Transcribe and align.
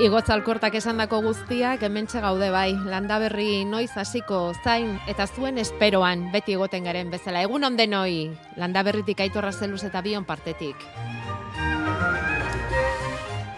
Igotz 0.00 0.30
alkortak 0.32 0.72
esandako 0.78 1.18
guztiak 1.20 1.82
hementxe 1.84 2.22
gaude 2.24 2.46
bai, 2.48 2.70
landa 2.88 3.18
berri 3.20 3.66
noiz 3.68 3.90
hasiko 4.00 4.54
zain 4.64 4.94
eta 5.12 5.26
zuen 5.28 5.60
esperoan 5.60 6.22
beti 6.32 6.54
egoten 6.56 6.88
garen 6.88 7.10
bezala. 7.12 7.42
Egun 7.44 7.68
onden 7.68 7.92
noi, 7.92 8.30
landa 8.56 8.80
berritik 8.80 9.20
aitorra 9.20 9.52
zeluz 9.52 9.82
eta 9.84 10.00
bion 10.00 10.24
partetik. 10.24 10.80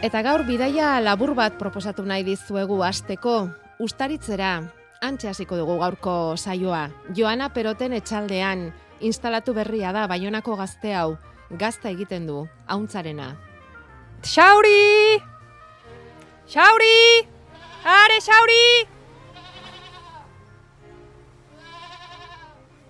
Eta 0.03 0.25
gaur 0.27 0.43
bidaia 0.43 0.97
labur 0.99 1.37
bat 1.39 1.55
proposatu 1.63 2.03
nahi 2.03 2.27
dizuegu 2.27 2.83
hasteko 2.83 3.37
ustaritzera, 3.79 4.57
antxe 4.99 5.31
hasiko 5.31 5.55
dugu 5.61 5.79
gaurko 5.79 6.35
saioa. 6.37 6.89
Joana 7.15 7.53
Peroten 7.55 7.95
etxaldean, 7.95 8.73
instalatu 8.99 9.55
berria 9.55 9.95
da, 9.95 10.09
baionako 10.11 10.59
gazte 10.59 10.91
hau, 10.91 11.21
gazta 11.55 11.95
egiten 11.95 12.27
du, 12.27 12.49
hauntzarena. 12.67 13.37
Xauri! 14.27 15.32
Xauri! 16.49 17.27
Are, 17.85 18.19
Xauri! 18.21 18.87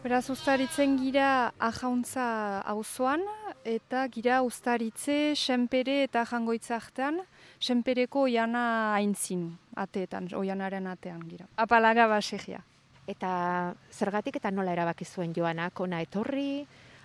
Beraz, 0.03 0.25
ustaritzen 0.33 0.97
gira 0.99 1.53
ajauntza 1.61 2.25
auzoan 2.73 3.23
eta 3.63 4.09
gira 4.11 4.41
ustaritze 4.43 5.37
senpere 5.37 6.01
eta 6.09 6.25
jangoitza 6.27 6.75
artean, 6.81 7.21
senpereko 7.61 8.25
oiana 8.27 8.97
aintzin, 8.97 9.53
ateetan, 9.79 10.27
oianaren 10.35 10.89
atean 10.91 11.23
gira. 11.29 11.47
Apalaga 11.55 12.09
basegia. 12.11 12.65
Eta 13.07 13.75
zergatik 13.93 14.41
eta 14.41 14.51
nola 14.51 14.73
erabaki 14.73 15.05
zuen 15.05 15.37
joanak 15.37 15.79
ona 15.81 16.01
etorri, 16.03 16.65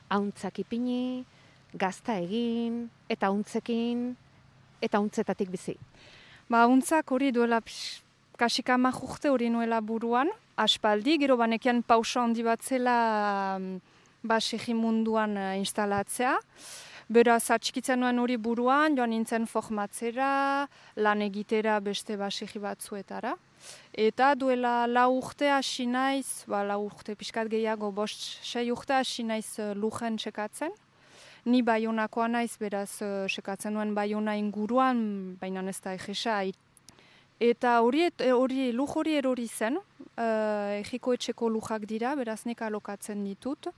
hauntzak 0.10 0.64
ipini, 0.64 1.26
gazta 1.76 2.18
egin, 2.18 2.88
eta 3.10 3.30
untzekin, 3.30 4.14
eta 4.82 5.00
untzetatik 5.04 5.52
bizi. 5.54 5.78
Ba, 6.48 6.62
untzak 6.72 7.12
hori 7.12 7.34
duela 7.36 7.60
kasika 8.40 8.78
urte 9.04 9.30
hori 9.30 9.50
nuela 9.50 9.82
buruan, 9.82 10.30
aspaldi, 10.56 11.18
gero 11.20 11.36
banekian 11.36 11.84
pausa 11.84 12.22
handi 12.22 12.42
bat 12.42 12.62
zela 12.64 13.58
mm, 13.60 13.80
ba, 14.24 14.40
munduan 14.74 15.36
uh, 15.36 15.58
instalatzea. 15.60 16.38
Beraz, 17.10 17.52
atxikitzen 17.52 18.00
nuen 18.00 18.20
hori 18.20 18.38
buruan, 18.38 18.96
joan 18.96 19.10
nintzen 19.10 19.46
formatzera, 19.46 20.68
lan 20.96 21.22
egitera 21.22 21.80
beste 21.82 22.16
basegi 22.16 22.60
batzuetara. 22.60 23.36
Eta 23.92 24.34
duela 24.36 24.88
lau 24.88 25.18
urte 25.18 25.50
hasi 25.52 25.86
naiz, 25.86 26.46
ba, 26.48 26.64
lau 26.64 26.86
urte 26.86 27.16
pixkat 27.16 27.50
gehiago, 27.52 27.92
bost, 27.92 28.40
sei 28.42 28.72
urte 28.72 28.94
hasi 28.94 29.24
naiz 29.24 29.60
uh, 29.60 29.74
lujen 29.76 30.16
txekatzen. 30.16 30.72
Ni 31.48 31.62
baionakoa 31.64 32.28
naiz, 32.28 32.58
beraz, 32.60 33.00
uh, 33.06 33.26
sekatzen 33.32 33.72
nuen 33.78 33.94
baiona 33.96 34.34
inguruan, 34.36 34.98
baina 35.40 35.62
ez 35.72 35.80
da 35.80 35.94
egesa. 35.96 36.42
Eta 37.40 37.78
hori, 37.86 38.02
e, 38.10 38.32
hori 38.34 38.72
luj 38.74 38.90
hori 39.00 39.14
erori 39.16 39.46
zen, 39.48 39.78
uh, 39.78 40.74
egiko 40.82 41.14
etxeko 41.14 41.48
lujak 41.54 41.86
dira, 41.88 42.16
beraz 42.20 42.42
nik 42.50 42.62
alokatzen 42.62 43.24
ditut. 43.24 43.70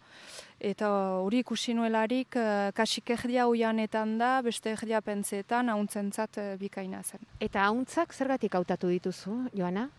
Eta 0.60 0.90
hori 1.20 1.44
ikusi 1.44 1.76
nuelarik, 1.78 2.40
uh, 2.40 2.72
kasik 2.74 3.14
erdia 3.14 3.46
oianetan 3.48 4.18
da, 4.18 4.42
beste 4.42 4.74
erdia 4.74 5.02
pentsetan, 5.02 5.70
hauntzen 5.70 6.10
bikaina 6.58 7.04
zen. 7.04 7.20
Eta 7.40 7.68
hauntzak 7.68 8.14
zergatik 8.14 8.56
hautatu 8.56 8.88
dituzu, 8.88 9.50
Joana? 9.54 9.90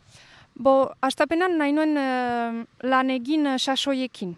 Bo, 0.56 0.90
astapenan 1.00 1.56
nahi 1.56 1.72
nuen 1.72 1.96
uh, 1.96 2.64
lan 2.82 3.10
egin 3.10 3.46
uh, 3.46 3.58
sasoiekin 3.58 4.34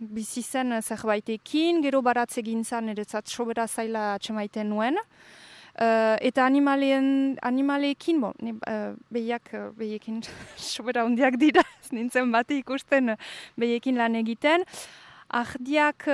bizi 0.00 0.42
zen 0.42 0.72
zerbaitekin, 0.80 1.82
gero 1.84 2.00
baratze 2.02 2.42
gintzan 2.42 2.88
eretzat 2.88 3.28
sobera 3.28 3.66
zaila 3.68 4.14
atxemaiten 4.14 4.72
nuen. 4.72 4.96
Uh, 5.80 6.16
eta 6.26 6.44
animalien, 6.44 7.36
animaleekin, 7.46 8.18
bo, 8.20 8.32
ne, 8.42 8.56
uh, 8.68 8.96
behiak, 9.14 9.52
uh, 9.54 9.68
behiekin 9.78 10.18
sobera 10.72 11.04
hundiak 11.06 11.38
dira, 11.40 11.62
nintzen 11.94 12.32
bati 12.34 12.58
ikusten 12.60 13.14
behiekin 13.60 14.00
lan 14.00 14.18
egiten. 14.18 14.66
Ahdiak, 15.30 16.08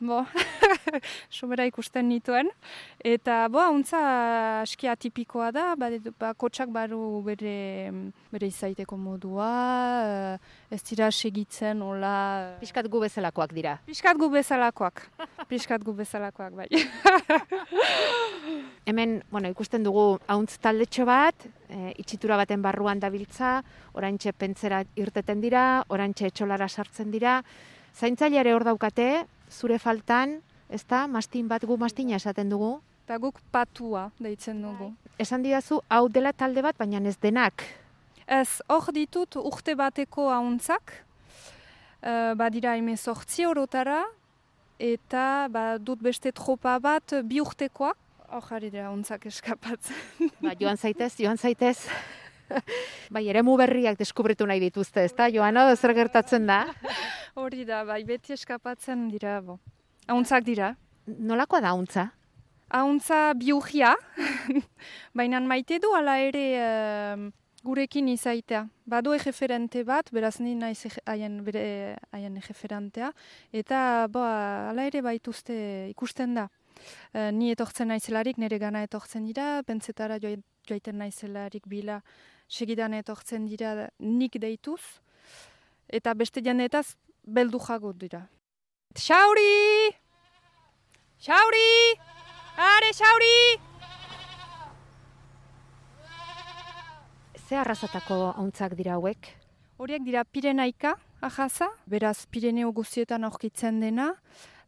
bo, 0.00 0.24
sobera 1.38 1.66
ikusten 1.68 2.08
nituen. 2.08 2.48
Eta, 3.04 3.44
bo, 3.52 3.60
hauntza 3.62 4.00
aski 4.62 4.88
atipikoa 4.90 5.50
da, 5.54 5.66
ba, 5.78 5.90
ba, 6.18 6.32
kotxak 6.34 6.72
baru 6.74 7.20
bere, 7.26 7.92
bere 8.32 8.50
izaiteko 8.50 8.98
modua, 9.00 9.50
eh, 10.34 10.74
ez 10.74 10.82
dira 10.88 11.10
segitzen, 11.12 11.82
hola... 11.84 12.14
Piskat 12.60 12.88
gu 12.90 13.04
bezalakoak 13.04 13.54
dira. 13.56 13.76
Piskat 13.86 14.20
gu 14.20 14.30
bezalakoak. 14.32 15.04
Piskat 15.50 15.84
gu 15.84 15.94
bezalakoak, 16.00 16.56
bai. 16.62 16.68
Hemen, 18.88 19.20
bueno, 19.30 19.50
ikusten 19.52 19.84
dugu 19.84 20.18
hauntz 20.30 20.56
taldetxo 20.62 21.04
bat, 21.08 21.44
e, 21.68 21.92
itxitura 22.00 22.38
baten 22.40 22.62
barruan 22.64 23.02
dabiltza, 23.02 23.60
orantxe 23.94 24.32
pentsera 24.32 24.82
irteten 24.98 25.42
dira, 25.44 25.84
orantxe 25.88 26.30
etxolara 26.30 26.68
sartzen 26.68 27.12
dira, 27.12 27.40
zaintzaileare 27.94 28.54
hor 28.54 28.64
daukate, 28.66 29.10
zure 29.50 29.78
faltan, 29.78 30.38
ez 30.70 30.82
da, 30.88 31.06
mastin 31.06 31.48
bat 31.50 31.64
gu 31.66 31.76
mastina 31.76 32.16
esaten 32.16 32.48
dugu? 32.50 32.78
Eta 33.04 33.18
guk 33.18 33.40
patua 33.52 34.10
deitzen 34.22 34.62
dugu. 34.62 34.92
Esan 35.18 35.42
didazu, 35.42 35.80
hau 35.90 36.08
dela 36.08 36.32
talde 36.32 36.62
bat, 36.62 36.78
baina 36.78 37.02
ez 37.08 37.16
denak? 37.18 37.64
Ez, 38.26 38.60
hor 38.70 38.92
ditut 38.94 39.36
urte 39.42 39.74
bateko 39.74 40.28
hauntzak, 40.30 40.94
uh, 42.02 42.34
badira 42.38 42.76
eme 42.78 42.96
sortzi 42.96 43.44
horotara, 43.48 44.04
eta 44.78 45.48
ba, 45.50 45.64
dut 45.78 46.00
beste 46.00 46.32
tropa 46.32 46.78
bat 46.78 47.18
bi 47.26 47.42
urtekoa, 47.42 47.92
hor 48.30 48.46
jarri 48.46 48.70
dira 48.70 48.86
hauntzak 48.88 49.26
eskapatzen. 49.26 50.30
Ba, 50.40 50.54
joan 50.54 50.78
zaitez, 50.78 51.16
joan 51.18 51.38
zaitez. 51.38 51.88
bai, 53.14 53.26
ere 53.28 53.42
berriak 53.42 53.98
deskubritu 53.98 54.46
nahi 54.46 54.60
dituzte, 54.60 55.04
ezta? 55.04 55.28
Joana, 55.30 55.74
zer 55.76 55.94
gertatzen 55.94 56.46
da? 56.46 56.66
Hori 57.40 57.64
da, 57.64 57.84
bai, 57.84 58.04
beti 58.04 58.32
eskapatzen 58.32 59.08
dira, 59.08 59.40
bo. 59.40 59.58
Auntzak 60.08 60.44
dira. 60.44 60.74
Nolakoa 61.06 61.60
da 61.60 61.70
auntza? 61.70 62.10
Auntza 62.70 63.34
biugia, 63.34 63.96
baina 65.18 65.40
maite 65.40 65.80
du 65.82 65.90
ala 65.94 66.18
ere 66.22 66.44
gurekin 67.64 68.08
izaitea. 68.08 68.64
Badu 68.86 69.12
egeferente 69.14 69.82
bat, 69.84 70.10
beraz 70.14 70.38
ni 70.40 70.54
naiz 70.54 70.86
haien 71.06 71.40
bere 71.44 71.96
haien 72.12 72.36
egeferentea, 72.40 73.10
eta 73.52 74.06
bo, 74.12 74.22
ala 74.22 74.86
ere 74.86 75.02
baituzte 75.02 75.56
ikusten 75.90 76.38
da. 76.38 76.48
Uh, 77.12 77.28
ni 77.34 77.50
etortzen 77.52 77.90
naizelarik, 77.92 78.38
nire 78.40 78.56
gana 78.58 78.80
etortzen 78.86 79.26
dira, 79.28 79.60
pentsetara 79.68 80.16
joaiten 80.22 80.96
naizelarik 80.96 81.66
bila 81.68 82.00
segidan 82.50 82.94
etortzen 82.98 83.46
dira 83.46 83.88
nik 83.98 84.36
deituz, 84.42 84.82
eta 85.88 86.14
beste 86.14 86.42
janetaz 86.42 86.96
beldu 87.24 87.60
jago 87.62 87.92
dira. 87.94 88.26
Xauri! 88.98 89.90
Xauri! 91.22 91.94
Are, 92.58 92.90
Xauri! 92.92 93.60
Ze 97.46 97.58
arrazatako 97.58 98.32
hauntzak 98.36 98.74
dira 98.78 98.96
hauek? 98.98 99.30
Horiek 99.78 100.02
dira 100.04 100.24
Pirenaika, 100.24 100.96
ahaza, 101.22 101.70
beraz 101.86 102.26
Pireneo 102.30 102.72
guztietan 102.72 103.24
aurkitzen 103.24 103.80
dena, 103.80 104.10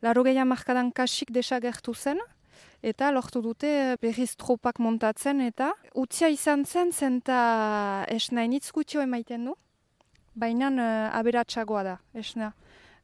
laro 0.02 0.22
gehiago 0.26 0.48
markadan 0.54 0.90
kasik 0.90 1.30
desagertu 1.34 1.94
zen, 1.94 2.22
eta 2.82 3.10
lortu 3.10 3.40
dute 3.42 3.96
berriz 4.02 4.34
tropak 4.36 4.78
montatzen 4.78 5.40
eta 5.40 5.72
utzia 5.94 6.28
izan 6.28 6.64
zen 6.64 6.92
zen 6.92 7.18
eta 7.22 8.04
esna 8.08 8.42
emaiten 8.44 9.44
du, 9.44 9.54
baina 10.34 10.68
uh, 10.70 11.18
aberatsagoa 11.18 11.82
da 11.82 11.98
esna. 12.14 12.52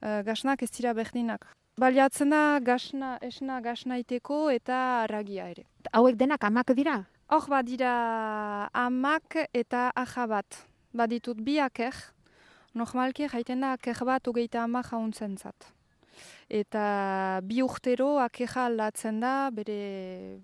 uh, 0.03 0.23
gasnak 0.23 0.63
ez 0.63 0.71
dira 0.71 0.93
berdinak. 0.95 1.47
Baliatzen 1.79 2.31
da 2.31 2.59
gasna, 2.59 3.19
esna 3.23 3.61
gasnaiteko 3.61 4.51
eta 4.51 5.05
aragia 5.05 5.49
ere. 5.49 5.65
Hauek 5.93 6.17
denak 6.17 6.45
amak 6.45 6.75
dira? 6.75 7.05
Hor 7.29 7.47
badira 7.49 8.69
amak 8.73 9.37
eta 9.53 9.93
aja 9.95 10.27
bat. 10.27 10.67
Baditut 10.93 11.39
bi 11.45 11.59
aker, 11.61 11.95
normalki 12.75 13.29
jaiten 13.29 13.61
da 13.61 13.73
aker 13.77 14.05
bat 14.05 14.27
ugeita 14.27 14.65
ama 14.65 14.83
jauntzen 14.83 15.37
zat. 15.37 15.78
Eta 16.49 17.41
bi 17.45 17.63
urtero 17.63 18.17
akeja 18.23 18.67
aldatzen 18.67 19.21
da 19.21 19.51
bere 19.53 20.41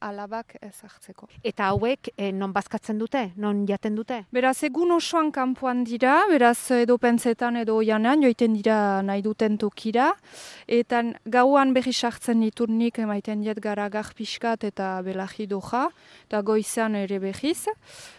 alabak 0.00 0.54
ezartzeko. 0.62 1.28
Eta 1.46 1.68
hauek 1.72 2.10
eh, 2.14 2.30
non 2.32 2.52
bazkatzen 2.54 2.98
dute, 3.00 3.24
non 3.36 3.64
jaten 3.68 3.96
dute? 3.98 4.20
Beraz, 4.34 4.56
egun 4.66 4.92
osoan 4.94 5.30
kanpoan 5.34 5.84
dira, 5.86 6.20
beraz, 6.30 6.70
edo 6.76 6.98
pentsetan 7.02 7.58
edo 7.62 7.78
oianean, 7.82 8.22
joiten 8.22 8.54
dira 8.56 8.78
nahi 9.06 9.22
duten 9.24 9.58
tokira. 9.58 10.12
Eta 10.66 11.02
gauan 11.26 11.74
berri 11.74 11.92
sartzen 11.92 12.44
diturnik 12.44 13.00
emaiten 13.04 13.42
diet 13.42 13.60
gara 13.60 13.88
pixkat 13.88 14.64
eta 14.64 15.00
belaji 15.02 15.46
doja, 15.46 15.88
eta 16.26 16.42
goizan 16.42 16.94
ere 16.94 17.18
behiz. 17.18 17.66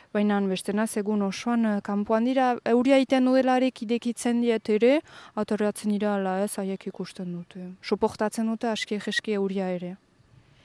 Baina 0.10 0.40
bestena 0.50 0.88
egun 0.98 1.22
osoan 1.22 1.66
eh, 1.70 1.80
kanpoan 1.86 2.26
dira, 2.26 2.56
euria 2.66 2.98
iten 2.98 3.28
nudelarek 3.28 3.84
idekitzen 3.86 4.42
diet 4.42 4.70
ere, 4.74 5.02
atorratzen 5.38 5.92
dira 5.94 6.16
ala 6.16 6.40
ez, 6.44 6.56
haiek 6.58 6.88
ikusten 6.90 7.32
dute. 7.32 7.74
Soportatzen 7.84 8.48
dute 8.50 8.72
aski 8.72 8.98
egeski 8.98 9.36
euria 9.38 9.70
ere. 9.70 9.98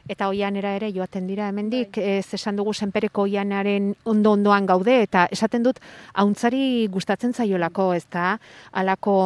Eta 0.08 0.28
oianera 0.28 0.74
ere 0.76 0.90
joaten 0.92 1.26
dira 1.28 1.48
hemendik, 1.48 1.96
bai. 1.96 2.18
ez 2.20 2.36
esan 2.36 2.56
dugu 2.56 2.72
senpereko 2.72 3.22
oianaren 3.24 3.94
ondo-ondoan 4.04 4.66
gaude, 4.68 4.98
eta 5.02 5.26
esaten 5.32 5.64
dut, 5.64 5.80
hauntzari 6.12 6.88
gustatzen 6.92 7.32
zaiolako, 7.32 7.90
ez 7.96 8.04
da, 8.12 8.38
alako 8.72 9.16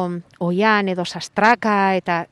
oian 0.47 0.87
edo 0.91 1.03
sastraka, 1.05 1.95
eta 1.99 2.25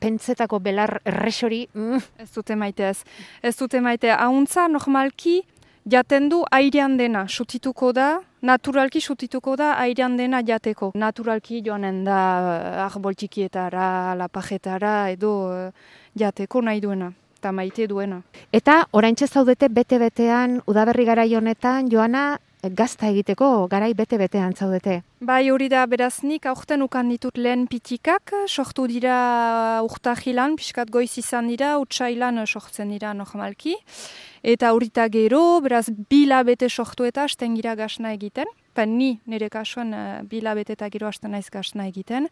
pentsetako 0.00 0.60
belar 0.60 1.00
erresori. 1.04 1.66
Mm. 1.72 2.00
Ez 2.24 2.30
dute 2.32 2.56
maite 2.56 2.88
ez. 2.90 2.98
Ez 3.42 3.56
dute 3.56 3.80
maite, 3.80 4.12
hauntza 4.12 4.68
normalki 4.68 5.42
jaten 5.90 6.28
du 6.28 6.42
airean 6.52 6.96
dena, 6.98 7.26
sutituko 7.28 7.92
da, 7.92 8.20
naturalki 8.42 9.00
sutituko 9.00 9.56
da 9.56 9.74
airean 9.82 10.16
dena 10.16 10.42
jateko. 10.46 10.92
Naturalki 10.94 11.62
joanen 11.64 12.02
da 12.04 12.18
arboltikietara, 12.86 14.14
lapajetara, 14.18 14.96
edo 15.14 15.36
uh, 15.50 15.94
jateko 16.18 16.62
nahi 16.62 16.80
duena 16.80 17.12
eta 17.36 17.52
maite 17.52 17.86
duena. 17.86 18.22
Eta 18.52 18.86
oraintxe 18.96 19.28
zaudete 19.28 19.68
bete-betean 19.70 20.60
udaberri 20.66 21.04
garai 21.06 21.28
honetan 21.36 21.90
Joana 21.92 22.38
gazta 22.62 23.08
egiteko 23.12 23.68
garai 23.70 23.92
bete-betean 23.94 24.54
zaudete. 24.54 25.02
Bai 25.20 25.50
hori 25.50 25.68
da 25.68 25.86
beraznik 25.86 26.46
aurten 26.46 26.82
ukan 26.82 27.08
ditut 27.08 27.38
lehen 27.38 27.66
pitikak, 27.70 28.32
sortu 28.46 28.86
dira 28.90 29.82
urtahilan, 29.86 30.56
piskat 30.56 30.90
goiz 30.90 31.18
izan 31.18 31.48
dira, 31.48 31.76
utsailan 31.78 32.42
sortzen 32.46 32.90
dira 32.90 33.14
normalki. 33.14 33.76
Eta 34.42 34.72
horita 34.72 35.08
gero, 35.08 35.60
beraz 35.60 35.88
bila 36.10 36.42
bete 36.44 36.68
sortu 36.68 37.04
eta 37.04 37.24
asten 37.24 37.54
gira 37.56 37.74
gasna 37.74 38.12
egiten 38.12 38.46
ni 38.84 39.20
nire 39.26 39.48
kasuan 39.48 39.94
uh, 39.94 40.22
bila 40.28 40.52
eta 40.54 40.88
gero 40.90 41.06
hasten 41.06 41.30
naiz 41.30 41.48
gasna 41.50 41.86
egiten. 41.86 42.28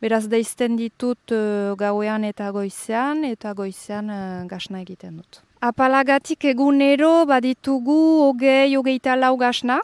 Beraz 0.00 0.26
deizten 0.26 0.76
ditut 0.76 1.30
uh, 1.30 1.76
gauean 1.76 2.24
eta 2.24 2.50
goizean 2.50 3.24
eta 3.24 3.54
goizean 3.54 4.10
uh, 4.10 4.46
gasna 4.48 4.80
egiten 4.80 5.16
dut. 5.16 5.42
Apalagatik 5.64 6.44
egunero 6.50 7.24
baditugu 7.24 7.96
hogei 8.26 8.76
hogeita 8.76 9.14
lau 9.16 9.32
gasna. 9.40 9.78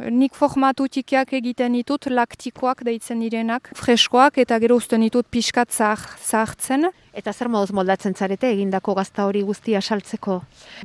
Nik 0.00 0.32
formatu 0.32 0.86
txikiak 0.88 1.34
egiten 1.36 1.74
ditut, 1.76 2.06
laktikoak 2.08 2.80
deitzen 2.86 3.20
direnak, 3.20 3.68
freskoak 3.76 4.38
eta 4.40 4.56
gero 4.62 4.78
usten 4.80 5.02
ditut 5.04 5.26
pixkat 5.28 5.68
zahartzen. 5.68 6.88
Eta 7.12 7.34
zer 7.36 7.50
moduz 7.52 7.74
moldatzen 7.76 8.14
zarete 8.16 8.48
egindako 8.48 8.94
gazta 8.96 9.26
hori 9.28 9.42
guztia 9.44 9.82
saltzeko? 9.84 10.38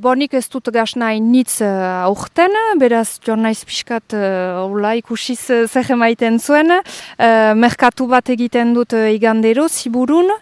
Bonik 0.04 0.36
ez 0.36 0.44
dut 0.52 0.68
gaz 0.76 0.90
nahi 1.00 1.22
nitz 1.24 1.62
uh, 1.64 2.04
aurten, 2.04 2.52
beraz 2.82 3.22
joan 3.24 3.46
naiz 3.48 3.64
pixkat 3.64 4.18
uh, 4.18 4.92
ikusiz 5.00 5.40
uh, 5.56 5.64
zer 5.72 5.94
emaiten 5.96 6.40
zuen. 6.40 6.68
Uh, 6.68 7.56
merkatu 7.56 8.10
bat 8.12 8.28
egiten 8.28 8.76
dut 8.76 8.92
uh, 8.92 9.08
igandero, 9.08 9.70
ziburun, 9.70 10.36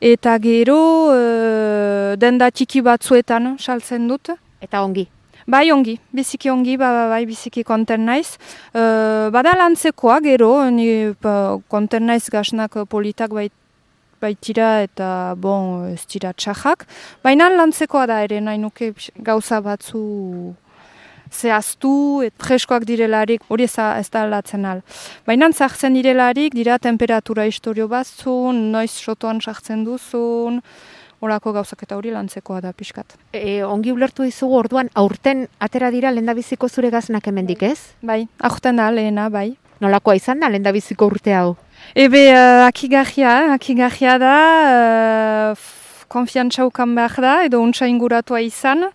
eta 0.00 0.38
gero 0.40 0.80
uh, 1.12 2.16
denda 2.16 2.48
txiki 2.50 2.80
batzuetan 2.80 3.58
saltzen 3.58 4.08
dut. 4.08 4.32
Eta 4.64 4.80
ongi? 4.80 5.10
Bai 5.48 5.70
ongi, 5.72 5.94
biziki 6.12 6.50
ongi, 6.52 6.74
ba, 6.76 6.90
ba, 6.92 7.04
bai 7.08 7.22
biziki 7.24 7.62
konten 7.64 8.02
naiz. 8.04 8.34
Uh, 8.76 9.32
bada 9.32 9.54
lantzekoa 9.56 10.18
gero, 10.20 10.50
ni 10.68 11.14
konten 11.72 12.04
naiz 12.04 12.26
gasnak 12.28 12.76
politak 12.92 13.32
bait, 13.32 13.54
baitira 14.20 14.82
eta 14.84 15.32
bon, 15.40 15.86
ez 15.88 16.04
dira 16.12 16.34
txajak. 16.36 16.84
Baina 17.24 17.48
lantzekoa 17.48 18.04
da 18.10 18.20
ere, 18.26 18.42
nahi 18.44 18.60
nuke 18.60 18.92
gauza 19.24 19.62
batzu 19.64 20.02
zehaztu, 21.32 21.94
et 22.28 22.34
freskoak 22.44 22.84
direlarik, 22.88 23.48
hori 23.48 23.64
ez, 23.64 23.74
ez 23.78 24.08
da 24.12 24.26
alatzen 24.28 24.68
al. 24.68 24.84
Baina 25.24 25.48
zartzen 25.52 25.96
direlarik, 25.96 26.52
dira 26.56 26.76
temperatura 26.76 27.48
historio 27.48 27.88
batzun, 27.88 28.66
noiz 28.76 28.92
sotoan 28.92 29.40
sartzen 29.40 29.84
duzun, 29.88 30.60
Horako 31.18 31.52
gauzak 31.56 31.82
eta 31.82 31.96
hori 31.98 32.12
lantzekoa 32.14 32.60
da 32.62 32.70
pixkat. 32.72 33.16
E, 33.34 33.62
ongi 33.66 33.90
ulertu 33.90 34.22
dizugu 34.22 34.54
orduan 34.60 34.90
aurten 34.94 35.46
atera 35.58 35.90
dira 35.90 36.12
lendabiziko 36.14 36.68
zure 36.68 36.92
gaznak 36.94 37.26
hemendik 37.26 37.64
ez? 37.66 37.78
Bai, 38.02 38.26
aurten 38.38 38.78
da 38.78 38.90
lehena, 38.94 39.26
bai. 39.28 39.56
Nolakoa 39.82 40.14
izan 40.18 40.38
da 40.42 40.50
lendabiziko 40.50 41.06
urte 41.10 41.34
hau? 41.34 41.56
Ebe, 41.94 42.22
uh, 42.34 42.66
akigahia, 42.66 43.54
akigahia 43.54 44.18
da, 44.22 44.36
uh, 45.54 45.66
konfiantza 46.10 46.66
ukan 46.66 46.94
behar 46.94 47.22
da, 47.22 47.34
edo 47.46 47.60
untsa 47.62 47.90
inguratua 47.90 48.42
izan. 48.42 48.88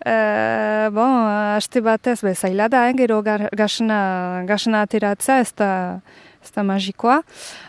Uh, 0.00 0.88
bon, 0.96 1.16
haste 1.54 1.82
batez 1.84 2.18
bezaila 2.24 2.70
da, 2.72 2.86
eh, 2.88 2.94
gero 2.96 3.20
gasna, 3.22 4.00
gasna 4.48 4.82
ateratza, 4.86 5.40
ez 5.44 5.52
da 5.54 5.70
ez 6.42 6.50
da 6.54 6.62
magikoa. 6.64 7.20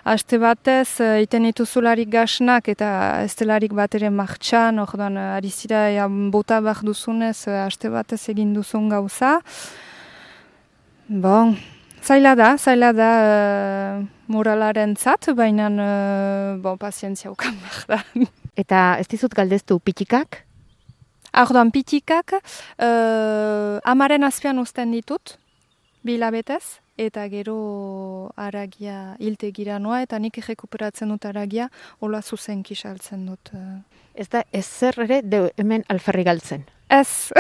Aste 0.08 0.40
batez, 0.40 1.00
uh, 1.04 1.20
iten 1.24 1.46
ituzularik 1.50 2.10
gasnak 2.12 2.70
eta 2.72 2.90
ez 3.26 3.34
delarik 3.40 3.76
bat 3.78 3.96
ere 4.00 4.10
martxan, 4.10 4.80
orduan, 4.80 5.20
uh, 5.20 5.36
ari 5.38 5.52
zira, 5.52 5.90
ja, 5.92 6.08
bota 6.08 6.62
behar 6.64 6.84
duzunez, 6.88 7.48
uh, 7.48 7.66
aste 7.66 7.92
batez 7.92 8.22
egin 8.32 8.54
duzun 8.56 8.90
gauza. 8.92 9.40
Bon, 11.12 11.58
zaila 12.04 12.36
da, 12.40 12.54
zaila 12.58 12.94
da 12.96 13.10
uh, 13.26 14.06
moralaren 14.32 14.96
zat, 14.96 15.28
baina, 15.36 15.68
uh, 15.68 16.62
bon, 16.64 16.80
pazientzia 16.80 17.32
ukan 17.34 17.60
behar 17.66 17.84
da. 17.92 18.00
Eta 18.62 18.86
ez 19.00 19.08
dizut 19.12 19.36
galdeztu 19.36 19.80
pitikak? 19.80 20.46
Orduan, 21.42 21.72
pitikak, 21.72 22.34
uh, 22.36 23.78
amaren 23.88 24.28
azpian 24.28 24.60
usten 24.60 24.92
ditut, 24.92 25.38
bilabetez, 26.04 26.82
eta 27.02 27.28
gero 27.32 28.32
aragia 28.38 29.16
hilte 29.20 29.52
gira 29.56 29.80
noa, 29.80 30.02
eta 30.06 30.20
nik 30.22 30.38
rekuperatzen 30.46 31.10
dut 31.10 31.26
aragia, 31.26 31.70
hola 32.00 32.22
zuzen 32.22 32.62
kisaltzen 32.64 33.26
dut. 33.30 33.54
Ez 34.14 34.28
da, 34.30 34.44
ez 34.52 34.66
zer 34.68 35.00
ere, 35.08 35.22
de 35.24 35.48
hemen 35.58 35.86
alferri 35.90 36.26
galtzen? 36.28 36.66
Ez, 36.92 37.32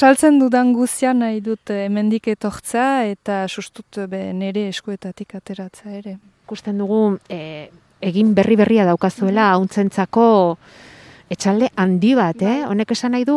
saltzen 0.00 0.38
dudan 0.40 0.72
guzia 0.72 1.12
nahi 1.12 1.42
dut 1.44 1.70
hemendik 1.74 2.30
etortza, 2.32 3.04
eta 3.04 3.42
sustut 3.48 4.00
be, 4.08 4.22
nere 4.32 4.68
eskuetatik 4.72 5.36
ateratza 5.36 5.92
ere. 5.92 6.16
Kusten 6.48 6.80
dugu, 6.80 7.18
e, 7.28 7.68
egin 8.00 8.32
berri 8.34 8.56
berria 8.56 8.88
daukazuela, 8.88 9.50
hauntzen 9.52 9.92
etxalde 11.32 11.68
handi 11.76 12.14
bat, 12.18 12.40
eh? 12.42 12.60
Bai. 12.62 12.68
Honek 12.72 12.92
esan 12.96 13.14
nahi 13.16 13.24
du 13.28 13.36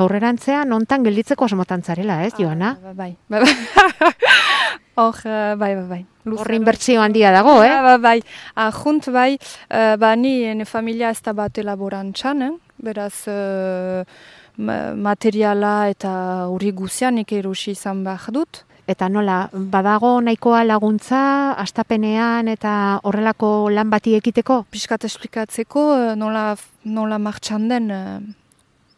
aurrerantzean 0.00 0.68
nontan 0.68 1.04
gelditzeko 1.06 1.48
asmotan 1.48 1.82
zarela, 1.82 2.22
ez, 2.24 2.34
ah, 2.34 2.38
Joana? 2.40 2.74
Bai, 2.94 3.14
bai, 3.28 3.40
bai. 3.44 4.12
Hor, 5.00 5.16
uh, 5.24 5.54
bai, 5.56 5.74
bai, 5.78 5.86
bai. 5.88 6.00
Horri 6.36 6.58
inbertsio 6.60 7.00
handia 7.00 7.30
dago, 7.32 7.60
eh? 7.64 7.76
Bai, 7.86 7.98
bai, 7.98 8.18
Ahunt, 8.66 9.08
bai, 9.14 9.30
uh, 9.70 9.96
ba, 10.00 10.14
ni 10.16 10.42
ene 10.50 10.66
familia 10.68 11.10
ez 11.14 11.22
da 11.24 11.32
bat 11.32 11.58
elaborantzan, 11.62 12.42
eh? 12.48 12.52
beraz, 12.80 13.26
uh, 13.28 14.04
materiala 14.60 15.88
eta 15.92 16.12
hori 16.52 16.72
guzianik 16.76 17.32
erusi 17.32 17.72
izan 17.72 18.04
behar 18.04 18.34
dut. 18.34 18.64
Eta 18.90 19.06
nola, 19.06 19.44
badago 19.52 20.16
nahikoa 20.24 20.64
laguntza, 20.66 21.20
astapenean 21.62 22.48
eta 22.50 22.72
horrelako 23.06 23.70
lan 23.70 23.90
bati 23.92 24.16
ekiteko? 24.18 24.64
Piskat 24.74 25.06
esplikatzeko, 25.06 25.84
eh, 25.94 26.16
nola, 26.18 26.56
nola 26.84 27.20
martxan 27.22 27.68
den 27.70 27.86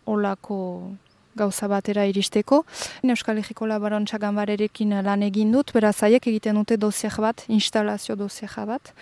olako 0.07 0.59
eh, 0.87 0.97
gauza 1.37 1.69
batera 1.69 2.07
iristeko. 2.09 2.63
Euskal 3.05 3.43
Herriko 3.43 3.69
Labarontza 3.69 4.17
Gambarerekin 4.17 4.97
lan 5.05 5.29
egin 5.29 5.53
dut, 5.53 5.75
beraz 5.77 5.99
haiek 6.01 6.27
egiten 6.33 6.57
dute 6.57 6.79
doziak 6.81 7.21
bat, 7.21 7.45
instalazio 7.49 8.17
doziak 8.17 8.57
bat. 8.65 8.95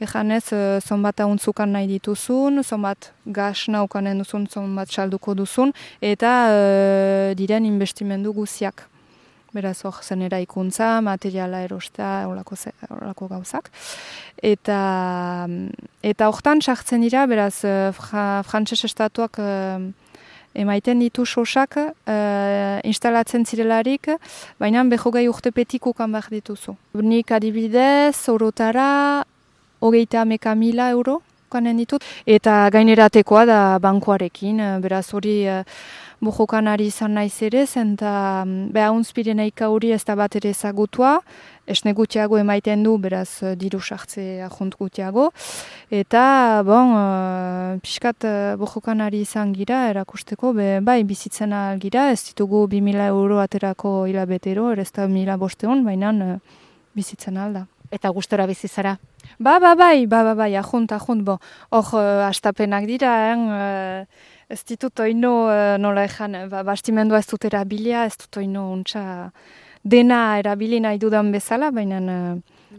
Ejan 0.00 0.30
ez, 0.32 0.48
eh, 0.52 0.80
zonbat 0.80 1.20
ahuntzukan 1.20 1.70
nahi 1.70 1.86
dituzun, 1.86 2.64
zonbat 2.64 3.12
gas 3.26 3.68
naukanen 3.68 4.18
duzun, 4.18 4.48
zonbat 4.48 4.90
salduko 4.90 5.34
duzun, 5.34 5.70
eta 6.00 7.34
diren 7.38 7.64
investimendu 7.64 8.32
guziak 8.32 8.88
beraz 9.52 9.84
hor 9.84 10.00
zen 10.02 10.22
eraikuntza, 10.26 11.00
materiala 11.04 11.62
erostea, 11.66 12.28
olako 12.28 13.28
gauzak. 13.30 13.70
Eta 14.42 15.46
eta 16.02 16.28
hortan 16.28 16.60
sartzen 16.60 17.04
dira, 17.04 17.26
beraz, 17.26 17.64
uh, 17.64 17.92
frantses 18.48 18.84
estatuak 18.84 19.38
emaiten 20.52 21.00
ditu 21.00 21.24
sosak 21.24 21.76
uh, 21.78 22.78
instalatzen 22.84 23.44
zirelarik, 23.46 24.10
baina 24.60 24.84
behogei 24.84 25.28
urtepetik 25.28 25.86
ukan 25.86 26.12
behar 26.12 26.30
dituzu. 26.30 26.76
Nik 27.00 27.32
adibidez, 27.32 28.28
orotara, 28.28 29.24
hogeita 29.80 30.24
meka 30.24 30.54
mila 30.54 30.90
euro 30.90 31.20
kanen 31.52 31.78
ditut, 31.80 32.04
eta 32.26 32.68
gaineratekoa 32.72 33.44
da 33.48 33.58
bankuarekin, 33.82 34.60
eh, 34.60 34.78
beraz 34.82 35.06
hori 35.12 35.34
uh, 35.48 35.62
bojokan 36.22 36.68
ari 36.70 36.86
izan 36.90 37.16
naiz 37.18 37.34
ere, 37.42 37.66
zen 37.66 37.94
da 38.00 38.44
mm, 38.44 38.70
beha 38.74 38.92
unzpireneika 38.94 39.68
hori 39.68 39.92
ez 39.92 40.02
da 40.08 40.16
bat 40.16 40.36
ere 40.40 40.52
ezagutua, 40.54 41.18
esne 41.66 41.92
gutiago 41.98 42.38
emaiten 42.38 42.82
du, 42.86 42.96
beraz, 42.98 43.42
uh, 43.42 43.52
diru 43.58 43.80
sartze 43.80 44.24
ahunt 44.46 44.78
gutiago. 44.80 45.28
Eta, 45.90 46.24
bon, 46.66 46.96
pixkat 47.84 48.24
bojokan 48.58 49.04
ari 49.04 49.22
izan 49.26 49.52
gira, 49.52 49.84
erakusteko, 49.92 50.54
be, 50.56 50.70
bai, 50.80 51.02
bizitzen 51.04 51.52
gira, 51.82 52.08
ez 52.10 52.22
ditugu 52.30 52.66
2000 52.66 53.06
euro 53.12 53.42
aterako 53.44 54.06
hilabetero, 54.08 54.70
ere 54.72 54.88
ez 54.88 54.92
da 54.92 55.06
1000 55.06 55.38
bosteon, 55.38 55.84
baina 55.84 56.12
bizitzen 56.94 57.36
alda. 57.36 57.66
Eta 57.92 58.08
gustora 58.08 58.46
bizizara? 58.48 58.96
Ba, 59.38 59.58
ba, 59.60 59.74
bai, 59.74 60.06
ba, 60.06 60.22
ba, 60.24 60.34
bai, 60.34 60.54
ahunt, 60.56 60.92
ahunt, 60.92 61.24
bo. 61.24 61.38
Hor, 61.70 61.88
uh, 61.94 62.28
astapenak 62.28 62.86
dira, 62.86 63.12
eh, 63.32 64.04
ez 64.48 64.62
ditut 64.64 65.00
oino, 65.00 65.48
uh, 65.48 65.76
nola 65.78 66.04
ezan, 66.04 66.48
ba, 66.50 66.62
bastimendua 66.62 67.18
ez 67.18 67.26
dut 67.26 67.44
erabilia, 67.44 68.04
ez 68.06 68.16
dut 68.16 68.36
oino 68.42 68.70
untxa 68.72 69.30
dena 69.82 70.38
erabili 70.38 70.80
nahi 70.80 70.98
dudan 70.98 71.32
bezala, 71.32 71.70
baina 71.70 72.00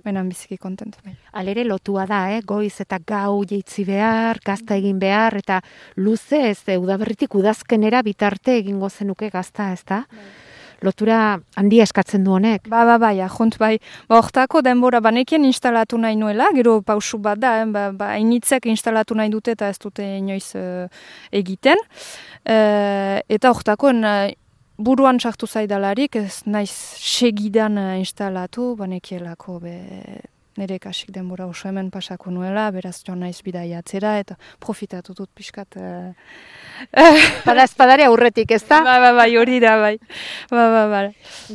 baina 0.04 0.24
biziki 0.24 0.58
kontentu. 0.58 1.00
Bai. 1.06 1.14
Alere 1.40 1.64
lotua 1.68 2.06
da, 2.10 2.24
eh? 2.34 2.42
goiz 2.46 2.80
eta 2.82 2.98
gau 3.06 3.44
jeitzi 3.46 3.86
behar, 3.86 4.40
gazta 4.44 4.76
egin 4.76 5.00
behar, 5.00 5.38
eta 5.38 5.62
luze 5.96 6.40
ez, 6.50 6.60
udaberritik 6.78 7.36
udazkenera 7.36 8.02
bitarte 8.02 8.58
egingo 8.58 8.90
zenuke 8.90 9.30
gazta, 9.30 9.72
ez 9.74 9.84
da? 9.86 10.04
Bai. 10.10 10.53
Lotura 10.84 11.40
handia 11.56 11.86
eskatzen 11.88 12.26
du 12.26 12.34
honek. 12.36 12.68
Ba, 12.68 12.84
ba, 12.88 12.98
bai, 13.00 13.16
ahont, 13.24 13.56
bai. 13.62 13.78
Ba, 14.10 14.20
ortako 14.20 14.62
denbora 14.66 15.00
banekien 15.04 15.46
instalatu 15.48 15.98
nahi 15.98 16.18
nuela, 16.20 16.50
gero 16.56 16.82
pausu 16.84 17.22
bat 17.24 17.40
da, 17.40 17.56
eh? 17.62 17.68
ba, 17.72 17.88
ba, 17.96 18.14
initzek 18.20 18.68
instalatu 18.72 19.16
nahi 19.16 19.32
dute 19.32 19.56
eta 19.56 19.72
ez 19.72 19.80
dute 19.80 20.04
inoiz 20.20 20.54
uh, 20.60 20.88
egiten. 21.32 21.80
Uh, 22.44 23.22
eta 23.32 23.54
ortako, 23.56 23.94
buruan 24.84 25.20
sartu 25.20 25.48
zaidalarik, 25.48 26.18
ez 26.20 26.44
naiz 26.46 26.72
segidan 27.00 27.78
instalatu, 28.00 28.74
banekielako 28.76 29.60
be, 29.64 29.78
nire 30.58 30.80
kasik 30.80 31.12
denbora 31.12 31.48
oso 31.48 31.68
hemen 31.68 31.90
pasako 31.92 32.32
nuela, 32.32 32.70
beraz 32.72 33.00
joan 33.04 33.24
naiz 33.26 33.42
bidaiatzera, 33.46 34.18
eta 34.24 34.38
profitatu 34.60 35.16
dut 35.18 35.30
pixkat... 35.34 35.78
Uh, 35.78 36.14
Bada 37.48 37.64
espadari 37.64 38.04
aurretik, 38.08 38.52
ez 38.52 38.64
da? 38.68 38.82
Ba, 38.86 38.98
ba, 39.00 39.12
ba, 39.18 39.26
hori 39.40 39.60
da, 39.64 39.76
bai. 39.82 39.94
Ba, 40.52 40.66
ba, 40.74 40.84
ba. 40.92 41.02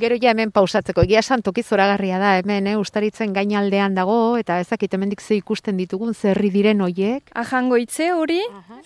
Gero 0.01 0.17
ja 0.21 0.33
hemen 0.33 0.53
pausatzeko, 0.55 1.05
egia 1.07 1.23
santoki 1.23 1.63
zoragarria 1.63 2.19
da 2.23 2.37
hemen, 2.39 2.71
eh? 2.71 2.77
ustaritzen 2.79 3.35
gainaldean 3.37 3.97
dago, 3.99 4.37
eta 4.41 4.59
ezakit 4.63 4.95
hemendik 4.95 5.21
ze 5.21 5.39
ikusten 5.39 5.77
ditugun, 5.81 6.15
zerri 6.15 6.51
diren 6.55 6.81
hoiek. 6.85 7.33
Ajango 7.39 7.79
itze 7.81 8.11
hori, 8.15 8.41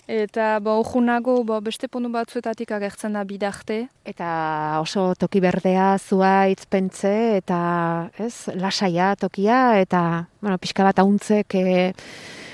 eta 0.07 0.57
bo, 0.63 0.79
junago, 0.87 1.39
bo, 1.47 1.59
beste 1.63 1.87
puntu 1.87 2.11
batzuetatik 2.13 2.73
agertzen 2.75 3.17
da 3.17 3.23
bidarte. 3.27 3.83
Eta 4.05 4.29
oso 4.81 5.13
toki 5.19 5.39
berdea, 5.43 5.93
zua 5.97 6.49
itzpentze, 6.51 7.13
eta 7.39 7.59
ez, 8.19 8.49
lasaia 8.59 9.13
tokia, 9.19 9.79
eta, 9.79 10.02
bueno, 10.41 10.59
pixka 10.61 10.87
bat 10.87 11.03
hauntzek... 11.03 11.55
E, 11.55 11.91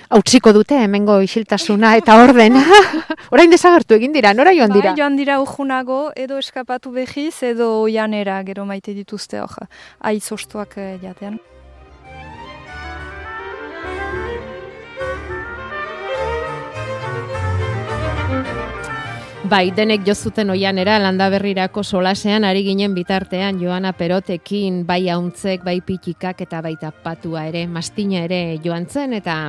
hautsiko 0.09 0.51
dute 0.55 0.77
hemengo 0.81 1.19
isiltasuna 1.21 1.93
eta 1.99 2.15
ordena. 2.23 2.63
Orain 3.33 3.51
desagertu 3.53 3.93
egin 3.99 4.15
dira, 4.15 4.33
nora 4.33 4.53
joan 4.57 4.73
dira? 4.73 4.93
Bai, 4.93 4.97
joan 4.97 5.17
dira 5.19 5.37
ujunago, 5.43 5.99
edo 6.17 6.39
eskapatu 6.41 6.91
behiz, 6.95 7.35
edo 7.45 7.69
janera, 7.93 8.39
gero 8.47 8.65
maite 8.65 8.95
dituzte 8.97 9.41
hor, 9.43 9.69
aiz 10.11 10.25
ostuak 10.33 10.77
eh, 10.81 10.95
jatean. 11.03 11.37
Bai, 19.49 19.71
denek 19.73 20.03
jozuten 20.05 20.51
oianera 20.53 20.99
landa 21.01 21.25
berrirako 21.33 21.81
solasean 21.81 22.43
ari 22.45 22.61
ginen 22.67 22.93
bitartean 22.93 23.57
Joana 23.57 23.95
Perotekin, 23.97 24.83
bai 24.85 25.07
hauntzek, 25.09 25.63
bai 25.65 25.79
pitikak 25.81 26.43
eta 26.45 26.61
baita 26.61 26.91
patua 26.93 27.47
ere, 27.49 27.63
mastina 27.65 28.21
ere 28.27 28.59
joan 28.61 28.85
zen, 28.85 29.17
eta 29.17 29.39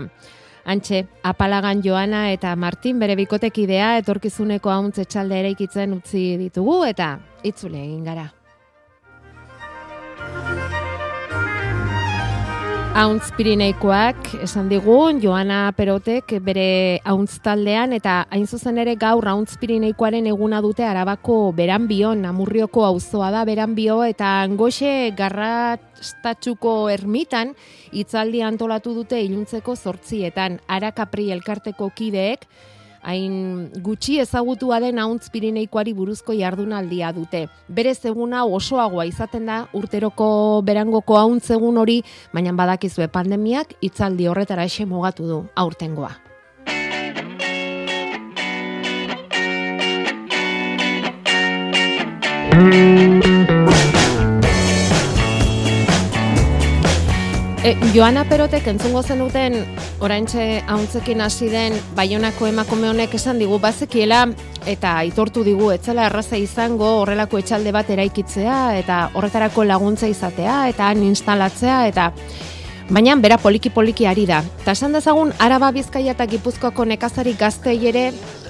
Antxe, 0.65 1.05
apalagan 1.23 1.85
Joana 1.85 2.31
eta 2.33 2.57
Martin 2.57 2.99
bere 3.01 3.17
bikotekidea 3.21 3.99
etorkizuneko 4.01 4.73
hauntze 4.73 5.05
txalde 5.05 5.37
ere 5.45 5.53
ikitzen 5.53 5.93
utzi 6.01 6.25
ditugu 6.41 6.81
eta 6.89 7.19
itzule 7.45 7.85
egin 7.85 8.05
gara. 8.09 8.31
Hauntz 12.91 13.29
Pirineikoak 13.37 14.33
esan 14.43 14.67
digun, 14.67 15.21
Joana 15.23 15.69
Perotek 15.79 16.33
bere 16.43 16.99
hauntz 17.07 17.37
taldean 17.45 17.95
eta 17.95 18.25
hain 18.35 18.49
zuzen 18.51 18.81
ere 18.83 18.97
gaur 18.99 19.29
hauntz 19.31 19.55
Pirineikoaren 19.63 20.27
eguna 20.27 20.59
dute 20.65 20.83
arabako 20.83 21.53
beranbion, 21.55 22.25
amurrioko 22.27 22.83
auzoa 22.89 23.31
da 23.31 23.45
beranbio 23.47 24.01
eta 24.03 24.33
angoxe 24.43 25.13
garrastatxuko 25.15 26.75
ermitan 26.91 27.55
hitzaldi 27.95 28.43
antolatu 28.43 28.97
dute 28.99 29.23
iluntzeko 29.23 29.77
zortzietan, 29.79 30.59
arakapri 30.67 31.31
elkarteko 31.31 31.93
kideek, 31.95 32.49
hain 33.03 33.71
gutxi 33.83 34.19
ezagutua 34.21 34.81
den 34.81 34.99
hauntz 34.99 35.31
pirineikoari 35.31 35.95
buruzko 35.95 36.33
jardunaldia 36.37 37.13
dute. 37.13 37.47
Bere 37.69 37.95
eguna 38.05 38.45
osoagoa 38.45 39.05
izaten 39.07 39.47
da 39.47 39.67
urteroko 39.73 40.63
berangoko 40.65 41.17
hauntz 41.17 41.51
egun 41.51 41.77
hori, 41.79 42.03
baina 42.33 42.53
badakizue 42.53 43.09
pandemiak 43.09 43.75
hitzaldi 43.83 44.27
horretara 44.29 44.65
ese 44.65 44.87
mugatu 44.87 45.27
du 45.29 45.45
aurtengoa. 45.55 46.13
E, 57.63 57.77
Joana 57.93 58.23
Perotek 58.25 58.71
entzungo 58.71 59.03
zenuten 59.05 59.59
oraintxe 60.01 60.63
hauntzekin 60.65 61.21
hasi 61.21 61.51
den 61.53 61.75
Baionako 61.93 62.47
emakume 62.49 62.89
honek 62.89 63.19
esan 63.19 63.37
digu 63.37 63.59
bazekiela 63.61 64.23
eta 64.65 64.95
aitortu 65.03 65.43
digu 65.45 65.69
etzela 65.75 66.07
erraza 66.09 66.41
izango 66.41 66.89
horrelako 67.03 67.43
etxalde 67.43 67.75
bat 67.77 67.91
eraikitzea 67.93 68.57
eta 68.79 69.03
horretarako 69.13 69.67
laguntza 69.69 70.09
izatea 70.09 70.57
eta 70.73 70.89
han 70.89 71.05
instalatzea 71.05 71.83
eta 71.91 72.09
baina 72.89 73.21
bera 73.21 73.37
poliki 73.37 73.69
poliki 73.69 74.09
ari 74.09 74.25
da. 74.25 74.41
Ta 74.65 74.73
esan 74.73 74.97
dezagun 74.97 75.35
Araba 75.39 75.69
Bizkaia 75.71 76.17
eta 76.17 76.25
Gipuzkoako 76.33 76.89
nekazari 76.89 77.37
gaztei 77.39 77.77
ere 77.93 78.07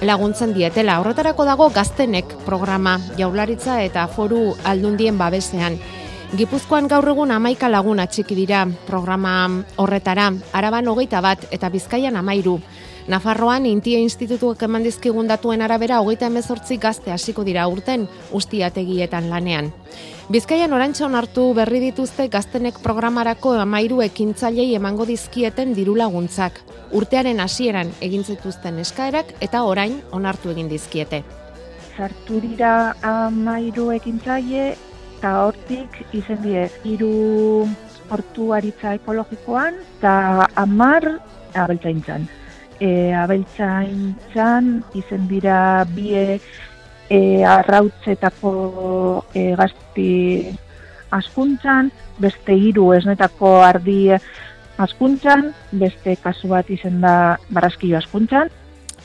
laguntzen 0.06 0.54
dietela. 0.54 1.00
Horretarako 1.02 1.50
dago 1.50 1.66
gaztenek 1.74 2.38
programa 2.46 3.00
Jaularitza 3.18 3.82
eta 3.82 4.06
Foru 4.06 4.54
Aldundien 4.62 5.18
babesean. 5.18 5.82
Gipuzkoan 6.30 6.86
gaur 6.86 7.08
egun 7.10 7.32
amaika 7.34 7.66
laguna 7.66 8.04
txiki 8.06 8.36
dira 8.38 8.60
programa 8.86 9.32
horretara, 9.82 10.28
araban 10.54 10.86
hogeita 10.86 11.18
bat 11.24 11.42
eta 11.50 11.66
bizkaian 11.74 12.14
amairu. 12.16 12.60
Nafarroan 13.10 13.64
Intia 13.66 13.98
Institutuak 13.98 14.60
eman 14.62 14.84
dizkigun 14.86 15.26
datuen 15.26 15.64
arabera 15.66 15.98
hogeita 15.98 16.28
emezortzi 16.30 16.76
gazte 16.78 17.10
hasiko 17.10 17.42
dira 17.42 17.64
urten 17.66 18.04
ustiategietan 18.30 19.26
lanean. 19.30 19.72
Bizkaian 20.30 20.72
orantxo 20.72 21.08
hartu 21.18 21.48
berri 21.52 21.80
dituzte 21.82 22.28
gaztenek 22.28 22.78
programarako 22.78 23.56
amairu 23.58 23.98
ekintzailei 24.00 24.76
emango 24.76 25.06
dizkieten 25.06 25.74
diru 25.74 25.96
laguntzak. 25.96 26.60
Urtearen 26.92 27.40
hasieran 27.40 27.90
egin 28.00 28.22
zituzten 28.22 28.78
eskaerak 28.78 29.34
eta 29.40 29.64
orain 29.64 29.98
onartu 30.12 30.54
egin 30.54 30.70
dizkiete. 30.70 31.24
Sartu 31.96 32.38
dira 32.40 32.94
amairu 33.02 33.90
ekintzaile 33.90 34.76
eta 35.20 35.34
hortik 35.44 35.98
izen 36.16 36.38
diez, 36.40 36.70
hiru 36.88 37.68
portuaritza 38.08 38.94
ekologikoan 38.96 39.74
eta 39.98 40.46
amar 40.56 41.04
abeltzaintzan. 41.52 42.24
E, 42.80 43.12
abeltzaintzan 43.12 44.70
izen 44.96 45.26
dira 45.28 45.84
bie 45.92 46.38
e, 47.12 47.20
arrautzetako 47.44 48.54
e, 49.36 49.44
gazti 49.60 50.08
askuntzan, 51.12 51.92
beste 52.16 52.56
hiru 52.56 52.94
esnetako 52.96 53.58
ardi 53.66 54.14
askuntzan, 54.80 55.50
beste 55.84 56.16
kasu 56.24 56.48
bat 56.54 56.72
izen 56.72 57.02
da 57.04 57.36
barazkio 57.52 58.00
askuntzan, 58.00 58.48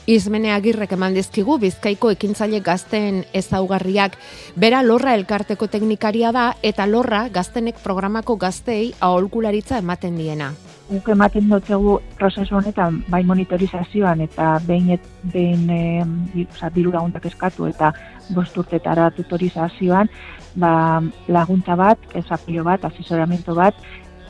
Izmene 0.06 0.52
agirrek 0.54 0.92
eman 0.94 1.16
dizkigu 1.18 1.56
Bizkaiko 1.58 2.12
ekintzaile 2.14 2.60
gazten 2.62 3.24
ezaugarriak. 3.34 4.12
Bera 4.54 4.84
lorra 4.86 5.16
elkarteko 5.18 5.66
teknikaria 5.66 6.30
da 6.30 6.44
eta 6.62 6.86
lorra 6.86 7.24
gaztenek 7.34 7.80
programako 7.82 8.36
gaztei 8.38 8.92
aholkularitza 9.02 9.80
ematen 9.82 10.14
diena. 10.14 10.52
Guk 10.86 11.10
ematen 11.10 11.50
dutzegu 11.50 11.96
prozesu 12.20 12.54
honetan 12.54 13.02
bai 13.10 13.24
monitorizazioan 13.26 14.22
eta 14.28 14.52
behin, 14.68 14.92
et, 14.94 15.10
behin 15.34 15.66
e, 15.74 16.46
oza, 16.46 16.70
diru 16.70 16.94
laguntak 16.94 17.26
eskatu 17.26 17.66
eta 17.66 17.90
bost 18.30 18.54
urtetara 18.62 19.10
tutorizazioan 19.10 20.06
ba, 20.54 21.02
laguntza 21.26 21.74
bat, 21.74 21.98
ezapio 22.14 22.62
bat, 22.62 22.86
asesoramiento 22.86 23.58
bat, 23.58 23.74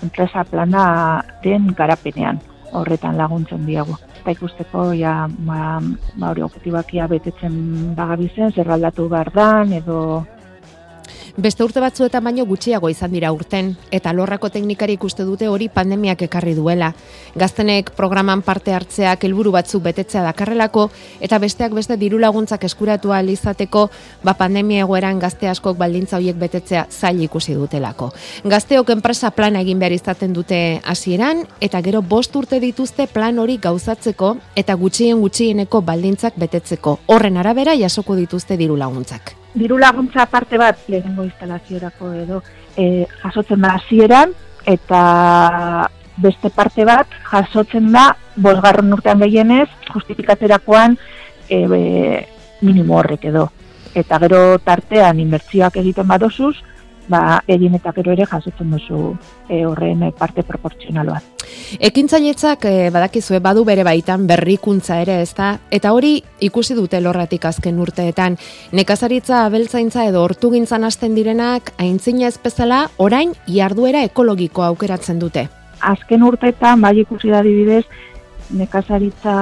enpresa 0.00 0.49
plana 0.49 0.87
den 1.45 1.68
garapenean 1.76 2.40
horretan 2.73 3.21
laguntzen 3.21 3.68
diago. 3.68 4.00
Eta 4.26 4.35
ikusteko, 4.35 4.85
ja, 4.99 5.28
ba, 5.47 5.78
ba 6.18 6.30
hori 6.33 6.42
betetzen 7.06 7.59
bagabizen, 7.95 8.50
zer 8.50 8.73
aldatu 8.75 9.04
behar 9.12 9.30
dan, 9.30 9.71
edo 9.76 9.99
Beste 11.37 11.61
urte 11.61 11.83
batzuetan 11.85 12.25
baino 12.25 12.47
gutxiago 12.49 12.88
izan 12.88 13.12
dira 13.12 13.28
urten, 13.28 13.75
eta 13.93 14.14
lorrako 14.16 14.49
teknikari 14.49 14.95
ikuste 14.97 15.25
dute 15.28 15.50
hori 15.52 15.66
pandemiak 15.69 16.23
ekarri 16.25 16.55
duela. 16.57 16.95
Gaztenek 17.37 17.90
programan 17.99 18.40
parte 18.40 18.73
hartzeak 18.73 19.26
helburu 19.28 19.52
batzuk 19.52 19.83
betetzea 19.85 20.23
dakarrelako, 20.25 20.87
eta 21.21 21.37
besteak 21.38 21.76
beste 21.76 22.00
diru 22.00 22.16
laguntzak 22.25 22.64
eskuratu 22.64 23.12
izateko, 23.12 23.90
ba 24.25 24.33
pandemia 24.33 24.81
egoeran 24.87 25.19
gazte 25.19 25.47
askok 25.49 25.76
baldintza 25.76 26.16
horiek 26.16 26.37
betetzea 26.37 26.87
zail 26.90 27.21
ikusi 27.21 27.52
dutelako. 27.52 28.12
Gazteok 28.45 28.88
enpresa 28.97 29.31
plan 29.31 29.57
egin 29.57 29.78
behar 29.78 29.93
izaten 29.93 30.33
dute 30.33 30.81
hasieran 30.85 31.45
eta 31.61 31.83
gero 31.83 32.00
bost 32.00 32.35
urte 32.35 32.61
dituzte 32.61 33.07
plan 33.07 33.38
hori 33.38 33.59
gauzatzeko 33.59 34.37
eta 34.57 34.75
gutxien 34.75 35.21
gutxieneko 35.21 35.83
baldintzak 35.83 36.33
betetzeko. 36.37 37.00
Horren 37.07 37.37
arabera 37.37 37.76
jasoko 37.76 38.16
dituzte 38.16 38.57
diru 38.57 38.76
laguntzak 38.76 39.46
diru 39.57 39.79
laguntza 39.81 40.27
parte 40.29 40.59
bat 40.61 40.79
lehenengo 40.89 41.25
instalaziorako 41.25 42.13
edo 42.13 42.43
e, 42.77 43.07
jasotzen 43.23 43.65
da 43.65 43.75
hasieran 43.79 44.35
eta 44.69 45.01
beste 46.21 46.51
parte 46.51 46.85
bat 46.85 47.09
jasotzen 47.31 47.91
da 47.93 48.11
bosgarren 48.37 48.93
urtean 48.93 49.21
gehienez 49.25 49.69
justifikatzerakoan 49.93 50.97
e, 51.49 52.27
minimo 52.61 52.99
horrek 52.99 53.29
edo. 53.33 53.49
Eta 53.97 54.19
gero 54.21 54.41
tartean 54.65 55.21
inbertzioak 55.21 55.79
egiten 55.81 56.09
badosuz, 56.09 56.57
ba, 57.09 57.41
egin 57.47 57.75
eta 57.79 57.93
gero 57.97 58.13
ere 58.13 58.27
jasotzen 58.27 58.71
duzu 58.71 59.01
e, 59.49 59.65
horren 59.67 60.05
parte 60.19 60.43
proportzional 60.47 61.11
bat. 61.15 61.45
Ekintzailetzak 61.89 62.67
e, 62.67 62.75
badakizue 62.95 63.41
badu 63.43 63.65
bere 63.65 63.85
baitan 63.87 64.27
berrikuntza 64.27 65.01
ere 65.03 65.21
ez 65.23 65.33
da, 65.35 65.53
eta 65.71 65.93
hori 65.95 66.19
ikusi 66.41 66.75
dute 66.79 67.01
lorratik 67.01 67.47
azken 67.47 67.79
urteetan. 67.83 68.39
Nekazaritza 68.77 69.45
abeltzaintza 69.47 70.07
edo 70.11 70.25
hortugintzan 70.27 70.85
hasten 70.85 71.15
direnak, 71.15 71.73
aintzina 71.79 72.27
ez 72.31 72.37
bezala, 72.43 72.87
orain 72.97 73.35
jarduera 73.47 74.03
ekologiko 74.07 74.67
aukeratzen 74.67 75.23
dute. 75.23 75.49
Azken 75.87 76.23
urteetan, 76.25 76.81
bai 76.81 76.97
ikusi 77.03 77.31
da 77.31 77.43
dibidez, 77.45 77.85
nekazaritza 78.51 79.37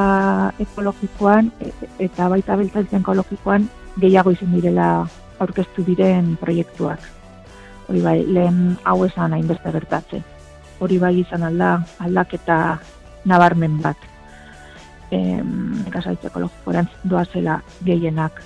ekologikoan 0.60 1.50
e, 1.60 1.72
eta 2.06 2.28
baita 2.32 2.54
abeltzaintza 2.54 3.00
ekologikoan 3.02 3.68
gehiago 4.00 4.32
izan 4.34 4.56
direla 4.56 4.88
aurkeztu 5.44 5.84
diren 5.86 6.34
proiektuak 6.40 7.04
hori 7.88 8.00
bai, 8.04 8.18
lehen 8.26 8.76
hau 8.84 9.04
esan 9.06 9.34
hainbeste 9.36 9.72
gertatze. 9.74 10.22
Hori 10.82 10.98
bai 10.98 11.14
izan 11.20 11.44
alda, 11.46 11.76
aldaketa 12.04 12.78
nabarmen 13.24 13.78
bat. 13.82 14.10
Em, 15.14 15.84
Gazaitze 15.92 16.28
ekologikoaren 16.30 16.88
doazela 17.04 17.60
gehienak. 17.86 18.42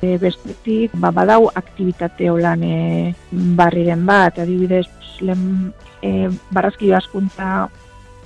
E, 0.00 0.14
bestetik, 0.22 0.92
ba, 0.94 1.10
badau 1.10 1.48
aktivitate 1.58 2.28
holan 2.30 2.62
e, 2.62 3.14
barriren 3.58 4.04
bat, 4.06 4.38
adibidez, 4.38 4.86
lehen 5.20 5.72
e, 6.02 6.28
barrazki 6.54 6.92
askuntza 6.94 7.66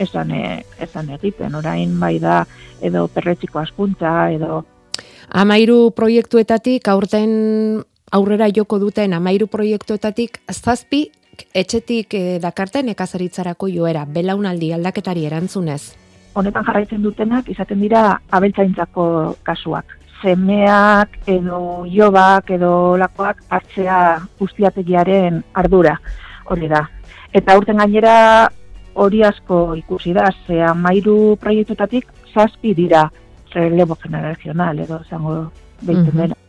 esan, 0.02 0.34
e, 0.36 0.60
esan 0.84 1.08
egiten, 1.16 1.54
orain 1.56 1.96
bai 2.00 2.18
da, 2.20 2.42
edo 2.84 3.06
perretziko 3.08 3.62
askuntza, 3.62 4.28
edo 4.34 4.60
Amairu 5.32 5.92
proiektuetatik 5.96 6.88
aurten 6.92 7.30
aurrera 8.12 8.48
joko 8.54 8.78
duten 8.78 9.14
amairu 9.16 9.48
proiektuetatik 9.48 10.38
zazpi 10.52 11.06
etxetik 11.56 12.14
eh, 12.14 12.38
dakarten 12.42 12.90
ekazaritzarako 12.92 13.68
joera, 13.72 14.04
belaunaldi 14.04 14.72
aldaketari 14.76 15.24
erantzunez. 15.26 15.80
Honetan 16.36 16.64
jarraitzen 16.66 17.02
dutenak 17.04 17.48
izaten 17.52 17.80
dira 17.80 18.02
abeltzaintzako 18.30 19.06
kasuak. 19.44 19.96
Zemeak 20.22 21.16
edo 21.26 21.84
jobak 21.90 22.52
edo 22.54 22.96
lakoak 23.00 23.42
hartzea 23.50 23.98
guztiategiaren 24.38 25.42
ardura 25.58 25.96
hori 26.52 26.68
da. 26.70 26.84
Eta 27.32 27.56
urten 27.58 27.80
gainera 27.80 28.14
hori 28.94 29.24
asko 29.24 29.64
ikusi 29.80 30.12
da, 30.12 30.28
ze 30.46 30.60
amairu 30.62 31.36
proiektuetatik 31.40 32.12
zazpi 32.34 32.74
dira 32.76 33.08
relevo 33.54 33.96
generazional 34.04 34.78
edo 34.84 35.00
zango 35.08 35.36
behiten 35.80 36.16
dena. 36.16 36.41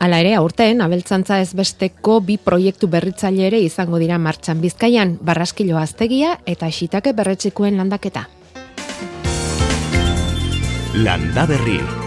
Hala 0.00 0.20
ere, 0.22 0.34
aurten, 0.34 0.80
abeltzantza 0.82 1.40
ez 1.40 1.52
besteko 1.54 2.20
bi 2.20 2.38
proiektu 2.38 2.88
berritzaile 2.88 3.46
ere 3.50 3.60
izango 3.62 4.00
dira 4.02 4.18
martxan 4.18 4.60
bizkaian, 4.60 5.18
barraskilo 5.22 5.78
aztegia 5.78 6.38
eta 6.46 6.70
xitake 6.70 7.12
berretxikoen 7.12 7.76
landaketa. 7.80 8.28
Landa 10.94 11.46
berri. 11.48 12.01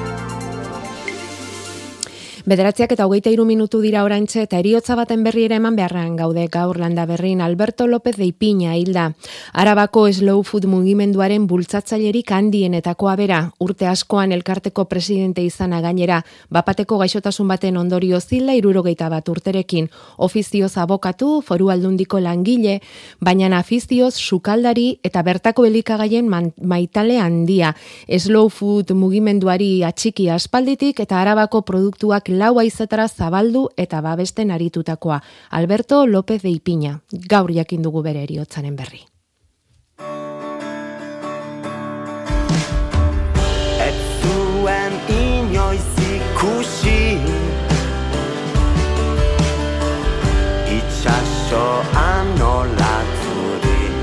Bederatziak 2.45 2.91
eta 2.93 3.07
hogeita 3.09 3.31
iru 3.33 3.41
minutu 3.49 3.79
dira 3.81 4.03
oraintxe 4.05 4.43
eta 4.45 4.59
eriotza 4.61 4.93
baten 4.93 5.23
berri 5.25 5.47
ere 5.47 5.55
eman 5.57 5.73
beharran 5.73 6.11
gaude 6.13 6.43
gaur 6.53 6.77
landa 6.77 7.07
berrin 7.09 7.39
Alberto 7.41 7.87
López 7.89 8.17
de 8.19 8.27
Ipiña 8.29 8.75
hilda. 8.77 9.15
Arabako 9.51 10.03
slow 10.13 10.43
food 10.43 10.67
mugimenduaren 10.69 11.47
bultzatzailerik 11.49 12.29
handienetakoa 12.31 13.15
bera, 13.17 13.39
urte 13.57 13.87
askoan 13.89 14.31
elkarteko 14.31 14.85
presidente 14.85 15.41
izana 15.41 15.79
gainera, 15.81 16.19
bapateko 16.51 16.99
gaixotasun 16.99 17.47
baten 17.49 17.79
ondorio 17.81 18.19
zila 18.21 18.53
irurogeita 18.53 19.09
bat 19.09 19.25
urterekin, 19.27 19.89
ofizioz 20.19 20.77
abokatu, 20.77 21.41
foru 21.41 21.71
aldundiko 21.73 22.21
langile, 22.21 22.77
baina 23.21 23.49
afizioz 23.57 24.13
sukaldari 24.13 24.99
eta 25.01 25.23
bertako 25.23 25.65
elikagaien 25.65 26.29
maitale 26.61 27.17
handia. 27.17 27.73
Slow 28.05 28.49
food 28.49 28.93
mugimenduari 28.93 29.81
atxiki 29.81 30.29
aspalditik 30.29 31.01
eta 31.01 31.23
arabako 31.25 31.65
produktuak 31.65 32.34
lau 32.39 32.59
aizetara 32.59 33.07
zabaldu 33.07 33.69
eta 33.77 34.01
babesten 34.01 34.51
aritutakoa. 34.51 35.21
Alberto 35.49 36.05
López 36.05 36.41
de 36.41 36.49
Ipiña, 36.49 37.01
gaur 37.11 37.51
jakin 37.51 37.81
dugu 37.81 38.01
bere 38.03 38.23
eriotzaren 38.23 38.75
berri. 38.75 39.01
Ez 43.85 43.99
zuen 44.21 44.93
inoiz 45.15 45.91
ikusi 46.05 47.19
Itxasoan 50.77 52.33
olatzurik 52.41 53.95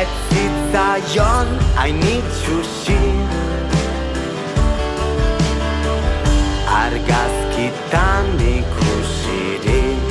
Ez 0.00 0.12
zitzaion 0.32 1.48
hainitxusi 1.76 3.00
argazkitan 6.82 8.26
ikusirik 8.42 10.02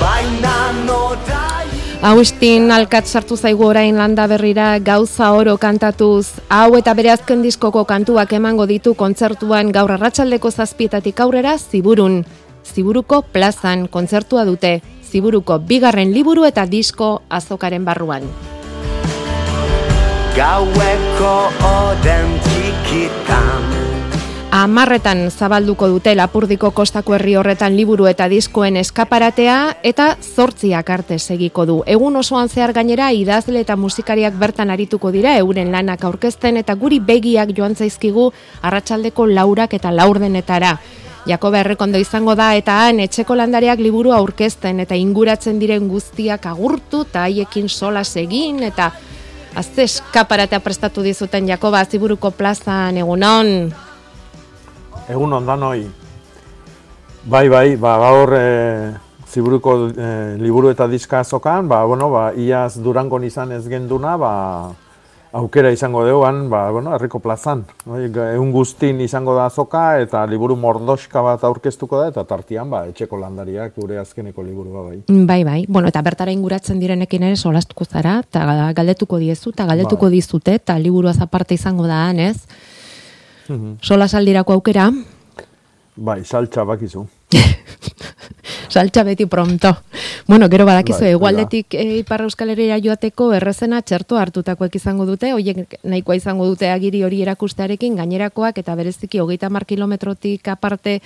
Baina 0.00 0.56
norai 0.86 1.68
Agustin 2.02 2.70
alkat 2.72 3.06
sartu 3.06 3.36
zaigu 3.36 3.66
orain 3.66 3.96
landa 3.96 4.26
berrira 4.30 4.78
gauza 4.78 5.32
oro 5.32 5.56
kantatuz. 5.58 6.38
Hau 6.48 6.76
eta 6.78 6.94
bere 6.94 7.10
azken 7.10 7.42
diskoko 7.42 7.84
kantuak 7.84 8.32
emango 8.36 8.66
ditu 8.70 8.94
kontzertuan 8.94 9.72
gaur 9.72 9.96
arratsaldeko 9.96 10.50
zazpietatik 10.50 11.20
aurrera 11.20 11.56
ziburun. 11.58 12.20
Ziburuko 12.62 13.22
plazan 13.32 13.88
kontzertua 13.88 14.44
dute. 14.44 14.78
Ziburuko 15.10 15.58
bigarren 15.58 16.12
liburu 16.12 16.44
eta 16.44 16.66
disko 16.66 17.22
azokaren 17.30 17.84
barruan 17.84 18.28
gaueko 20.36 21.34
oden 21.64 22.55
txikitan. 22.86 23.74
Amarretan 24.56 25.26
zabalduko 25.30 25.88
dute 25.90 26.14
Lapurdiko 26.14 26.70
kostako 26.72 27.16
herri 27.16 27.34
horretan 27.36 27.74
liburu 27.76 28.06
eta 28.08 28.28
diskoen 28.30 28.78
eskaparatea 28.80 29.56
eta 29.84 30.06
zortziak 30.22 30.90
arte 30.90 31.18
segiko 31.18 31.66
du. 31.68 31.80
Egun 31.84 32.16
osoan 32.16 32.48
zehar 32.48 32.72
gainera 32.72 33.10
idazle 33.12 33.60
eta 33.60 33.76
musikariak 33.76 34.38
bertan 34.38 34.70
arituko 34.70 35.10
dira 35.12 35.34
euren 35.42 35.72
lanak 35.74 36.04
aurkezten 36.08 36.56
eta 36.62 36.74
guri 36.74 37.00
begiak 37.00 37.52
joan 37.56 37.74
zaizkigu 37.76 38.30
arratsaldeko 38.62 39.26
laurak 39.26 39.74
eta 39.74 39.92
laurdenetara. 39.92 40.78
Jakoba 41.26 41.60
errekondo 41.60 41.98
izango 41.98 42.36
da 42.38 42.54
eta 42.54 42.78
han 42.86 43.02
etxeko 43.02 43.34
landariak 43.34 43.82
liburu 43.82 44.14
aurkezten 44.14 44.80
eta 44.80 44.94
inguratzen 44.94 45.58
diren 45.58 45.88
guztiak 45.90 46.46
agurtu 46.46 47.02
eta 47.02 47.26
haiekin 47.26 47.68
solas 47.68 48.14
egin 48.16 48.62
eta 48.62 48.92
azte 49.56 49.86
eskaparatea 49.88 50.60
prestatu 50.60 51.02
dizuten 51.02 51.48
Jakoba 51.48 51.80
ziburuko 51.84 52.30
plazan 52.30 52.96
egunon. 53.00 53.72
Egun 55.08 55.32
ondan 55.32 55.62
hoi. 55.62 55.86
Bai, 57.26 57.48
bai, 57.48 57.76
ba, 57.80 57.96
gaur 57.98 58.34
e, 58.36 58.46
ziburuko 59.32 59.76
e, 59.90 60.10
liburu 60.38 60.70
eta 60.70 60.86
diska 60.86 61.24
azokan, 61.24 61.66
ba, 61.68 61.80
bueno, 61.88 62.10
ba, 62.12 62.28
iaz 62.36 62.76
durangon 62.78 63.24
izan 63.26 63.56
ez 63.56 63.64
genduna, 63.66 64.14
ba, 64.20 64.32
aukera 65.36 65.70
izango 65.72 66.04
deuan, 66.06 66.48
ba, 66.50 66.70
bueno, 66.70 66.94
herriko 66.96 67.20
plazan. 67.20 67.64
Bai, 67.84 68.06
egun 68.08 68.52
guztin 68.54 69.00
izango 69.04 69.34
da 69.36 69.46
azoka 69.50 69.82
eta 70.00 70.24
liburu 70.28 70.56
mordoska 70.56 71.22
bat 71.24 71.44
aurkeztuko 71.44 72.00
da, 72.00 72.08
eta 72.12 72.24
tartian, 72.28 72.70
ba, 72.72 72.84
etxeko 72.90 73.18
landariak 73.20 73.76
gure 73.76 73.98
azkeneko 74.00 74.44
liburu 74.46 74.86
bai. 74.88 75.00
Bai, 75.08 75.42
bai. 75.44 75.58
Bueno, 75.68 75.92
eta 75.92 76.02
bertara 76.06 76.32
inguratzen 76.32 76.80
direnekin 76.80 77.28
ere 77.28 77.36
solastuko 77.36 77.84
zara, 77.84 78.20
eta 78.24 78.72
galdetuko 78.76 79.20
diezu, 79.22 79.52
eta 79.52 79.68
galdetuko 79.68 80.08
Bai. 80.08 80.16
dizute, 80.16 80.56
eta 80.62 80.78
liburuaz 80.78 81.18
aparte 81.20 81.54
izango 81.54 81.86
da, 81.86 82.10
ez? 82.12 82.46
Mhm. 83.48 83.76
Solasaldirako 83.82 84.56
aukera, 84.56 84.90
Bai, 85.96 86.24
saltza 86.24 86.62
bakizu. 86.64 87.06
Saltza 88.68 89.02
beti 89.02 89.26
pronto. 89.26 89.76
Bueno, 90.26 90.48
gero 90.48 90.66
badakizu, 90.66 91.00
Bai, 91.00 91.12
egualdetik 91.14 91.74
e, 91.74 91.86
Ipar 92.00 92.22
Euskal 92.26 92.50
Herria 92.54 92.78
joateko 92.82 93.32
errezena 93.36 93.80
txerto 93.82 94.18
hartutakoek 94.18 94.74
izango 94.78 95.06
dute, 95.06 95.32
hoiek 95.32 95.78
nahikoa 95.82 96.16
izango 96.18 96.46
dute 96.46 96.70
agiri 96.70 97.02
hori 97.06 97.22
erakustearekin, 97.22 97.96
gainerakoak 97.96 98.58
eta 98.62 98.74
bereziki 98.78 99.22
hogeita 99.22 99.50
mar 99.50 99.66
kilometrotik 99.66 100.48
aparte 100.48 101.00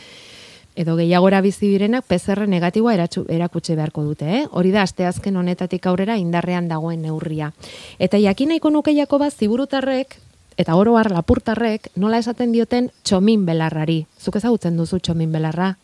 edo 0.80 0.94
gehiagora 0.96 1.40
bizi 1.44 1.68
direnak 1.68 2.06
PCR 2.08 2.46
negatiboa 2.48 2.94
erakutsi 2.94 3.74
beharko 3.74 4.04
dute, 4.06 4.28
eh? 4.38 4.44
Hori 4.50 4.70
da 4.70 4.84
asteazken 4.86 5.36
honetatik 5.36 5.86
aurrera 5.86 6.16
indarrean 6.16 6.68
dagoen 6.68 7.02
neurria. 7.02 7.52
Eta 7.98 8.20
jakin 8.22 8.54
nahiko 8.54 8.70
nuke 8.70 8.94
Jakoba 8.96 9.30
ziburutarrek 9.30 10.16
eta 10.60 10.76
oro 10.76 10.96
har 11.00 11.10
lapurtarrek 11.10 11.90
nola 11.96 12.18
esaten 12.20 12.52
dioten 12.52 12.90
txomin 13.02 13.46
belarrari. 13.46 14.04
Zuk 14.20 14.36
ezagutzen 14.36 14.76
duzu 14.76 15.00
txomin 15.00 15.32
belarra? 15.32 15.74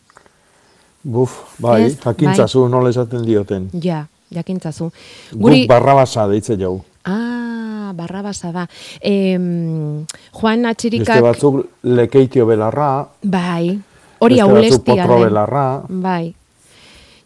Buf, 1.07 1.37
bai, 1.63 1.85
Ez, 1.87 1.93
jakintzazu 2.03 2.65
nola 2.67 2.89
esaten 2.91 3.21
dioten. 3.23 3.69
Ja, 3.83 4.01
jakintzazu. 4.35 4.89
Guri... 5.31 5.61
Guk 5.63 5.69
barrabasa 5.71 6.25
deitze 6.27 6.57
jau. 6.59 6.81
Ah, 7.07 7.93
barrabasa 7.95 8.51
da. 8.51 8.65
Em, 8.99 10.03
Juan 10.35 10.65
Beste 10.65 10.71
Atxirikak... 10.73 11.21
batzuk 11.23 11.61
lekeitio 11.87 12.45
belarra, 12.49 13.07
Bai, 13.23 13.77
hori 14.19 14.35
beste 14.35 14.43
batzuk 14.43 14.57
aulestia 14.57 14.95
potro 15.05 15.19
den. 15.21 15.27
belarra. 15.29 15.65
Bai. 15.87 16.33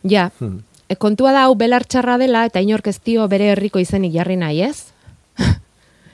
Ja, 0.03 0.27
Hmm. 0.39 0.59
e, 0.87 0.95
kontua 0.95 1.31
da 1.33 1.43
hau 1.47 1.55
belar 1.55 1.83
txarra 1.85 2.17
dela 2.21 2.45
eta 2.45 2.61
inork 2.61 2.87
ez 2.87 2.99
dio 3.05 3.27
bere 3.27 3.51
herriko 3.55 3.79
izenik 3.79 4.13
jarri 4.13 4.35
nahi, 4.37 4.61
ez? 4.61 4.85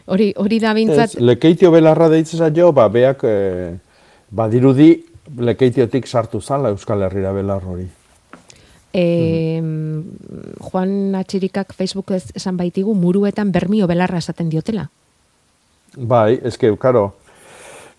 hori, 0.08 0.34
hori 0.38 0.60
da 0.64 0.72
Ez, 0.72 0.76
bintzat... 0.76 1.16
lekeitio 1.20 1.72
belarra 1.72 2.08
deitzen 2.10 2.40
zaio, 2.40 2.72
ba, 2.72 2.88
beak, 2.88 3.24
e, 3.24 3.78
badirudi, 4.32 5.04
lekeitiotik 5.36 6.08
sartu 6.08 6.42
zala 6.42 6.70
Euskal 6.70 7.02
Herrira 7.08 7.32
belar 7.36 7.64
hori. 7.66 7.88
E, 8.94 9.62
Juan 10.72 11.16
Atxirikak 11.16 11.74
Facebook 11.74 12.12
ez 12.16 12.32
esan 12.36 12.58
baitigu 12.58 12.96
muruetan 12.96 13.52
bermio 13.52 13.88
belarra 13.88 14.18
esaten 14.18 14.50
diotela. 14.50 14.88
Bai, 15.98 16.40
eske, 16.46 16.72
karo, 16.78 17.16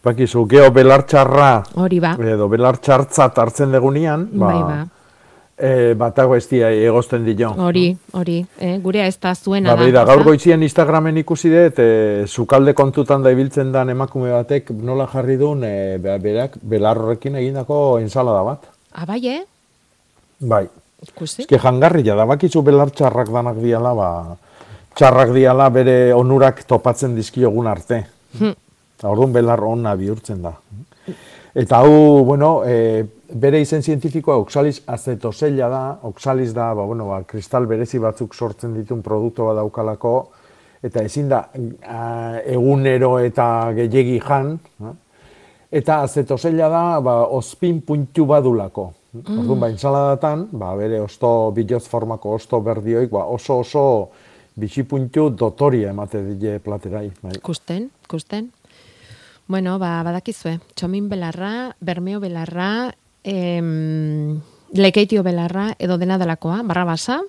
bakizu, 0.05 0.45
geho 0.49 0.71
belartxarra, 0.73 1.65
Hori 1.75 2.01
ba, 2.01 2.15
edo 2.19 2.49
belartxartzat 2.49 3.39
hartzen 3.39 3.75
degunian, 3.75 4.29
ba, 4.33 4.47
bai 4.47 4.63
ba. 4.63 4.79
E, 5.59 5.95
batago 5.95 6.37
ez 6.37 6.47
dia 6.49 6.71
egozten 6.71 7.25
dio. 7.25 7.51
Hori, 7.59 7.97
hori, 8.13 8.39
eh? 8.61 8.79
gurea 8.83 9.07
ez 9.07 9.19
da 9.21 9.35
zuena 9.35 9.75
Ba, 9.77 9.85
da. 9.91 10.05
gaur 10.05 10.21
ezta? 10.21 10.25
goitzien 10.31 10.63
Instagramen 10.63 11.17
ikusi 11.19 11.51
dut, 11.51 11.79
e, 11.79 12.25
sukalde 12.27 12.75
kontutan 12.75 13.23
da 13.23 13.31
ibiltzen 13.35 13.73
dan 13.73 13.91
emakume 13.91 14.31
batek 14.31 14.71
nola 14.71 15.07
jarri 15.13 15.37
duen 15.37 15.65
e, 15.65 15.99
be- 15.99 16.19
berak 16.19 16.59
belar 16.63 16.97
horrekin 16.99 17.35
egindako 17.37 17.99
ensalada 17.99 18.43
bat. 18.43 18.69
Ah, 18.95 19.05
bai, 19.07 19.21
eh? 19.27 19.43
Bai, 20.41 20.67
Ikusi? 21.07 21.43
eske 21.43 21.59
jangarria 21.59 22.15
da, 22.15 22.25
bakizu 22.27 22.63
belar 22.63 22.91
txarrak 22.91 23.29
danak 23.35 23.57
diala, 23.63 23.95
ba, 23.95 24.37
txarrak 24.95 25.33
diala 25.35 25.69
bere 25.71 26.13
onurak 26.15 26.65
topatzen 26.67 27.15
dizkiogun 27.17 27.67
arte. 27.67 28.05
Hm. 28.39 28.55
Orduan 29.07 29.33
belar 29.33 29.61
ona 29.63 29.93
bihurtzen 29.97 30.41
da. 30.43 30.53
Eta 31.55 31.81
hau, 31.81 32.25
bueno, 32.25 32.63
e, 32.67 33.05
bere 33.33 33.61
izen 33.61 33.83
zientifikoa 33.83 34.37
oxalis 34.43 34.83
acetosella 34.87 35.69
da, 35.73 35.83
oxalis 36.09 36.53
da, 36.57 36.73
ba, 36.77 36.85
bueno, 36.85 37.09
ba, 37.09 37.23
kristal 37.29 37.67
berezi 37.67 38.01
batzuk 38.03 38.35
sortzen 38.35 38.75
ditun 38.77 39.03
produktu 39.03 39.49
bat 39.49 39.57
daukalako, 39.61 40.15
eta 40.85 41.03
ezin 41.05 41.29
da 41.33 41.43
a, 41.49 42.03
egunero 42.45 43.17
eta 43.25 43.73
gehiegi 43.77 44.21
jan, 44.25 44.55
eh? 44.85 44.95
eta 45.81 46.03
acetosella 46.05 46.69
da, 46.73 46.85
ba, 47.05 47.19
ospin 47.41 47.83
puntu 47.83 48.29
badulako. 48.29 48.93
Orduan, 49.19 49.61
ba, 49.61 49.71
ensaladatan, 49.73 50.49
ba, 50.53 50.75
bere 50.77 51.01
osto, 51.01 51.51
biloz 51.57 51.87
formako 51.89 52.37
osto 52.37 52.61
berdioik, 52.61 53.11
ba, 53.11 53.25
oso 53.25 53.63
oso 53.65 53.85
bizi 54.59 54.83
puntu 54.85 55.29
dotoria 55.31 55.93
emate 55.95 56.21
die 56.37 56.59
platerai. 56.59 57.09
Bai. 57.23 57.37
Ikusten, 57.39 57.89
ikusten. 58.05 58.51
Bueno, 59.49 59.79
ba, 59.81 60.03
badakizue, 60.05 60.59
txomin 60.77 61.09
belarra, 61.09 61.75
bermeo 61.81 62.21
belarra, 62.21 62.95
em, 63.25 64.41
lekeitio 64.77 65.23
belarra, 65.25 65.71
edo 65.79 65.97
dena 65.97 66.19
delakoa, 66.21 66.61
barra 66.63 66.85
basa, 66.85 67.23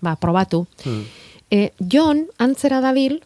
ba, 0.00 0.16
probatu. 0.16 0.66
Hmm. 0.84 1.04
E, 1.50 1.72
Jon, 1.78 2.26
antzera 2.38 2.80
dabil, 2.80 3.20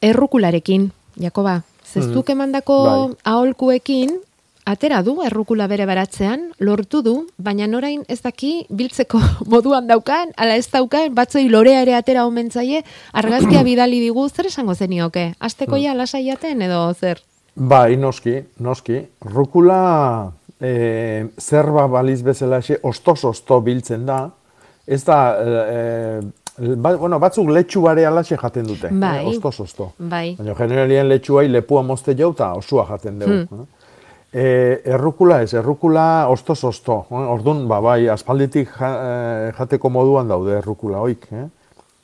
errukularekin, 0.00 0.90
Jakoba, 1.20 1.62
zeztuk 1.84 2.32
emandako 2.32 2.78
Bai. 2.84 3.16
aholkuekin, 3.24 4.16
atera 4.66 5.02
du 5.04 5.20
errukula 5.22 5.68
bere 5.70 5.86
baratzean, 5.86 6.50
lortu 6.58 7.00
du, 7.04 7.14
baina 7.36 7.68
orain 7.76 8.02
ez 8.08 8.20
daki 8.24 8.66
biltzeko 8.68 9.20
moduan 9.52 9.86
daukan, 9.86 10.32
ala 10.36 10.56
ez 10.56 10.66
daukan, 10.72 11.14
batzoi 11.14 11.46
lorea 11.48 11.84
ere 11.84 11.94
atera 11.94 12.26
omentzaie, 12.26 12.82
argazkia 13.12 13.62
bidali 13.68 14.00
digu, 14.00 14.28
zer 14.28 14.48
esango 14.48 14.74
zenioke? 14.74 15.34
Azteko 15.38 15.76
ja 15.76 15.94
lasai 15.94 16.26
jaten 16.26 16.62
edo 16.62 16.82
zer? 16.94 17.22
Bai, 17.56 17.96
noski, 17.96 18.36
noski. 18.60 18.98
Rukula 19.24 20.30
e, 20.60 21.26
zerba 21.40 21.86
baliz 21.88 22.20
bezala 22.22 22.60
xe, 22.60 22.76
ostos-osto 22.84 23.62
biltzen 23.64 24.04
da. 24.06 24.18
Ez 24.86 25.00
da, 25.06 25.20
e, 25.40 26.74
ba, 26.76 26.92
bueno, 27.00 27.16
batzuk 27.18 27.48
letxu 27.48 27.80
bare 27.86 28.04
alaxe 28.04 28.36
jaten 28.36 28.68
dute. 28.68 28.90
Bai. 28.92 29.22
Eh, 29.22 29.30
ostos-osto. 29.30 29.94
Bai. 29.96 30.34
Baina 30.36 30.54
generalien 30.58 31.08
letxuai 31.08 31.48
lepua 31.48 31.80
mozte 31.82 32.12
jau 32.18 32.34
eta 32.36 32.52
osua 32.60 32.84
jaten 32.90 33.24
dugu. 33.24 33.38
Hmm. 33.48 33.64
E, 34.36 34.44
errukula 34.92 35.40
ez, 35.46 35.54
errukula 35.56 36.26
ostos-osto. 36.28 37.06
Eh? 37.08 37.22
Orduan, 37.36 37.64
ba, 37.70 37.80
bai, 37.80 38.02
aspalditik 38.12 38.74
ja, 38.76 38.90
jateko 39.56 39.88
moduan 39.88 40.28
daude 40.28 40.58
errukula 40.58 41.00
hoik. 41.00 41.24
Eh? 41.32 41.46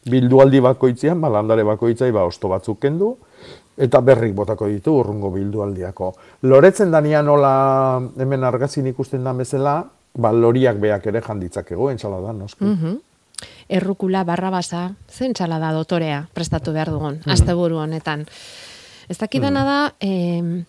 Bildualdi 0.08 0.64
bakoitzean, 0.64 1.20
ba, 1.20 1.28
landare 1.36 1.68
bakoitzai, 1.68 2.08
ba, 2.10 2.24
osto 2.24 2.48
batzuk 2.48 2.80
kendu, 2.80 3.18
eta 3.76 4.00
berrik 4.00 4.34
botako 4.34 4.68
ditu 4.68 4.96
urrungo 5.00 5.30
bildualdiako. 5.32 6.12
Loretzen 6.42 6.90
danian 6.92 7.26
nola 7.26 8.02
hemen 8.18 8.44
argazin 8.44 8.86
ikusten 8.90 9.24
da 9.24 9.32
bezala, 9.32 9.78
ba, 10.14 10.32
loriak 10.32 10.78
beak 10.80 11.06
ere 11.06 11.22
janditzakego, 11.22 11.90
ensalada, 11.90 12.32
noski. 12.32 12.64
Mhm. 12.64 13.00
Errukula 13.68 14.22
barra 14.24 14.50
basa, 14.50 14.92
zen 15.08 15.34
txalada 15.34 15.72
dotorea 15.72 16.28
prestatu 16.34 16.72
behar 16.72 16.90
dugun, 16.90 17.20
asteburu 17.26 17.78
honetan. 17.78 18.26
Ez 19.08 19.18
dakidana 19.18 19.64
da, 19.64 19.94
em, 20.00 20.64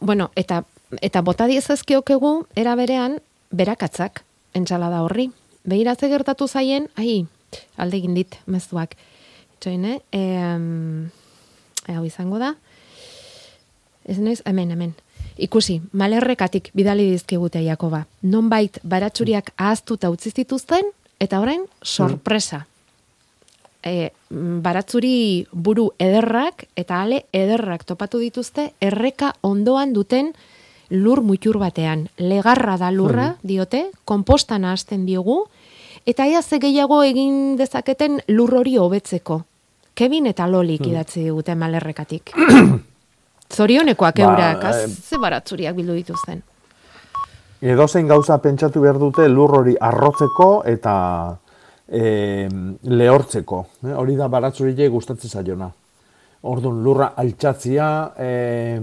bueno, 0.00 0.30
eta, 0.34 0.64
eta 1.00 1.22
bota 1.22 1.46
diezazkiokegu, 1.46 2.46
era 2.56 2.74
berean, 2.74 3.20
berakatzak, 3.50 4.24
entsalada 4.54 5.02
horri. 5.02 5.30
Behiratze 5.64 6.08
gertatu 6.08 6.48
zaien, 6.48 6.88
ai, 6.96 7.26
alde 7.76 7.96
egin 7.96 8.14
dit, 8.14 8.34
mezuak. 8.46 8.96
Txoin, 9.60 9.84
eh? 9.84 10.00
Em, 10.12 11.10
hau 11.94 12.04
izango 12.04 12.38
da. 12.38 12.54
Ez 14.08 14.18
naiz, 14.18 14.40
hemen, 14.44 14.70
hemen. 14.72 14.94
Ikusi, 15.38 15.78
malerrekatik 15.92 16.70
bidali 16.74 17.10
dizkigute 17.12 17.60
Jakoba. 17.62 18.06
Nonbait 18.22 18.80
baratsuriak 18.82 19.52
ahaztuta 19.56 20.10
utzi 20.10 20.32
zituzten 20.34 20.90
eta 21.20 21.40
orain 21.40 21.62
sorpresa. 21.82 22.64
E, 23.84 24.10
mm, 24.30 24.60
baratzuri 24.62 25.46
buru 25.52 25.92
ederrak 25.98 26.66
eta 26.76 27.02
ale 27.02 27.24
ederrak 27.32 27.84
topatu 27.86 28.18
dituzte 28.18 28.72
erreka 28.80 29.34
ondoan 29.42 29.92
duten 29.94 30.32
lur 30.90 31.22
mutur 31.22 31.58
batean. 31.58 32.08
Legarra 32.18 32.76
da 32.80 32.90
lurra, 32.90 33.36
diote, 33.42 33.90
konpostan 34.04 34.64
hasten 34.64 35.06
diogu, 35.06 35.44
eta 36.06 36.26
ia 36.26 36.42
ze 36.42 36.58
gehiago 36.58 37.02
egin 37.04 37.56
dezaketen 37.56 38.22
lur 38.26 38.54
hori 38.54 38.76
hobetzeko. 38.76 39.42
Kevin 39.98 40.28
eta 40.30 40.46
Lolik 40.46 40.84
idatzi 40.86 41.24
digute 41.26 41.56
malerrekatik. 41.58 42.30
Zorionekoak 43.56 44.20
Ba, 44.20 44.28
eurak, 44.28 44.62
eh, 44.62 44.68
az, 44.84 44.94
ze 45.08 45.18
baratzuriak 45.18 45.74
bildu 45.74 45.96
dituzten. 45.96 46.42
edozein 47.60 48.06
gauza 48.06 48.36
pentsatu 48.38 48.80
behar 48.80 48.98
dute 49.02 49.26
lur 49.28 49.56
hori 49.58 49.74
arrotzeko 49.80 50.62
eta 50.64 50.94
e, 51.88 52.46
lehortzeko. 52.82 53.58
Eh? 53.88 53.94
Hori 53.94 54.14
da 54.16 54.28
baratzurile 54.28 54.86
gustatzen 54.88 55.30
zaiona. 55.30 55.70
Orduan 56.42 56.78
lurra 56.84 57.12
altxatzia, 57.16 57.88
e, 58.14 58.78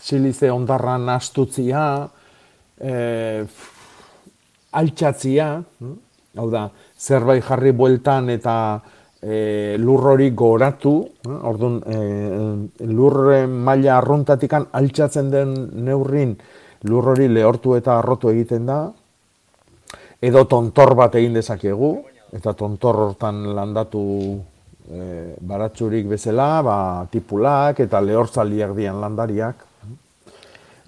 silize 0.00 0.50
ondarra 0.50 0.96
nastutzia, 0.98 1.84
e, 2.80 3.44
altxatzia, 4.72 5.52
hm? 5.78 5.94
hau 6.36 6.50
da, 6.50 6.66
zerbait 6.98 7.44
jarri 7.46 7.70
bueltan 7.72 8.34
eta 8.34 8.56
e, 9.22 9.76
lur 9.78 10.12
hori 10.12 10.30
goratu, 10.34 10.96
eh? 11.24 11.38
orduan 11.50 11.80
e, 11.86 12.86
lur 12.86 13.46
maila 13.46 13.98
arruntatikan 13.98 14.68
altxatzen 14.72 15.30
den 15.30 15.56
neurrin 15.84 16.36
lur 16.86 17.12
hori 17.12 17.28
lehortu 17.28 17.74
eta 17.76 17.98
arrotu 17.98 18.30
egiten 18.30 18.66
da, 18.66 18.80
edo 20.22 20.44
tontor 20.48 20.94
bat 20.98 21.16
egin 21.18 21.34
dezakegu, 21.36 21.90
eta 22.36 22.52
tontor 22.58 23.00
hortan 23.06 23.42
landatu 23.56 24.02
e, 24.90 25.34
baratsurik 25.40 26.08
bezala, 26.10 26.50
ba, 26.62 26.78
tipulak 27.10 27.80
eta 27.84 28.00
lehortzaliak 28.00 28.74
dian 28.76 29.00
landariak. 29.00 29.64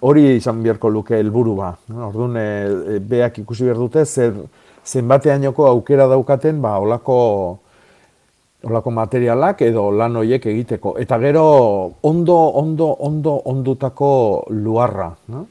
Hori 0.06 0.36
izan 0.36 0.60
beharko 0.62 0.92
luke 0.94 1.16
helburu 1.16 1.56
ba. 1.58 1.72
Orduan, 2.06 2.36
e, 2.38 2.98
beak 3.02 3.40
ikusi 3.42 3.66
behar 3.66 3.80
dute, 3.80 4.04
zer, 4.06 4.36
zenbateainoko 4.86 5.66
aukera 5.66 6.06
daukaten, 6.10 6.60
ba, 6.62 6.76
olako, 6.78 7.18
olako 8.64 8.90
materialak 8.90 9.62
edo 9.62 9.90
lan 9.94 10.16
horiek 10.16 10.46
egiteko. 10.50 10.96
Eta 10.98 11.18
gero, 11.22 11.44
ondo, 12.02 12.38
ondo, 12.58 12.90
ondo, 13.06 13.36
ondutako 13.52 14.10
luarra. 14.50 15.12
No? 15.28 15.46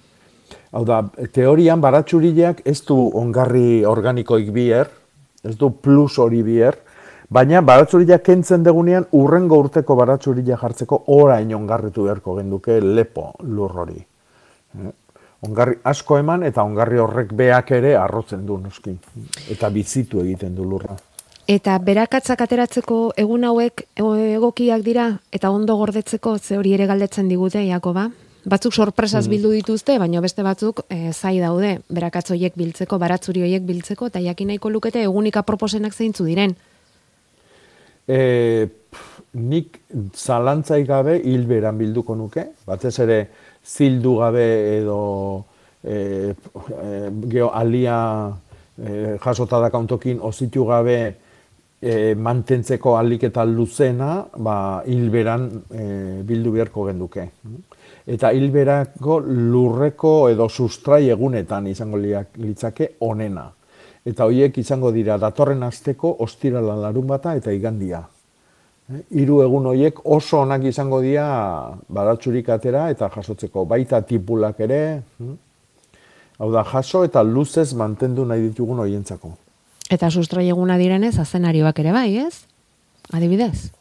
Hau 0.71 0.83
da, 0.85 1.01
teorian 1.33 1.81
baratsurileak 1.81 2.61
ez 2.67 2.81
du 2.85 2.97
ongarri 3.15 3.85
organikoik 3.87 4.51
bier, 4.51 4.91
ez 5.43 5.55
du 5.55 5.71
plus 5.71 6.17
hori 6.19 6.43
bier, 6.43 6.75
baina 7.29 7.61
baratsurileak 7.63 8.23
kentzen 8.23 8.63
degunean 8.63 9.07
urrengo 9.15 9.61
urteko 9.63 9.95
baratsurila 9.95 10.59
jartzeko 10.59 11.03
orain 11.15 11.53
ongarritu 11.55 12.07
beharko 12.07 12.35
genduke 12.41 12.79
lepo 12.83 13.31
lur 13.43 13.83
hori. 13.83 13.99
Eh? 14.77 14.93
Ongarri 15.47 15.77
asko 15.85 16.17
eman 16.17 16.43
eta 16.43 16.63
ongarri 16.65 16.97
horrek 16.99 17.33
beak 17.37 17.71
ere 17.77 17.95
arrotzen 17.95 18.45
du 18.45 18.57
noski. 18.57 18.97
Eta 19.53 19.69
bizitu 19.69 20.23
egiten 20.23 20.55
du 20.55 20.65
lurra. 20.65 20.97
Eta 21.47 21.77
berakatzak 21.79 22.41
ateratzeko 22.43 23.13
egun 23.15 23.45
hauek 23.47 23.85
egokiak 23.95 24.81
dira 24.83 25.09
eta 25.31 25.49
ondo 25.49 25.77
gordetzeko 25.79 26.37
ze 26.37 26.57
hori 26.57 26.73
ere 26.75 26.87
galdetzen 26.87 27.29
digute 27.31 27.63
Jakoba 27.67 28.09
batzuk 28.47 28.73
sorpresaz 28.73 29.25
mm. 29.25 29.31
bildu 29.33 29.51
dituzte, 29.57 29.97
baina 29.99 30.21
beste 30.23 30.43
batzuk 30.45 30.85
e, 30.87 31.11
zai 31.11 31.37
daude, 31.41 31.77
berakatz 31.91 32.29
horiek 32.31 32.55
biltzeko, 32.57 32.99
baratzuri 33.01 33.43
horiek 33.43 33.65
biltzeko, 33.67 34.07
eta 34.11 34.21
jakin 34.23 34.53
nahiko 34.53 34.71
lukete 34.71 35.03
egunika 35.03 35.43
proposenak 35.47 35.95
zeintzu 35.95 36.27
diren. 36.29 36.55
E, 38.07 38.19
nik 39.37 39.81
zalantzai 40.15 40.81
gabe 40.87 41.17
hilberan 41.19 41.77
bilduko 41.79 42.15
nuke, 42.15 42.47
batez 42.67 42.95
ere 43.03 43.19
zildu 43.67 44.15
gabe 44.21 44.47
edo 44.77 44.99
e, 45.83 45.97
e, 46.31 46.91
geho 47.27 47.51
alia 47.51 47.99
e, 48.79 49.17
jasota 49.23 49.59
da 49.59 49.71
kauntokin 49.73 50.23
ozitu 50.23 50.63
gabe 50.69 50.99
e, 51.81 52.15
mantentzeko 52.15 52.95
alik 52.97 53.23
eta 53.29 53.45
luzena, 53.45 54.25
ba, 54.37 54.83
hilberan 54.85 55.49
e, 55.71 55.87
bildu 56.27 56.51
beharko 56.57 56.85
genduke 56.91 57.29
eta 58.07 58.31
hilberako 58.31 59.19
lurreko 59.27 60.11
edo 60.31 60.47
sustrai 60.47 61.09
egunetan 61.11 61.67
izango 61.67 61.99
litzake 61.99 62.93
onena. 63.03 63.49
Eta 64.07 64.25
horiek 64.25 64.57
izango 64.61 64.93
dira 64.95 65.17
datorren 65.19 65.65
asteko 65.67 66.13
ostirala 66.23 66.77
larun 66.79 67.07
bata 67.07 67.35
eta 67.35 67.51
igandia. 67.51 67.99
Eh, 68.87 69.01
hiru 69.19 69.41
egun 69.43 69.67
horiek 69.73 69.99
oso 70.05 70.39
onak 70.45 70.63
izango 70.71 71.01
dira 71.03 71.27
baratsurik 71.89 72.47
atera 72.55 72.85
eta 72.93 73.11
jasotzeko 73.11 73.65
baita 73.65 73.99
tipulak 74.01 74.63
ere. 74.63 75.01
Hm? 75.19 75.35
Hau 76.37 76.51
da, 76.53 76.63
jaso 76.63 77.03
eta 77.03 77.23
luzez 77.25 77.73
mantendu 77.73 78.23
nahi 78.25 78.47
ditugun 78.47 78.79
horientzako. 78.79 79.33
Eta 79.89 80.09
sustrai 80.11 80.49
eguna 80.49 80.77
direnez, 80.77 81.17
azenarioak 81.19 81.79
ere 81.79 81.93
bai, 81.95 82.17
ez? 82.19 82.43
Adibidez? 83.13 83.71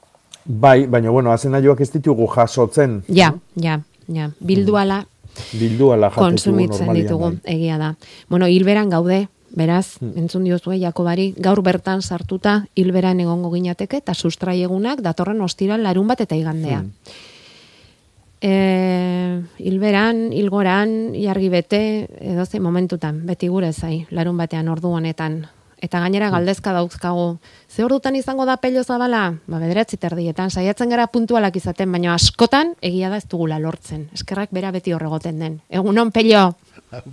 Bai, 0.44 0.86
baina 0.86 1.10
bueno, 1.10 1.32
azenarioak 1.32 1.80
ez 1.82 1.90
ditugu 1.90 2.28
jasotzen. 2.30 3.00
Ja, 3.10 3.32
ja, 3.58 3.80
ja, 4.06 4.30
bilduala, 4.38 5.02
bilduala 5.58 6.10
konsumitzen 6.14 6.92
ditugu, 6.94 7.32
bai. 7.34 7.56
egia 7.56 7.78
da. 7.78 7.94
Bueno, 8.28 8.46
hilberan 8.46 8.90
gaude, 8.90 9.26
beraz, 9.56 9.98
hmm. 10.00 10.14
entzun 10.22 10.44
diozue, 10.46 10.78
Jakobari, 10.78 11.32
gaur 11.42 11.62
bertan 11.66 12.02
sartuta 12.02 12.60
hilberan 12.76 13.20
egongo 13.20 13.50
ginateke, 13.54 14.02
eta 14.04 14.14
sustraiegunak 14.14 15.02
datorren 15.02 15.40
ostiral 15.42 15.82
larun 15.82 16.06
bat 16.06 16.22
eta 16.22 16.38
igandea. 16.38 16.82
Hmm. 16.84 16.92
E, 18.46 19.42
hilberan, 19.58 20.28
hilgoran, 20.36 21.14
jargi 21.18 21.48
bete, 21.50 21.82
edo 22.20 22.46
ze 22.46 22.60
momentutan, 22.60 23.24
beti 23.26 23.48
gure 23.48 23.72
zai, 23.72 24.06
larun 24.10 24.36
batean 24.36 24.68
ordu 24.68 24.92
honetan, 24.94 25.46
Eta 25.86 26.00
gainera 26.02 26.32
galdezka 26.34 26.72
dauzkagu, 26.74 27.36
ze 27.70 27.84
ordutan 27.84 28.16
izango 28.18 28.42
da 28.48 28.56
pello 28.58 28.82
zabala? 28.82 29.36
Ba, 29.46 29.60
bederatzi 29.62 29.98
terdietan, 30.02 30.50
saiatzen 30.50 30.90
gara 30.90 31.06
puntualak 31.12 31.54
izaten, 31.60 31.92
baina 31.94 32.16
askotan 32.16 32.72
egia 32.82 33.10
da 33.12 33.20
ez 33.20 33.28
dugula 33.30 33.60
lortzen. 33.62 34.08
Eskerrak 34.16 34.50
bera 34.56 34.72
beti 34.74 34.96
horregoten 34.96 35.38
den. 35.38 35.60
Egunon, 35.70 36.10
pello! 36.10 36.48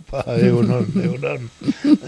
Ba, 0.10 0.24
egunon, 0.40 0.90
egunon. 1.04 1.46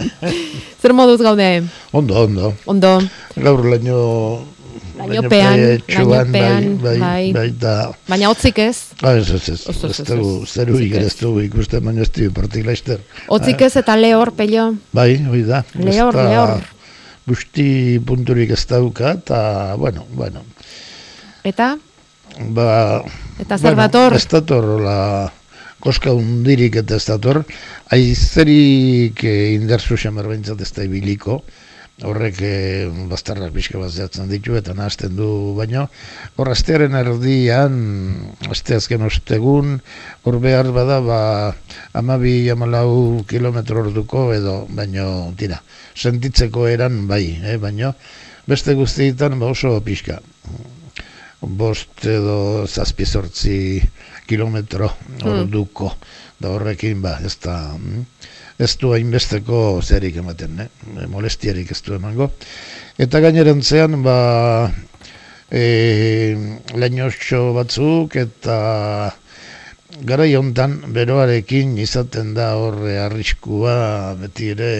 Zer 0.82 0.96
moduz 0.98 1.20
gaude? 1.22 1.50
Ondo, 1.94 2.26
ondo. 2.26 2.54
Ondo. 2.66 2.98
Gaur 3.38 3.66
laino 3.70 4.00
Lainopean, 4.96 5.60
lainopean, 5.88 6.68
bai, 6.80 6.98
bai, 7.00 7.34
bai, 7.36 7.50
da. 7.60 7.74
Baina 8.08 8.30
otzik 8.32 8.60
ez? 8.64 8.76
Ba, 9.02 9.16
ez, 9.20 9.28
ez, 9.36 9.50
ez, 9.52 9.60
ez, 9.68 10.06
dugu, 10.08 10.46
zeru 10.48 10.78
ez 10.80 11.16
dugu 11.20 11.44
ikusten, 11.44 11.84
baina 11.84 12.06
ez 12.06 12.12
dugu 12.16 12.32
partik 12.36 12.64
laizter. 12.66 13.02
Otzik 13.28 13.66
ez 13.68 13.74
eta 13.82 13.98
lehor, 14.00 14.32
pello? 14.38 14.70
Bai, 14.96 15.18
hoi 15.28 15.44
da. 15.48 15.64
Lehor, 15.76 16.16
lehor. 16.16 16.64
Busti 17.28 17.68
punturik 18.06 18.54
ez 18.56 18.64
dauka, 18.70 19.18
eta, 19.20 19.76
bueno, 19.82 20.06
bueno. 20.16 20.46
Eta? 21.44 21.74
Ba, 22.56 22.70
eta 23.40 23.58
zer 23.58 23.74
bueno, 23.74 23.82
dator? 23.82 24.16
Ez 24.16 24.28
dator, 24.32 24.72
la 24.86 25.00
koska 25.84 26.16
undirik 26.16 26.80
eta 26.82 26.96
ez 26.96 27.06
dator. 27.10 27.44
Aizerik 27.94 29.22
eh, 29.28 29.54
indarzu 29.60 30.00
xamar 30.00 30.32
ez 30.32 30.72
da 30.72 30.88
ibiliko 30.88 31.44
horrek 32.04 32.42
e, 32.44 32.56
bastarrak 33.08 33.54
pixka 33.56 33.80
bat 33.80 33.94
zehatzen 33.94 34.28
ditu 34.28 34.58
eta 34.60 34.74
nahazten 34.76 35.16
du 35.16 35.56
baino. 35.56 35.86
Hor, 36.36 36.52
astearen 36.52 36.98
erdian, 37.00 37.78
aste 38.52 38.76
azken 38.76 39.06
ostegun, 39.08 39.80
hor 40.28 40.40
behar 40.44 40.72
bada, 40.76 41.00
ba, 41.06 41.20
amabi 41.96 42.50
amalau 42.52 43.24
kilometro 43.30 43.86
orduko 43.86 44.28
edo, 44.36 44.66
baino, 44.76 45.32
tira, 45.40 45.62
sentitzeko 45.96 46.68
eran 46.68 47.06
bai, 47.08 47.24
eh, 47.44 47.58
baino, 47.62 47.94
beste 48.48 48.76
guztietan 48.76 49.40
ba 49.40 49.54
oso 49.56 49.78
pixka. 49.86 50.20
Bost 51.46 52.04
edo 52.10 52.66
zazpizortzi 52.66 53.80
kilometro 54.28 54.90
hmm. 54.90 55.28
orduko, 55.32 55.94
da 56.42 56.52
horrekin, 56.52 57.00
ba, 57.06 57.20
ez 57.24 57.38
da, 57.40 57.56
mm, 57.78 58.04
ez 58.58 58.72
du 58.80 58.94
hainbesteko 58.96 59.82
zerik 59.84 60.16
ematen, 60.22 60.56
ne? 60.56 60.70
molestiarik 61.12 61.72
ez 61.72 61.82
du 61.84 61.96
emango. 61.98 62.30
Eta 62.98 63.20
gainerantzean, 63.20 64.00
ba, 64.06 64.72
e, 65.52 66.36
batzuk 67.56 68.16
eta 68.16 68.58
gara 70.04 70.26
hontan 70.38 70.80
beroarekin 70.96 71.78
izaten 71.78 72.34
da 72.34 72.56
horre 72.60 72.98
arriskua 73.00 74.16
beti 74.20 74.50
ere 74.56 74.72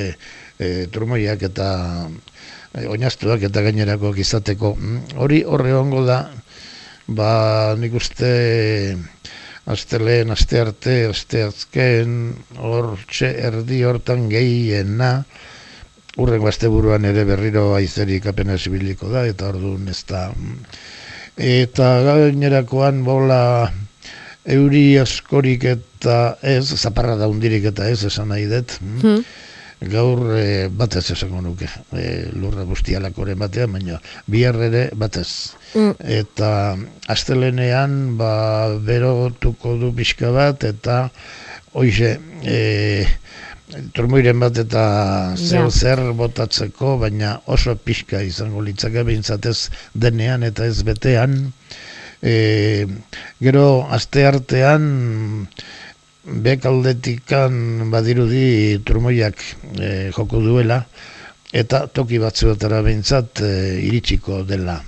e, 0.60 0.88
turmoiak 0.92 1.44
eta 1.44 1.68
e, 2.74 2.88
oinaztuak 2.88 3.44
eta 3.44 3.62
gainerakoak 3.62 4.18
izateko. 4.24 4.76
Mm, 4.76 5.20
hori 5.20 5.44
horre 5.44 5.74
hongo 5.76 6.06
da, 6.06 6.32
ba, 7.08 7.76
nik 7.80 7.94
uste 7.94 8.32
aste 9.66 10.00
lehen, 10.00 10.32
aste 10.32 10.60
arte, 10.62 10.96
aste 11.10 11.44
azken, 11.48 12.36
hor 12.62 12.96
txe 13.10 13.32
erdi 13.48 13.82
hortan 13.84 14.28
gehiena, 14.30 15.12
urren 16.22 16.44
buruan 16.72 17.06
ere 17.06 17.26
berriro 17.26 17.74
aizerik 17.76 18.28
apena 18.28 18.58
zibiliko 18.58 19.10
da, 19.10 19.26
eta 19.26 19.50
orduan 19.50 19.88
ez 19.90 20.04
da. 20.08 20.30
Eta 21.36 21.90
gainerakoan 22.06 23.04
bola 23.04 23.72
euri 24.46 24.98
askorik 25.02 25.66
eta 25.66 26.38
ez, 26.42 26.70
zaparra 26.78 27.18
da 27.18 27.28
undirik 27.28 27.66
eta 27.66 27.90
ez, 27.90 28.06
esan 28.06 28.30
nahi 28.30 28.46
dut. 28.46 28.80
Hmm 28.80 29.26
gaur 29.82 30.22
e, 30.38 30.68
batez 30.72 31.04
esango 31.12 31.42
nuke 31.44 31.68
e, 31.94 32.30
lurra 32.34 32.64
bustialakoren 32.68 33.40
batean, 33.40 33.74
baina 33.76 34.00
bihar 34.32 34.56
ere 34.70 34.90
batez. 34.96 35.56
Mm. 35.76 35.92
Eta 36.22 36.50
astelenean 37.12 38.16
ba, 38.18 38.32
berotuko 38.80 39.76
du 39.82 39.92
pixka 39.96 40.32
bat 40.36 40.64
eta 40.64 41.10
hoize 41.76 42.16
e, 42.44 43.06
turmoiren 43.94 44.40
bat 44.40 44.58
eta 44.62 44.86
Ja. 45.36 45.70
zer 45.70 46.00
botatzeko, 46.14 46.98
baina 47.02 47.40
oso 47.46 47.76
pixka 47.76 48.22
izango 48.22 48.62
litzake 48.62 49.04
bintzatez 49.04 49.70
denean 49.94 50.44
eta 50.44 50.66
ez 50.66 50.84
betean. 50.84 51.52
E, 52.24 52.88
gero, 53.42 53.86
aste 53.92 54.26
artean, 54.26 55.48
bekaldetikan 56.26 57.90
badirudi 57.92 58.80
turmoiak 58.86 59.38
e, 59.80 60.12
joko 60.16 60.42
duela, 60.42 60.82
eta 61.54 61.86
toki 61.88 62.18
batzuetara 62.20 62.82
behintzat 62.86 63.42
e, 63.46 63.54
iritsiko 63.86 64.44
dela. 64.44 64.80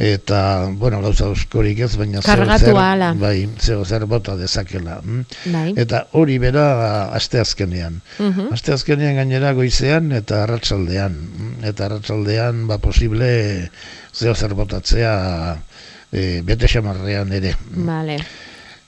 Eta, 0.00 0.68
bueno, 0.78 1.00
gauza 1.02 1.26
oskorik 1.28 1.80
ez, 1.82 1.90
baina 1.98 2.20
Kargatu 2.22 2.70
zer, 2.70 3.16
bai, 3.18 3.48
zeo 3.58 3.84
zer 3.84 4.04
bota 4.06 4.36
dezakela. 4.38 5.00
mm. 5.02 5.24
Bai. 5.52 5.72
Eta 5.76 6.04
hori 6.12 6.38
bera 6.38 7.10
asteazkenean. 7.18 8.00
Mhm. 8.18 8.52
Asteazkenean 8.54 9.18
gainera 9.18 9.52
goizean 9.52 10.12
eta 10.12 10.44
arratsaldean. 10.44 11.12
Mm, 11.12 11.64
Eta 11.72 11.88
arratsaldean 11.90 12.66
ba 12.68 12.78
posible 12.78 13.70
zeo 14.14 14.34
zer 14.34 14.54
botatzea 14.54 15.58
e, 16.12 16.40
bete 16.46 16.68
xamarrean 16.70 17.32
ere. 17.32 17.56
Vale. 17.74 18.20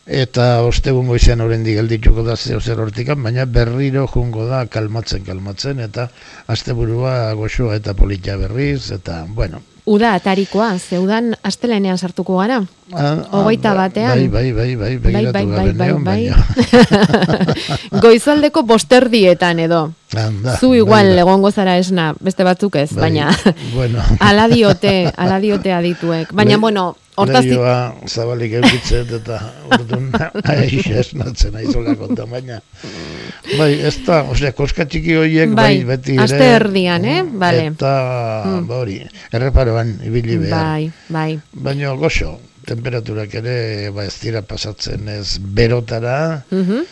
Eta 0.07 0.63
ostegun 0.67 1.07
goizean 1.07 1.41
oraindik 1.41 1.77
geldituko 1.79 2.25
da 2.27 2.35
zeo 2.37 2.61
zer 2.61 2.81
hortikan, 2.83 3.23
baina 3.23 3.45
berriro 3.47 4.09
jungo 4.11 4.47
da 4.49 4.65
kalmatzen 4.67 5.23
kalmatzen 5.25 5.79
eta 5.81 6.09
asteburua 6.51 7.35
goxoa 7.39 7.77
eta 7.79 7.95
polita 7.95 8.37
berriz 8.37 8.91
eta 8.91 9.25
bueno, 9.29 9.63
Uda 9.83 10.13
atarikoa, 10.15 10.77
zeudan 10.79 11.33
astelenean 11.43 11.99
sartuko 11.99 12.37
gara. 12.39 12.61
Ah, 12.95 13.17
Hogeita 13.35 13.73
ah, 13.73 13.75
batean. 13.75 14.31
Bai, 14.31 14.53
bai, 14.53 14.53
bai, 14.55 14.77
bai, 14.77 14.99
Bai, 15.03 15.25
bai, 15.33 15.47
bai, 15.47 15.73
bai, 15.75 15.93
bai. 16.07 16.23
Goizaldeko 18.05 18.63
bosterdietan 18.63 19.59
edo. 19.59 19.89
Anda, 20.17 20.57
Zu 20.59 20.75
igual 20.75 21.17
egongo 21.19 21.51
zara 21.53 21.79
esna, 21.79 22.15
beste 22.21 22.45
batzuk 22.45 22.77
ez, 22.77 22.91
Bai, 22.93 23.01
baina 23.11 23.31
bueno. 23.75 24.03
ala 24.21 24.49
diote, 24.49 25.11
ala 25.17 25.39
diote 25.41 25.73
adituek. 25.73 26.33
Baina, 26.33 26.57
Le- 26.57 26.61
bueno, 26.61 26.97
hortaz 27.17 27.45
Leioa 27.45 27.95
zabalik 28.09 28.53
eukitzet 28.61 29.11
eta 29.21 29.39
orduan 29.71 30.11
aixe 30.53 30.99
esnatzen 31.01 31.57
aizola 31.57 31.95
konta, 31.97 32.25
baina 32.27 32.61
bai, 33.59 33.73
ez 33.85 33.97
da, 34.07 34.23
osea, 34.33 34.53
koska 34.57 34.85
txiki 34.87 35.17
horiek 35.17 35.51
bai, 35.57 35.79
Bai, 35.81 35.85
beti 35.97 36.15
ere 36.17 36.25
aste 36.25 36.47
erdian, 36.61 37.05
eh? 37.05 37.23
Vale. 37.33 37.67
eta 37.75 37.93
Mm. 38.45 38.67
ba 38.69 38.77
hori, 38.83 38.97
erreparoan 39.33 39.97
ibili 40.05 40.37
behar 40.39 40.65
Bai, 40.65 40.91
bai. 41.09 41.41
baina 41.53 41.93
goxo, 41.97 42.39
temperaturak 42.67 43.33
ere 43.41 43.91
ba 43.91 44.05
ez 44.05 44.15
dira 44.23 44.43
pasatzen 44.43 45.09
ez 45.09 45.39
berotara 45.41 46.45
Mhm. 46.51 46.85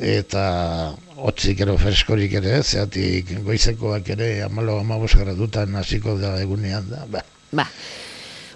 Eta 0.00 0.94
hotzik 1.16 1.60
ero 1.60 1.76
freskorik 1.78 2.32
ere, 2.38 2.62
zeatik 2.62 3.32
goizekoak 3.44 4.08
ere 4.14 4.42
amalo 4.46 4.78
amabos 4.80 5.14
gradutan 5.18 5.74
hasiko 5.76 6.16
da 6.18 6.36
egunean 6.42 6.86
da, 6.90 7.04
ba. 7.10 7.22
Ba. 7.52 7.66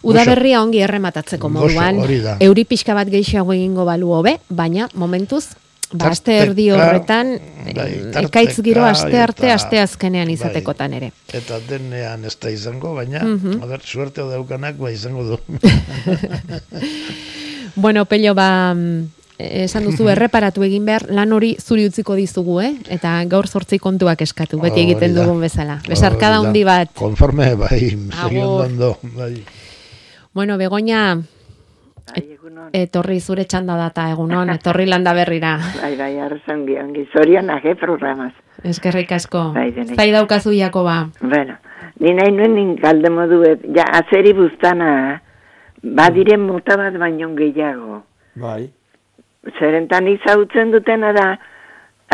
Udaberria 0.02 0.62
ongi 0.62 0.80
errematatzeko 0.82 1.48
moduan, 1.48 2.00
euri 2.42 2.64
pixka 2.66 2.94
bat 2.94 3.08
gehiago 3.10 3.52
egingo 3.54 3.84
balu 3.86 4.10
hobe, 4.12 4.36
baina 4.50 4.88
momentuz, 4.98 5.44
ba, 5.92 6.08
aste 6.10 6.34
erdi 6.42 6.70
horretan, 6.74 7.36
bai, 7.68 7.86
eh, 7.86 8.00
tarteka 8.12 8.40
ekaitz 8.42 8.56
giro 8.66 8.82
aste 8.84 9.20
arte, 9.20 9.46
eta- 9.46 9.54
aste 9.54 9.78
azkenean 9.78 10.26
bai. 10.26 10.34
izatekotan 10.34 10.94
ere. 10.98 11.12
Eta 11.32 11.60
denean 11.68 12.24
ez 12.24 12.36
da 12.40 12.50
izango, 12.50 12.94
baina, 12.94 13.22
Mhm. 13.22 13.62
a 13.62 13.66
ber, 13.66 13.80
suerte 13.84 14.22
daukanak 14.22 14.76
ba 14.76 14.90
izango 14.90 15.22
du. 15.24 15.38
Bueno, 17.74 18.04
Pello, 18.04 18.34
ba, 18.34 18.74
mm, 18.74 19.08
esan 19.64 19.84
duzu 19.84 20.08
erreparatu 20.12 20.62
egin 20.66 20.84
behar, 20.86 21.06
lan 21.10 21.32
hori 21.32 21.56
zuri 21.60 21.86
utziko 21.88 22.14
dizugu, 22.14 22.60
eh? 22.60 22.72
Eta 22.88 23.16
gaur 23.30 23.46
sortzi 23.46 23.78
kontuak 23.78 24.22
eskatu, 24.22 24.60
beti 24.62 24.80
egiten 24.86 25.14
dugun 25.14 25.40
bezala. 25.40 25.80
Besarkada 25.88 26.38
handi 26.40 26.64
bat. 26.64 26.90
Konforme, 26.94 27.54
bai, 27.56 27.78
segi 27.80 28.38
Agur. 28.38 28.64
ondo, 28.66 28.96
bai. 29.16 29.42
Bueno, 30.34 30.56
Begoña, 30.58 31.16
Bai, 31.16 32.22
egunon. 32.34 32.70
etorri 32.72 33.20
zure 33.20 33.44
txanda 33.44 33.76
data 33.76 34.08
egunon, 34.10 34.50
etorri 34.50 34.86
landa 34.86 35.12
berrira. 35.12 35.58
Bai, 35.82 35.96
bai, 35.96 36.18
arrezongi, 36.18 36.76
ongi, 36.80 37.06
zorionak, 37.12 37.64
eh, 37.64 37.74
programaz. 37.76 38.32
Eskerrik 38.64 39.12
asko. 39.12 39.52
Bai. 39.54 39.72
Zai 39.96 40.10
daukazu 40.12 40.52
Jakoba. 40.52 41.08
Bueno, 41.20 41.56
ni 42.00 42.12
nahi 42.14 42.32
nuen 42.32 42.54
nin 42.54 42.74
galde 42.76 43.10
moduet, 43.10 43.60
ja, 43.76 43.84
azeri 44.00 44.32
buztana, 44.32 45.20
badiren 45.82 46.40
mota 46.46 46.76
bat 46.76 46.96
baino 46.98 47.34
gehiago. 47.36 48.02
Bai. 48.34 48.70
Zerentan 49.58 50.06
izautzen 50.06 50.70
dutena 50.70 51.12
da, 51.16 51.26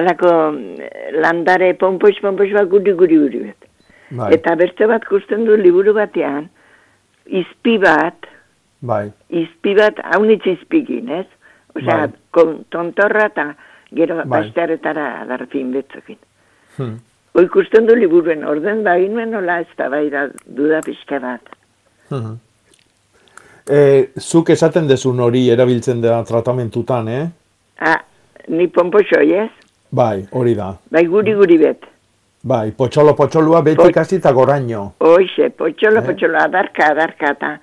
alako 0.00 0.32
mm, 0.52 0.92
landare 1.20 1.74
pompoix 1.74 2.16
bat 2.22 2.68
guri 2.68 2.92
guri 2.92 3.18
guri 3.18 3.42
bet. 3.48 3.68
Bai. 4.10 4.32
Eta 4.34 4.54
beste 4.56 4.86
bat 4.88 5.04
kusten 5.04 5.44
du 5.44 5.56
liburu 5.56 5.92
batean, 5.92 6.48
izpi 7.26 7.76
bat, 7.78 8.28
Bai. 8.80 9.10
izpi 9.28 9.74
bat, 9.76 10.00
haunitz 10.14 10.46
izpikin, 10.46 11.10
ez? 11.20 11.26
Osea, 11.76 12.06
Bai. 12.06 12.16
kon, 12.30 12.64
tontorra 12.72 13.26
eta 13.28 13.50
gero 13.92 14.16
Bai. 14.22 14.28
bastearetara 14.32 15.26
darfin 15.28 15.72
betzokin. 15.72 16.18
Hmm. 16.76 16.96
Hoi 17.34 17.44
ikusten 17.44 17.86
du 17.86 17.94
liburuen 17.94 18.44
orden 18.48 18.82
bagin 18.86 19.12
nuen 19.14 19.30
nola 19.30 19.60
ez 19.62 19.68
da 19.78 19.88
bai 19.92 20.08
da 20.10 20.28
duda 20.46 20.80
pixka 20.82 21.20
bat. 21.22 21.52
Mhm. 22.10 22.38
E, 23.70 24.08
zuk 24.18 24.48
esaten 24.50 24.86
dezun 24.88 25.20
hori 25.20 25.48
erabiltzen 25.52 26.00
da 26.00 26.22
tratamentutan, 26.24 27.08
eh? 27.08 27.26
Ah, 27.80 28.00
ni 28.48 28.66
pompoxoi 28.68 29.32
ez? 29.44 29.50
Bai, 29.90 30.26
hori 30.32 30.54
da. 30.56 30.70
Bai 30.90 31.04
guri 31.06 31.34
guri 31.36 31.58
bet. 31.58 31.84
Bai, 32.48 32.70
potxolo 32.72 33.14
potxolua 33.18 33.60
betik 33.62 33.82
Pot- 33.90 33.96
hasi 34.00 34.16
eta 34.16 34.32
goraino. 34.32 34.92
Hoxe, 35.00 35.50
potxolo, 35.50 35.98
Eh? 36.00 36.06
potxolo, 36.06 36.38
adarka, 36.38 36.92
adarka, 36.92 37.30
eta 37.36 37.58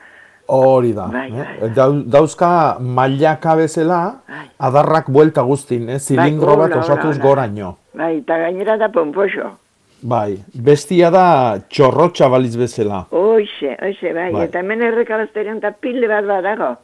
Hori 0.47 0.91
da. 0.93 1.07
Bai, 1.09 1.31
eh? 1.33 1.45
bai. 1.59 1.69
Dau- 1.73 2.03
dauzka 2.05 2.77
mailaka 2.79 3.55
bezala, 3.55 4.21
Bai. 4.29 4.45
adarrak 4.59 5.09
buelta 5.09 5.41
guztin, 5.41 5.89
eh? 5.89 5.97
zilindro 5.99 6.53
hola, 6.53 6.67
bat 6.67 6.75
osatuz 6.83 7.17
goraino. 7.19 7.77
bai, 7.93 8.17
eta 8.19 8.37
gainera 8.37 8.77
da 8.77 8.89
pompoxo. 8.89 9.57
Bai, 10.01 10.37
bestia 10.53 11.09
da 11.09 11.59
txorrotxa 11.69 12.27
baliz 12.29 12.55
bezala. 12.57 13.05
Hoxe, 13.11 13.75
hoxe, 13.81 14.11
bai, 14.13 14.31
Bai. 14.33 14.43
eta 14.47 14.59
hemen 14.59 14.81
errekalazterian 14.81 15.57
eta 15.57 15.71
pile 15.71 16.07
bat 16.07 16.25
badago. 16.25 16.75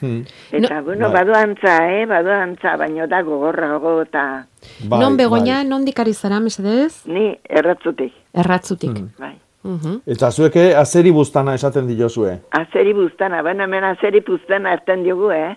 Hmm. 0.00 0.24
Eta, 0.52 0.80
bueno, 0.82 1.08
bai. 1.10 1.22
badoantza, 1.24 1.76
eh, 1.92 2.04
badoantza, 2.06 2.76
baino 2.76 3.06
da 3.06 3.22
gogorrago 3.22 4.02
eta 4.02 4.46
Bai, 4.88 4.98
non 5.00 5.16
Begoña, 5.16 5.60
bai. 5.62 5.68
nondik 5.68 5.98
ari 6.00 6.12
zara, 6.14 6.40
mesedez? 6.40 7.06
ni 7.06 7.38
erratzutik, 7.48 8.12
Erratzutik. 8.34 8.90
Hmm. 8.90 9.10
bai. 9.18 9.38
Mhm. 9.62 10.00
Eta 10.06 10.30
zueke 10.30 10.74
azeri 10.76 11.10
buztana 11.10 11.54
esaten 11.54 11.86
diozue. 11.86 12.40
Azeri 12.50 12.92
buztana, 12.92 13.40
baina 13.42 13.64
hemen 13.64 13.84
azeri 13.84 14.20
buztana 14.20 14.72
erten 14.74 15.04
diogu, 15.04 15.30
eh? 15.30 15.56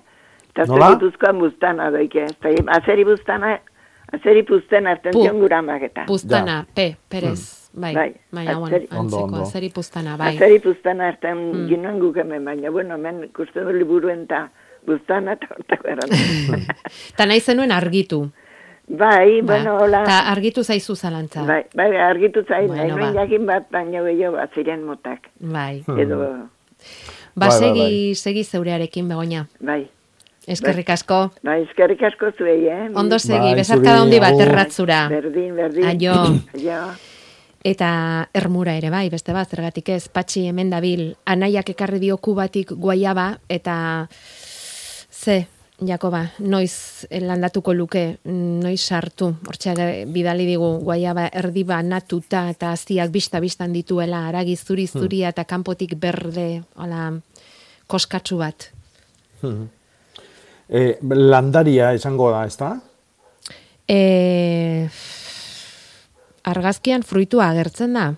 Eta 0.53 0.65
Nola? 0.65 0.93
azeri 0.95 1.37
buztana 1.39 1.89
doike, 1.91 2.25
azeri 2.67 3.03
buztana, 3.03 3.59
azeri 4.11 4.41
buztana 4.43 4.91
erten 4.91 5.11
Pu- 5.13 5.23
dion 5.23 5.39
guramak 5.39 5.81
eta. 5.83 6.05
Puztana, 6.05 6.65
P, 6.73 6.95
Perez. 7.09 7.69
Bai, 7.73 7.93
Bai, 7.93 8.13
baina, 8.31 8.57
bueno, 8.57 8.75
azeri- 8.75 8.87
Ondo, 8.91 9.01
antzeko, 9.01 9.23
ondo. 9.25 9.41
azeri 9.43 9.69
puztana, 9.69 10.17
bai. 10.17 10.35
Azeri 10.35 10.59
buztana 10.59 11.09
erten 11.09 11.37
Mm. 11.51 11.67
ginoen 11.69 11.99
guk 11.99 12.17
hemen, 12.17 12.43
baina, 12.45 12.69
bueno, 12.71 12.95
hemen 12.95 13.23
ikusten 13.25 13.65
du 13.65 13.73
liburuen 13.73 14.23
eta 14.23 14.49
buztana 14.87 15.33
eta 15.33 15.47
hortako 15.53 15.87
erratzen. 15.87 16.65
Ta 17.17 17.25
nahi 17.25 17.39
zenuen 17.39 17.71
argitu. 17.71 18.31
bai, 18.87 19.41
Ba, 19.41 19.53
bueno, 19.53 19.77
hola. 19.77 20.03
Ta 20.05 20.19
argitu 20.31 20.63
zaizu 20.63 20.95
zalantza. 20.95 21.43
Bai, 21.43 21.65
bai, 21.75 21.95
argitu 21.97 22.43
zain, 22.47 22.67
Bueno, 22.67 22.95
nahi 22.97 23.13
ba. 23.13 23.21
jakin 23.21 23.45
bat, 23.45 23.69
baina 23.69 24.01
gehiago 24.01 24.37
bat 24.37 24.53
ziren 24.55 24.83
motak. 24.83 25.27
Bai. 25.39 25.83
Edo, 25.97 26.17
Ba, 27.35 27.47
Bai, 27.47 27.49
bai, 27.49 27.59
segi, 27.59 28.15
segi 28.15 28.43
zeurearekin, 28.43 29.07
Begoña. 29.09 29.47
bai. 29.59 29.89
Eskerrik 30.47 30.89
asko. 30.95 31.19
Bai, 31.43 31.59
eskerrik 31.65 32.05
asko 32.07 32.31
zuei, 32.31 32.61
eh? 32.71 32.87
Ondo 32.95 33.19
segi, 33.19 33.49
Bai, 33.49 33.55
besarkada 33.59 33.97
zuri, 33.97 34.05
handi 34.05 34.19
bat 34.23 34.41
erratzura. 34.45 35.01
Berdin, 35.11 35.51
berdin. 35.59 35.87
Aio. 35.91 36.15
Aio. 36.57 36.79
Eta 37.67 37.89
ermura 38.37 38.77
ere 38.79 38.89
bai, 38.93 39.09
beste 39.11 39.33
bat, 39.35 39.49
zergatik 39.51 39.89
ez, 39.91 40.07
patxi 40.13 40.45
hemen 40.47 40.69
dabil, 40.71 41.09
anaiak 41.27 41.73
ekarri 41.73 41.99
dio 41.99 42.15
kubatik 42.23 42.71
guaiaba, 42.79 43.33
eta 43.51 43.75
ze, 45.11 45.41
Jakoba, 45.77 46.23
noiz 46.39 47.05
landatuko 47.21 47.73
luke, 47.75 48.01
noiz 48.25 48.79
sartu, 48.81 49.27
hortxe 49.45 49.75
bidali 50.09 50.47
digu 50.47 50.71
guaiaba 50.81 51.27
erdi 51.29 51.61
banatuta 51.69 52.47
eta 52.49 52.71
aztiak 52.73 53.11
bista-bistan 53.13 53.75
dituela, 53.75 54.23
aragi 54.31 54.55
zuri-zuria 54.57 55.29
eta 55.35 55.45
kanpotik 55.45 55.93
berde, 56.01 56.63
hola, 56.81 57.11
koskatsu 57.85 58.39
bat. 58.41 58.71
E, 60.69 60.97
landaria 61.01 61.93
esango 61.95 62.29
da, 62.31 62.43
ezta? 62.47 62.73
E, 63.87 64.89
argazkian 66.43 67.05
fruitua 67.07 67.49
agertzen 67.53 67.95
da. 67.95 68.09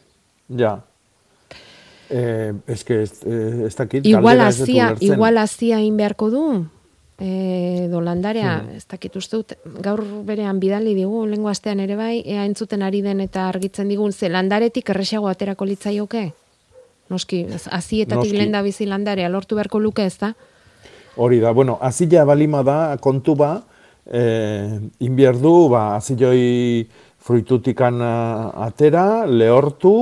Ja. 0.58 0.80
E, 2.10 2.56
eske 2.74 3.04
ez, 3.04 3.22
e, 3.22 3.68
ez 3.68 3.76
dakit. 3.78 4.06
Igual 4.10 4.42
ulertzen. 4.42 4.98
igual 5.06 5.38
hasia 5.38 5.80
egin 5.80 5.98
beharko 5.98 6.34
du. 6.34 6.44
edo 7.20 8.00
landarea, 8.00 8.54
ez 8.78 8.86
dakit 8.88 9.16
uste 9.20 9.36
dut, 9.36 9.50
gaur 9.84 10.00
berean 10.24 10.60
bidali 10.60 10.94
digu, 10.96 11.26
lengo 11.28 11.50
astean 11.52 11.82
ere 11.84 11.98
bai, 12.00 12.22
ea 12.24 12.46
entzuten 12.48 12.80
ari 12.82 13.02
den 13.04 13.20
eta 13.20 13.50
argitzen 13.50 13.90
digun, 13.92 14.14
ze 14.14 14.30
landaretik 14.30 14.88
erresago 14.94 15.28
aterako 15.28 15.68
litzaioke? 15.68 16.22
Noski, 17.12 17.42
azietatik 17.76 18.32
lenda 18.32 18.62
bizi 18.64 18.88
landarea, 18.88 19.28
lortu 19.28 19.60
beharko 19.60 19.82
luke 19.84 20.06
ez 20.06 20.16
da? 20.22 20.32
Hori 21.18 21.40
da, 21.40 21.52
bueno, 21.52 21.78
azila 21.82 22.26
balima 22.26 22.64
da 22.64 22.98
kontu 23.02 23.36
ba, 23.36 23.62
eh, 24.06 24.80
inbierdu, 25.00 25.70
ba, 25.70 25.96
aziloi 25.96 26.88
fruitutikan 27.20 28.02
ah, 28.02 28.52
atera, 28.66 29.26
lehortu, 29.26 29.94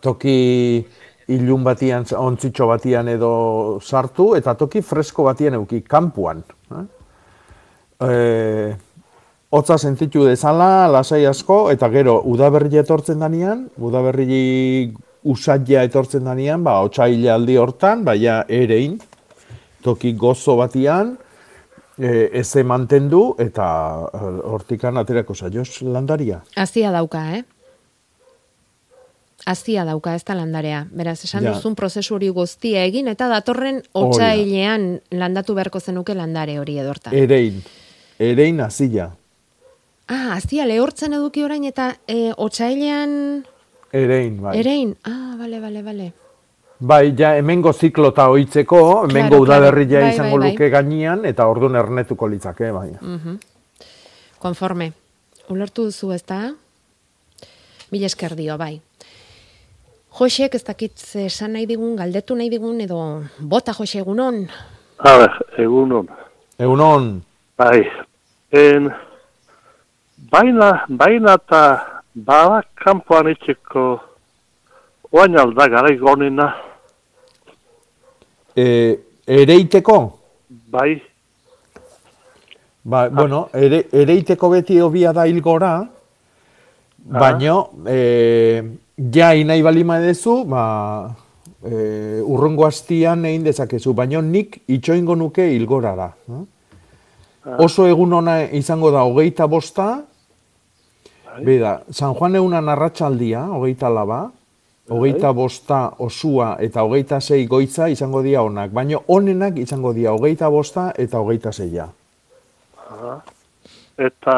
toki 0.00 0.84
ilun 1.32 1.64
batian, 1.64 2.04
ontzitxo 2.18 2.68
batian 2.68 3.08
edo 3.08 3.78
sartu, 3.80 4.34
eta 4.36 4.56
toki 4.58 4.82
fresko 4.84 5.24
batian 5.28 5.56
euki, 5.60 5.80
kanpuan. 5.88 6.42
Eh? 6.74 6.84
Eh, 8.04 8.74
hotza 9.54 9.78
sentitu 9.78 10.26
dezala, 10.26 10.88
lasai 10.90 11.24
asko, 11.30 11.68
eta 11.72 11.88
gero, 11.92 12.18
udaberri 12.28 12.82
etortzen 12.82 13.22
danean, 13.22 13.68
udaberri 13.78 14.92
usatia 15.24 15.84
etortzen 15.86 16.26
danean, 16.26 16.64
ba, 16.66 16.80
otxaile 16.84 17.30
aldi 17.32 17.56
hortan, 17.56 18.04
baina 18.04 18.42
erein, 18.52 18.98
toki 19.84 20.14
gozo 20.16 20.56
batian, 20.56 21.14
e, 21.98 22.30
eze 22.40 22.64
mantendu, 22.64 23.34
eta 23.38 23.66
eh, 24.08 24.30
hortikan 24.50 24.96
aterako 24.98 25.34
saioz 25.36 25.82
landaria. 25.84 26.40
Azia 26.56 26.90
dauka, 26.94 27.20
eh? 27.36 27.42
Azia 29.46 29.84
dauka, 29.84 30.14
ez 30.16 30.24
da 30.24 30.34
landarea. 30.38 30.86
Beraz, 30.90 31.18
esan 31.26 31.44
Ja. 31.44 31.52
duzun 31.52 31.74
prozesu 31.76 32.14
hori 32.16 32.30
guztia 32.32 32.84
egin, 32.88 33.08
eta 33.12 33.28
datorren 33.28 33.82
da. 33.82 34.00
otsailean 34.00 35.00
landatu 35.10 35.54
beharko 35.54 35.80
zenuke 35.80 36.14
landare 36.16 36.58
hori 36.58 36.78
edortan. 36.80 37.12
Erein, 37.14 37.60
erein 38.18 38.60
azila. 38.64 39.10
Ah, 40.08 40.34
azia 40.36 40.64
lehortzen 40.66 41.12
eduki 41.16 41.44
orain 41.44 41.64
eta 41.64 41.94
e, 42.08 42.32
otsailean 42.36 43.44
Erein, 43.92 44.40
bai. 44.42 44.58
erein. 44.58 44.96
Ah, 45.04 45.34
bale, 45.38 45.60
bale, 45.60 45.82
bale. 45.82 46.12
Bai, 46.80 47.14
ja, 47.16 47.36
hemengo 47.38 47.72
ziklota 47.72 48.26
oitzeko, 48.28 49.04
hemengo 49.04 49.36
Claro, 49.38 49.42
udaberria 49.42 50.00
claro. 50.00 50.04
Bai, 50.06 50.14
izango 50.14 50.38
bai, 50.38 50.40
bai. 50.40 50.50
luke 50.52 50.68
gainean, 50.70 51.24
eta 51.24 51.46
orduan 51.46 51.76
ernetuko 51.76 52.28
litzake, 52.28 52.70
bai. 52.72 52.90
Mhm. 53.00 53.36
Konforme. 54.38 54.92
Ulertu 55.48 55.84
duzu 55.84 56.12
ez 56.12 56.22
da? 56.26 56.52
Mila 57.92 58.06
esker 58.06 58.34
dio, 58.36 58.56
bai. 58.58 58.80
Josek 60.18 60.54
ez 60.54 60.64
dakit 60.64 60.92
esan 61.24 61.52
nahi 61.52 61.66
digun, 61.66 61.96
galdetu 61.96 62.34
nahi 62.36 62.50
digun, 62.50 62.80
edo 62.80 62.98
bota 63.38 63.72
Jose 63.72 63.98
egunon. 63.98 64.44
A 64.98 65.16
ber, 65.18 65.32
egunon. 65.58 66.08
Egunon, 66.58 67.22
Bai. 67.58 67.84
En, 68.50 68.88
baina, 70.30 70.84
baina 70.88 71.34
eta 71.38 71.60
bada 72.14 72.62
kanpoan 72.82 73.28
etxeko 73.30 74.00
oain 75.14 75.36
alda 75.38 75.68
gara 75.70 75.90
igonena. 75.94 76.46
e, 78.56 78.98
ereiteko? 79.26 79.98
Bai, 80.50 81.02
Ba, 82.84 83.08
bueno, 83.08 83.48
ere, 83.56 83.86
ereiteko 83.96 84.50
beti 84.52 84.76
hobia 84.78 85.12
da 85.16 85.22
hilgora, 85.24 85.88
baino, 86.98 87.70
e, 87.88 88.62
ja 89.14 89.30
inai 89.34 89.62
balima 89.64 89.96
edezu, 90.02 90.34
ba, 90.44 90.64
e, 91.64 92.20
urrungo 92.20 92.66
hastian 92.66 93.24
egin 93.24 93.46
dezakezu, 93.46 93.94
baino 93.96 94.20
nik 94.20 94.60
itxoingo 94.68 95.16
nuke 95.16 95.46
hilgorara. 95.54 96.10
eh? 96.28 96.42
Oso 97.64 97.86
egun 97.88 98.12
ona 98.20 98.42
izango 98.52 98.90
da 98.90 99.06
hogeita 99.08 99.46
bosta, 99.46 100.02
Beda, 101.42 101.80
San 101.90 102.12
Juan 102.14 102.36
egunan 102.38 102.68
arratsaldia, 102.68 103.40
hogeita 103.56 103.88
laba, 103.90 104.20
hogeita 104.90 105.32
bosta 105.32 105.92
osua 105.98 106.56
eta 106.60 106.82
hogeita 106.84 107.20
sei 107.20 107.46
goitza 107.46 107.88
izango 107.88 108.22
dira 108.22 108.42
onak, 108.42 108.72
baino 108.72 109.02
onenak 109.08 109.58
izango 109.58 109.92
dira 109.94 110.12
hogeita 110.12 110.48
bosta 110.50 110.92
eta 110.98 111.20
hogeita 111.20 111.52
seia. 111.52 111.88
eta 113.98 114.36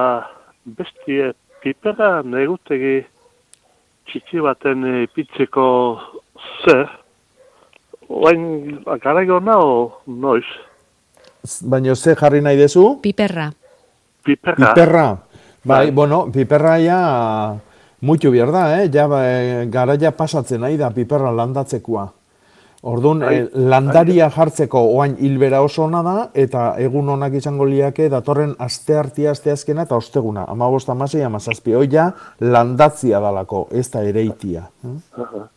bestie 0.65 1.33
pipera 1.63 2.23
negutegi 2.23 3.07
txiki 4.07 4.41
baten 4.41 4.85
ipitzeko 5.03 5.67
zer, 6.65 6.87
oain 8.09 8.79
gara 9.03 9.23
igona 9.23 9.59
o 9.59 10.03
noiz? 10.07 10.47
Baino 11.63 11.95
ze 11.95 12.15
jarri 12.15 12.41
nahi 12.41 12.57
dezu? 12.57 13.01
Piperra. 13.03 13.51
Pipera. 14.23 14.57
Piperra. 14.57 15.09
Bai, 15.65 15.87
Bai. 15.87 15.91
bueno, 15.91 16.31
piperra 16.33 16.79
ja 16.79 17.57
muitu 18.01 18.31
behar 18.31 18.53
da, 18.53 18.83
eh? 18.83 18.91
Ja, 18.93 19.07
eh, 19.23 19.67
garaia 19.71 20.13
pasatzen 20.13 20.61
nahi 20.61 20.77
da 20.77 20.91
piperra 20.91 21.33
landatzekoa. 21.33 22.07
Orduan, 22.87 23.23
eh, 23.23 23.49
landaria 23.55 24.29
jartzeko 24.31 24.79
oain 24.95 25.17
hilbera 25.19 25.63
oso 25.63 25.85
ona 25.85 26.03
da, 26.03 26.29
eta 26.35 26.75
egun 26.79 27.09
onak 27.09 27.33
izango 27.35 27.65
liake 27.65 28.09
datorren 28.13 28.55
aste 28.59 28.95
hartia, 28.95 29.31
aste 29.33 29.51
azkena 29.51 29.83
eta 29.83 29.97
osteguna. 29.97 30.45
Ama 30.49 30.69
bost, 30.71 30.89
amasei, 30.89 31.23
amazazpi. 31.23 31.75
Hoi 31.75 31.89
ja, 31.91 32.13
landatzia 32.41 33.21
dalako, 33.21 33.67
ez 33.73 33.91
da 33.91 34.05
ereitia. 34.05 34.69
eh? 34.85 34.97
Aha. 35.23 35.49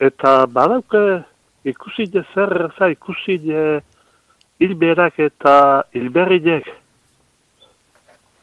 Eta 0.00 0.46
badauke 0.46 1.22
ikusi 1.64 2.06
zer 2.34 2.70
za 2.78 2.88
ikusi 2.88 3.40
hilberak 4.60 5.18
eta 5.18 5.84
hilberriek. 5.94 6.68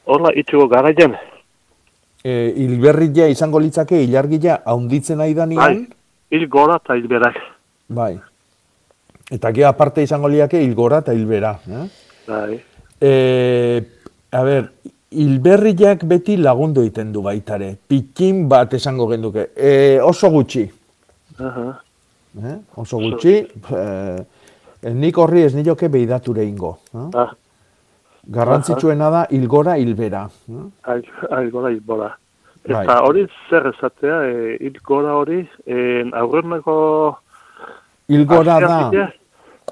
Horla 0.06 0.32
itxugo 0.36 0.68
garaian. 0.68 1.16
E, 2.26 2.54
hilberria 2.58 3.28
izango 3.30 3.60
litzake, 3.62 4.00
ilargia 4.02 4.56
haunditzen 4.66 5.20
nahi 5.22 5.34
Bai, 5.36 5.40
danean, 5.44 5.84
hil 6.34 6.48
gora 6.50 6.80
eta 6.82 6.96
hilberak. 6.98 7.36
bai. 7.88 8.16
Eta 9.30 9.52
gero 9.54 9.68
aparte 9.70 10.02
izango 10.06 10.28
liake 10.30 10.60
hilgora 10.62 11.00
eta 11.04 11.14
hilbera. 11.14 11.60
Eh? 11.70 11.86
Bai, 12.28 12.62
E, 13.02 13.84
a 14.32 14.42
ber, 14.42 14.72
hilberriak 15.12 16.04
beti 16.08 16.38
lagundu 16.38 16.82
egiten 16.82 17.12
du 17.14 17.22
baitare. 17.22 17.76
Pikin 17.88 18.48
bat 18.50 18.74
esango 18.74 19.08
genduke. 19.10 19.50
E, 19.56 20.00
oso 20.02 20.30
gutxi. 20.32 20.66
aha, 21.40 21.82
Eh? 22.36 22.56
Oso 22.76 22.98
gutxi. 23.00 23.36
E, 23.72 24.92
nik 24.94 25.18
horri 25.18 25.44
ez 25.44 25.54
nioke 25.56 25.88
behidature 25.90 26.44
ingo. 26.46 26.78
Eh? 26.94 27.10
ah, 27.14 27.30
Garrantzitsuena 28.28 29.10
da 29.14 29.26
hilgora 29.30 29.78
hilbera. 29.78 30.28
Eh? 30.50 30.64
hil, 30.94 31.10
hil 31.30 31.52
gora 31.52 31.72
hil 31.72 31.82
bora. 31.86 32.16
Bai. 32.66 32.82
Eta 32.84 33.02
hori 33.06 33.28
zer 33.50 33.68
esatea, 33.70 34.22
e, 34.26 34.56
hil 34.60 34.80
gora 34.84 35.14
hori, 35.20 35.44
en 35.66 36.14
aurreneko... 36.18 36.78
Hilgora 38.10 38.56
da, 38.62 39.10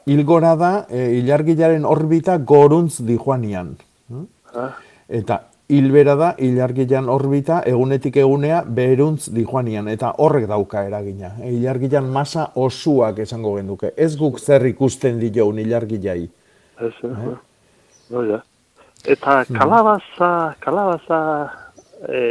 hilgora 0.05 0.53
da, 0.57 0.73
e, 0.89 1.07
ilargilaren 1.17 1.85
orbita 1.85 2.37
goruntz 2.37 3.01
dijoanian. 3.05 3.73
Eh? 4.13 4.25
Ah, 4.53 4.69
Eta 5.09 5.39
hilbera 5.73 6.15
da, 6.15 6.29
ilargilan 6.41 7.09
orbita 7.09 7.61
egunetik 7.69 8.17
egunea 8.21 8.61
beruntz 8.65 9.31
dijoanian, 9.33 9.89
eta 9.89 10.13
horrek 10.21 10.45
dauka 10.49 10.85
eragina. 10.87 11.33
E, 11.41 11.53
ilargilan 11.57 12.09
masa 12.13 12.51
osuak 12.55 13.23
esango 13.25 13.55
genduke. 13.57 13.93
Ez 13.97 14.13
guk 14.19 14.39
zer 14.39 14.65
ikusten 14.69 15.19
diogun 15.23 15.59
ilargilai. 15.65 16.29
ez, 16.79 16.93
eh? 17.03 17.35
No, 18.13 18.23
ja. 18.29 18.39
Eta 19.03 19.41
kalabaza, 19.49 20.29
kalabaza 20.63 21.19
e, 22.07 22.21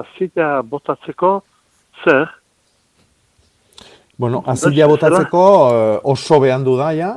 azila 0.00 0.62
botatzeko 0.62 1.34
zer? 2.04 2.30
Bueno, 4.16 4.44
azila 4.46 4.86
botatzeko 4.88 5.44
eh, 5.74 5.98
oso 6.14 6.38
behandu 6.40 6.78
da, 6.78 6.92
ja, 6.94 7.12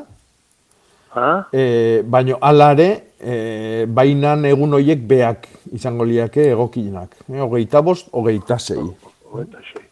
Ah, 1.17 1.47
e, 1.51 2.03
baino 2.05 2.37
alare, 2.41 3.13
e, 3.17 3.85
bainan 3.89 4.45
egun 4.45 4.75
hoiek 4.77 5.01
beak 5.09 5.47
izango 5.73 6.05
liake 6.05 6.43
egokienak. 6.51 7.15
E, 7.25 7.39
hogeita 7.41 7.81
bost, 7.81 8.11
hogeita 8.13 8.59
sei. 8.61 8.83
hogeita 9.31 9.63
sei. 9.71 9.85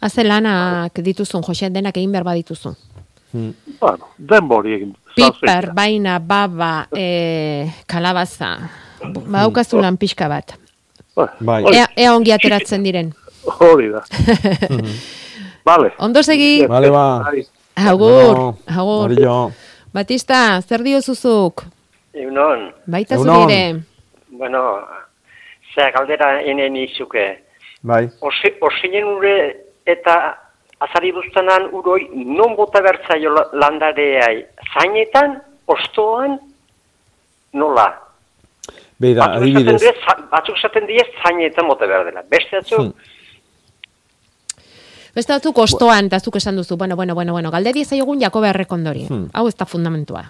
Haze 0.00 0.24
lanak 0.24 1.02
dituzun, 1.04 1.44
Jose, 1.44 1.68
denak 1.70 2.00
egin 2.00 2.14
behar 2.16 2.24
badituzu. 2.24 2.72
Bueno, 3.32 4.08
denbori 4.16 4.78
egin. 4.78 4.96
Piper, 5.14 5.72
baina, 5.74 6.18
baba, 6.18 6.86
e, 6.96 7.68
kalabaza. 7.86 8.56
Badaukazu 9.02 9.80
lan 9.82 9.96
pixka 9.96 10.28
bat. 10.28 10.54
Bai. 11.40 11.62
Ea, 11.74 11.86
ea 11.96 12.14
ongi 12.14 12.32
ateratzen 12.32 12.82
diren. 12.86 13.12
Hori 13.58 13.90
da. 13.92 14.02
Vale. 15.64 15.92
Ondo 15.98 16.22
segi, 16.22 16.66
Bale, 16.66 16.90
ba. 16.90 17.22
Bai. 17.26 17.44
agur, 17.76 18.54
agur. 18.66 19.08
Marillo. 19.08 19.52
Batista, 19.92 20.60
zer 20.62 20.82
diozuzuk? 20.82 21.64
Egunon, 22.14 22.70
Baita 22.86 23.14
Egunon. 23.14 23.42
zurire. 23.42 23.80
bueno, 24.30 24.60
zera 25.74 25.90
galdera 25.90 26.40
enen 26.42 26.76
izuke. 26.76 27.26
Bai. 27.82 28.06
Osi, 28.20 28.54
osinen 28.60 29.04
ure 29.16 29.36
eta 29.86 30.16
azari 30.84 31.12
buztanan 31.12 31.68
uroi 31.72 32.08
non 32.14 32.56
bota 32.56 32.80
bertzaio 32.82 33.30
la- 33.34 33.48
landareai? 33.52 34.44
Zainetan 34.74 35.38
ostoan 35.66 36.38
nola? 37.52 37.88
Beira, 39.02 39.26
batzuk 39.26 39.42
adibidez, 39.42 39.80
die, 39.82 39.92
batzuk 40.30 40.56
esaten 40.60 40.86
die 40.86 41.02
zainetan 41.22 41.66
mote 41.66 41.86
behar 41.90 42.04
dela. 42.06 42.22
Beste 42.30 42.56
batzuk, 42.60 42.78
Hmm. 42.80 42.92
Beste 45.14 45.34
batzuk 45.34 45.58
ostoan, 45.60 46.06
eta 46.08 46.20
zuk 46.20 46.36
esan 46.40 46.56
duzu, 46.56 46.76
bueno, 46.80 46.96
bueno, 46.96 47.14
bueno, 47.14 47.32
bueno, 47.36 47.50
galderi 47.50 47.82
ezaiogun 47.84 48.20
Jakobe 48.20 48.48
errekondori. 48.48 49.06
Hmm. 49.10 49.26
Hau 49.34 49.46
ez 49.48 49.54
da 49.56 49.66
fundamentua. 49.66 50.22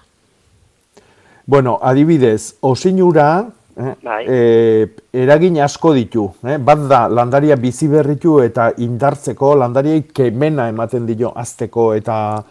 bueno, 1.46 1.78
adibidez, 1.82 2.56
osinura, 2.60 3.46
eh, 3.76 3.94
Bai. 4.02 4.24
eh, 4.28 4.88
eragin 5.12 5.60
asko 5.62 5.92
ditu. 5.94 6.26
Eh? 6.46 6.58
Bat 6.58 6.88
da, 6.88 7.08
landaria 7.08 7.56
bizi 7.56 7.88
berritu 7.88 8.40
eta 8.42 8.72
indartzeko, 8.76 9.54
landariai 9.56 10.02
kemena 10.14 10.68
ematen 10.68 11.06
dio 11.06 11.32
azteko 11.36 11.92
eta 11.94 12.42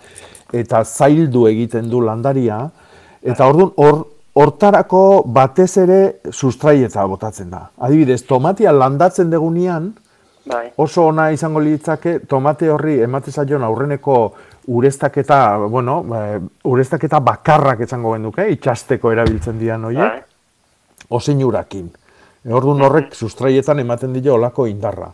eta 0.53 0.83
zaildu 0.83 1.47
egiten 1.47 1.89
du 1.89 2.01
landaria. 2.01 2.69
Eta 3.23 3.47
orduan, 3.47 3.71
hor, 3.77 4.01
hortarako 4.33 5.23
batez 5.25 5.77
ere 5.77 5.99
sustraieta 6.31 7.05
botatzen 7.07 7.49
da. 7.49 7.69
Adibidez, 7.77 8.23
tomatia 8.27 8.71
landatzen 8.71 9.29
degunean, 9.29 9.93
bai. 10.45 10.71
oso 10.77 11.05
ona 11.07 11.29
izango 11.31 11.59
litzake 11.59 12.19
tomate 12.27 12.69
horri 12.69 12.99
emate 13.01 13.31
zaion 13.31 13.63
aurreneko 13.63 14.33
ureztaketa, 14.67 15.57
bueno, 15.69 16.03
eh, 16.15 16.39
ureztaketa 16.69 17.19
bakarrak 17.19 17.81
esango 17.81 18.13
genuke, 18.13 18.47
itxasteko 18.55 19.11
erabiltzen 19.11 19.57
dian 19.59 19.85
horiek, 19.85 20.01
Bai. 20.01 20.21
Osinurakin. 21.11 21.91
Orduan 22.49 22.81
horrek 22.81 23.13
sustraietan 23.13 23.79
ematen 23.83 24.13
dio 24.17 24.33
olako 24.35 24.65
indarra. 24.67 25.11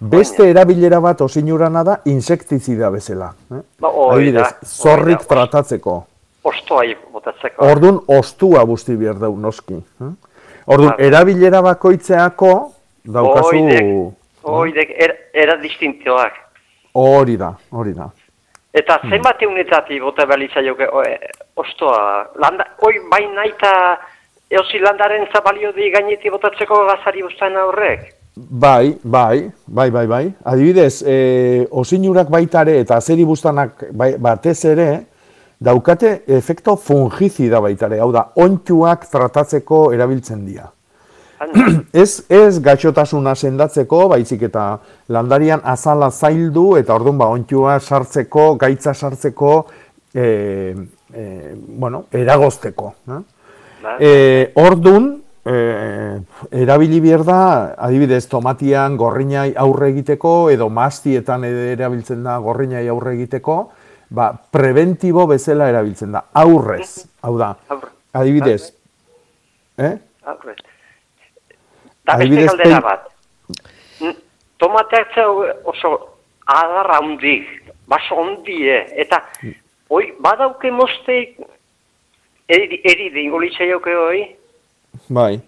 Beste 0.00 0.50
erabilera 0.50 0.98
bat 1.00 1.22
osinurana 1.24 1.82
da 1.84 1.94
insektizida 2.04 2.90
bezala. 2.92 3.30
Eh? 3.50 3.62
Ba, 3.80 3.92
Adibidez, 4.12 4.50
zorrik 4.68 5.24
tratatzeko. 5.28 5.94
Ostoai 6.44 6.92
botatzeko. 7.12 7.64
Orduan 7.64 8.00
ostua 8.18 8.64
busti 8.68 8.96
behar 8.96 9.16
dau 9.22 9.32
noski. 9.40 9.78
eh? 9.80 10.10
Orduan, 10.66 10.92
Bai. 10.98 11.06
erabilera 11.06 11.62
bakoitzeako 11.62 12.52
daukazu... 13.06 13.56
Oidek, 13.56 13.88
oidek, 14.42 14.92
er, 14.98 15.16
era 15.32 15.56
distintoak. 15.62 16.36
Hori 16.96 17.36
da, 17.40 17.54
hori 17.70 17.94
da. 17.96 18.10
Eta 18.76 18.98
zenbat 19.08 19.40
egunetatik 19.42 20.02
bota 20.02 20.26
balitza 20.28 20.60
joke 20.60 20.84
o, 20.92 21.00
e, 21.02 21.16
ostoa. 21.56 22.26
Landa, 22.42 22.66
oi, 22.84 22.98
bai 23.10 23.22
naita 23.32 23.70
eosi 24.50 24.78
landaren 24.78 25.26
zabalio 25.32 25.72
di 25.72 25.90
gainetik 25.90 26.32
botatzeko 26.32 26.84
gazari 26.86 27.22
bustan 27.22 27.56
horrek. 27.56 28.12
Bai, 28.36 28.98
bai, 29.02 29.50
bai, 29.66 29.90
bai, 29.90 30.06
bai. 30.06 30.24
Adibidez, 30.44 31.02
e, 31.02 31.66
osinurak 31.70 32.28
baitare 32.30 32.78
eta 32.82 32.98
azeri 33.00 33.24
bustanak 33.24 33.86
bai, 33.96 34.14
batez 34.20 34.58
ere, 34.68 34.88
daukate 35.58 36.22
efekto 36.28 36.76
fungizida 36.76 37.62
baitare, 37.64 37.98
hau 37.98 38.10
da, 38.12 38.26
ontsuak 38.36 39.08
tratatzeko 39.10 39.86
erabiltzen 39.96 40.44
dira. 40.44 40.68
ez, 42.02 42.26
ez 42.28 42.60
gaixotasuna 42.64 43.34
sendatzeko, 43.34 44.02
baizik 44.12 44.44
eta 44.50 44.66
landarian 45.12 45.64
azala 45.64 46.10
zaildu 46.10 46.76
eta 46.76 46.94
orduan 46.94 47.18
ba 47.18 47.30
ontsua 47.32 47.78
sartzeko, 47.80 48.54
gaitza 48.60 48.94
sartzeko, 48.94 49.54
e, 50.14 50.28
e, 51.12 51.24
bueno, 51.56 52.04
eragozteko. 52.12 52.92
Eh? 53.08 53.22
E, 54.00 54.52
ordun, 54.60 55.08
e, 55.46 55.56
erabili 56.50 57.00
behar 57.00 57.24
da, 57.26 57.40
adibidez, 57.88 58.24
tomatian 58.30 58.96
gorrinai 58.98 59.52
aurre 59.56 59.90
egiteko, 59.94 60.50
edo 60.50 60.68
mastietan 60.68 61.44
ere 61.48 61.72
erabiltzen 61.76 62.24
da 62.26 62.38
gorrinai 62.42 62.86
aurre 62.92 63.14
egiteko, 63.14 63.58
ba, 64.10 64.30
preventibo 64.52 65.26
bezala 65.30 65.68
erabiltzen 65.72 66.12
da, 66.16 66.26
aurrez, 66.34 67.06
hau 67.22 67.36
da, 67.38 67.54
Aurre. 67.68 67.92
adibidez, 68.12 68.72
eh? 69.78 69.94
Aurre. 70.26 70.56
Da 72.06 72.16
beste 72.22 72.46
galdera 72.46 72.80
bat. 72.84 73.08
Tomateak 74.62 75.16
oso 75.66 75.90
adarra 76.46 77.00
hundik, 77.02 77.48
baso 77.90 78.14
hundie, 78.22 78.78
eta 78.96 79.20
oi, 79.90 80.14
badauke 80.22 80.70
mosteik 80.70 81.36
eri, 82.48 82.80
eri 82.84 83.10
dingo 83.14 83.38
litzaioke 83.42 83.94
hoi? 83.94 84.20
Bai. 85.08 85.40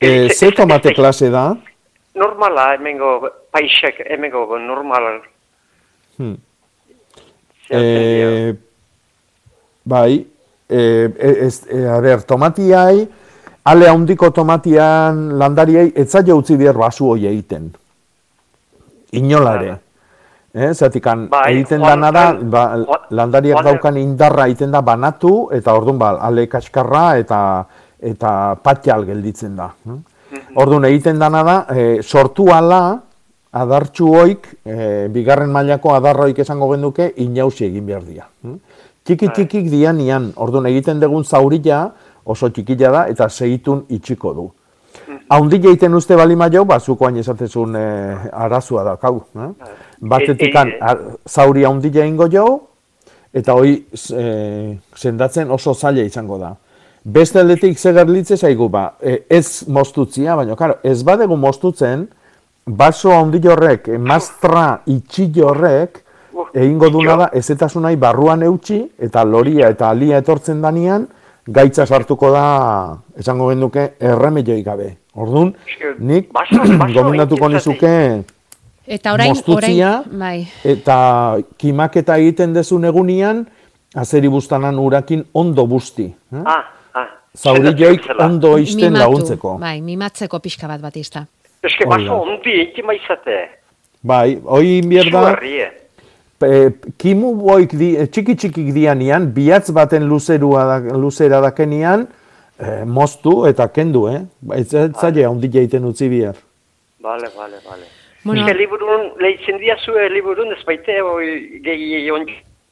E, 0.00 0.28
ze 0.32 0.50
tomate 0.52 0.90
ez- 0.90 0.96
klase 0.96 1.30
da? 1.30 1.56
Normala, 2.14 2.74
hemengo 2.74 3.28
paisek, 3.52 4.00
hemengo 4.08 4.58
normal. 4.58 5.20
Hmm. 6.16 6.36
E, 7.68 8.54
bai, 9.84 10.26
e, 10.68 10.80
ez, 11.18 11.66
e, 11.68 11.82
a 11.84 12.00
ber, 12.00 12.22
tomatiai, 12.24 13.06
ale 13.64 13.88
handiko 13.90 14.30
tomatian 14.32 15.36
landariei, 15.38 15.92
ez 15.96 16.08
zaila 16.10 16.38
utzi 16.38 16.56
behar 16.56 16.78
basu 16.78 17.10
hoi 17.10 17.26
egiten. 17.26 17.72
Inolare. 19.12 19.80
Eh, 20.56 20.72
zatikan, 20.72 21.26
Bai, 21.28 21.52
egiten 21.52 21.82
dana 21.84 22.08
da, 22.10 22.32
ba, 22.32 22.62
landariak 23.12 23.58
Juan- 23.58 23.66
daukan 23.66 23.96
indarra 24.00 24.46
egiten 24.48 24.70
da 24.72 24.80
banatu, 24.80 25.50
eta 25.52 25.74
orduan 25.76 25.98
ba, 26.00 26.14
ale 26.16 26.46
kaskarra 26.48 27.18
eta 27.20 27.40
eta 28.00 28.56
patxal 28.62 29.04
gelditzen 29.04 29.56
da. 29.56 29.66
eh? 29.84 29.98
Orduan 30.56 30.84
egiten 30.88 31.18
dana 31.20 31.42
da, 31.44 31.56
e, 31.76 32.00
sortu 32.02 32.48
ala, 32.54 33.00
adartxu 33.52 34.08
hoik, 34.16 34.48
e, 34.64 35.08
bigarren 35.12 35.52
mailako 35.52 35.92
adarroik 35.94 36.38
esango 36.38 36.70
genduke, 36.72 37.12
inausi 37.16 37.66
egin 37.66 37.86
behar 37.86 38.04
dira. 38.04 38.26
hm? 38.42 38.56
Txiki 39.04 39.28
txikik 39.28 39.70
dian 39.70 40.00
ian, 40.00 40.32
orduan 40.36 40.66
egiten 40.66 41.00
dugun 41.00 41.24
zaurila 41.24 41.92
oso 42.24 42.48
txikila 42.50 42.90
da, 42.90 43.06
eta 43.08 43.28
segitun 43.28 43.84
itxiko 43.88 44.32
du. 44.34 44.50
Haundi 45.28 45.56
egiten 45.56 45.94
uste 45.94 46.16
bali 46.16 46.34
maio, 46.36 46.64
ba, 46.64 46.78
zuko 46.80 47.06
hain 47.06 47.16
esatezun 47.18 47.76
e, 47.76 48.16
arazua 48.32 48.82
da, 48.84 48.96
kau. 48.96 49.20
Eh? 49.36 49.50
Batetikan 50.00 50.68
E- 50.68 50.78
e- 50.78 51.16
zauri 51.28 51.64
haundi 51.64 51.88
egingo 51.88 52.28
jo, 52.32 52.46
eta 53.36 53.54
hoi 53.54 53.72
e, 53.92 54.76
sendatzen 54.96 55.50
oso 55.50 55.74
zaila 55.74 56.04
izango 56.06 56.38
da. 56.40 56.54
Beste 57.04 57.38
aldetik 57.40 57.78
ze 57.78 57.92
gerlitze 57.94 58.36
zaigu, 58.36 58.68
ba, 58.68 58.96
e, 59.00 59.22
ez 59.30 59.68
mostutzia, 59.68 60.34
baina, 60.36 60.56
karo, 60.56 60.78
ez 60.82 61.02
badegu 61.06 61.36
mostutzen, 61.36 62.06
baso 62.66 63.12
handi 63.14 63.40
horrek, 63.48 63.88
e, 63.88 63.98
mastra 63.98 64.80
itxi 64.90 65.30
horrek, 65.42 66.02
egingo 66.56 66.90
duna 66.90 67.16
da, 67.16 67.28
ezetasunai 67.36 67.94
barruan 67.96 68.42
eutxi, 68.42 68.80
eta 68.98 69.24
loria 69.24 69.70
eta 69.72 69.90
alia 69.90 70.18
etortzen 70.18 70.60
danean, 70.64 71.06
gaitza 71.46 71.86
sartuko 71.86 72.30
da, 72.34 72.46
esango 73.18 73.50
genduke, 73.52 73.92
erremeioi 74.00 74.62
gabe. 74.66 74.96
Orduan, 75.16 75.54
nik 75.98 76.32
gomendatuko 76.96 77.48
nizuke 77.48 77.92
Eta 78.86 79.12
orain, 79.12 79.32
Mostutzia. 79.34 80.00
orain, 80.00 80.18
bai. 80.18 80.46
eta 80.64 80.96
kimaketa 81.58 82.16
egiten 82.22 82.52
dezun 82.54 82.84
egunian, 82.84 83.46
azeri 83.94 84.28
bustanan 84.28 84.78
urakin 84.78 85.24
ondo 85.34 85.66
busti. 85.66 86.04
Eh? 86.06 86.42
Ah, 86.44 86.64
ah. 86.94 87.08
Sendatzen 87.34 87.98
zela. 88.06 88.26
ondo 88.26 88.56
isten 88.58 88.92
Mimatu, 88.92 89.02
laguntzeko. 89.02 89.56
Bai, 89.58 89.80
mimatzeko 89.80 90.38
pixka 90.38 90.68
bat 90.68 90.80
batista. 90.80 91.24
Eske 91.62 91.84
Hori 91.84 92.04
da. 92.04 92.12
baso 92.12 92.22
hundi, 92.22 92.60
intima 92.62 92.94
izate. 92.94 93.40
Bai, 94.02 94.38
hoi 94.44 94.78
inbier 94.78 95.10
da, 95.10 95.32
Izugarrie. 95.32 95.70
e, 96.42 96.70
kimu 96.98 97.34
boik 97.34 97.74
di, 97.74 97.96
e, 97.96 98.06
txiki 98.06 98.36
txikik 98.36 98.72
dianian, 98.74 99.32
bihatz 99.34 99.72
baten 99.74 100.06
luzerua 100.06 100.64
da, 100.64 100.96
luzera 100.96 101.40
dakenian, 101.40 102.06
e, 102.58 102.84
moztu 102.84 103.46
eta 103.50 103.66
kendu, 103.68 104.06
eh? 104.12 104.22
Ez 104.54 104.68
zaila 104.70 105.28
handi 105.28 105.50
jaiten 105.50 105.84
utzi 105.84 106.08
bihar. 106.08 106.36
Bale, 107.02 107.28
bale, 107.36 107.58
bale. 107.66 107.95
Bueno. 108.26 108.42
Eske 108.42 108.58
liburun, 108.58 109.12
lehitzen 109.22 109.58
dia 109.62 109.76
zue 109.84 110.08
liburun, 110.10 110.50
ez 110.52 110.62
baite, 110.66 110.96
oi, 111.02 111.60
gehi, 111.62 112.08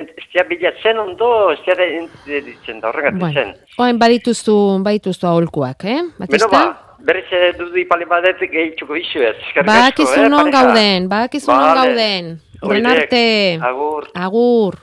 ez 0.02 0.24
dia 0.32 0.42
bilatzen 0.48 0.98
ondo, 0.98 1.28
ez 1.54 1.60
dia 1.64 2.40
ditzen 2.42 2.80
da, 2.82 2.88
horregatik 2.90 3.20
Bueno, 3.20 3.40
zen. 3.40 3.52
oen 3.78 3.98
badituzu, 4.02 4.56
badituzu 4.82 5.28
aholkuak, 5.30 5.84
eh? 5.84 6.00
Beno 6.02 6.18
Batista? 6.18 6.48
ba, 6.50 6.96
berriz 7.06 7.28
ere 7.30 7.52
dudi 7.58 7.84
pali 7.86 8.04
badet 8.10 8.40
gehituko 8.40 8.96
izu 8.98 9.22
ez. 9.22 9.36
asko, 9.46 9.62
Badakizu 9.68 10.24
eh, 10.24 10.28
non 10.28 10.50
gauden, 10.50 11.08
badakizu 11.08 11.52
non 11.52 11.60
Vale. 11.60 11.80
gauden. 11.80 12.40
Horren 12.64 12.86
arte. 12.86 13.22
Agur. 13.62 14.08
Agur. 14.14 14.74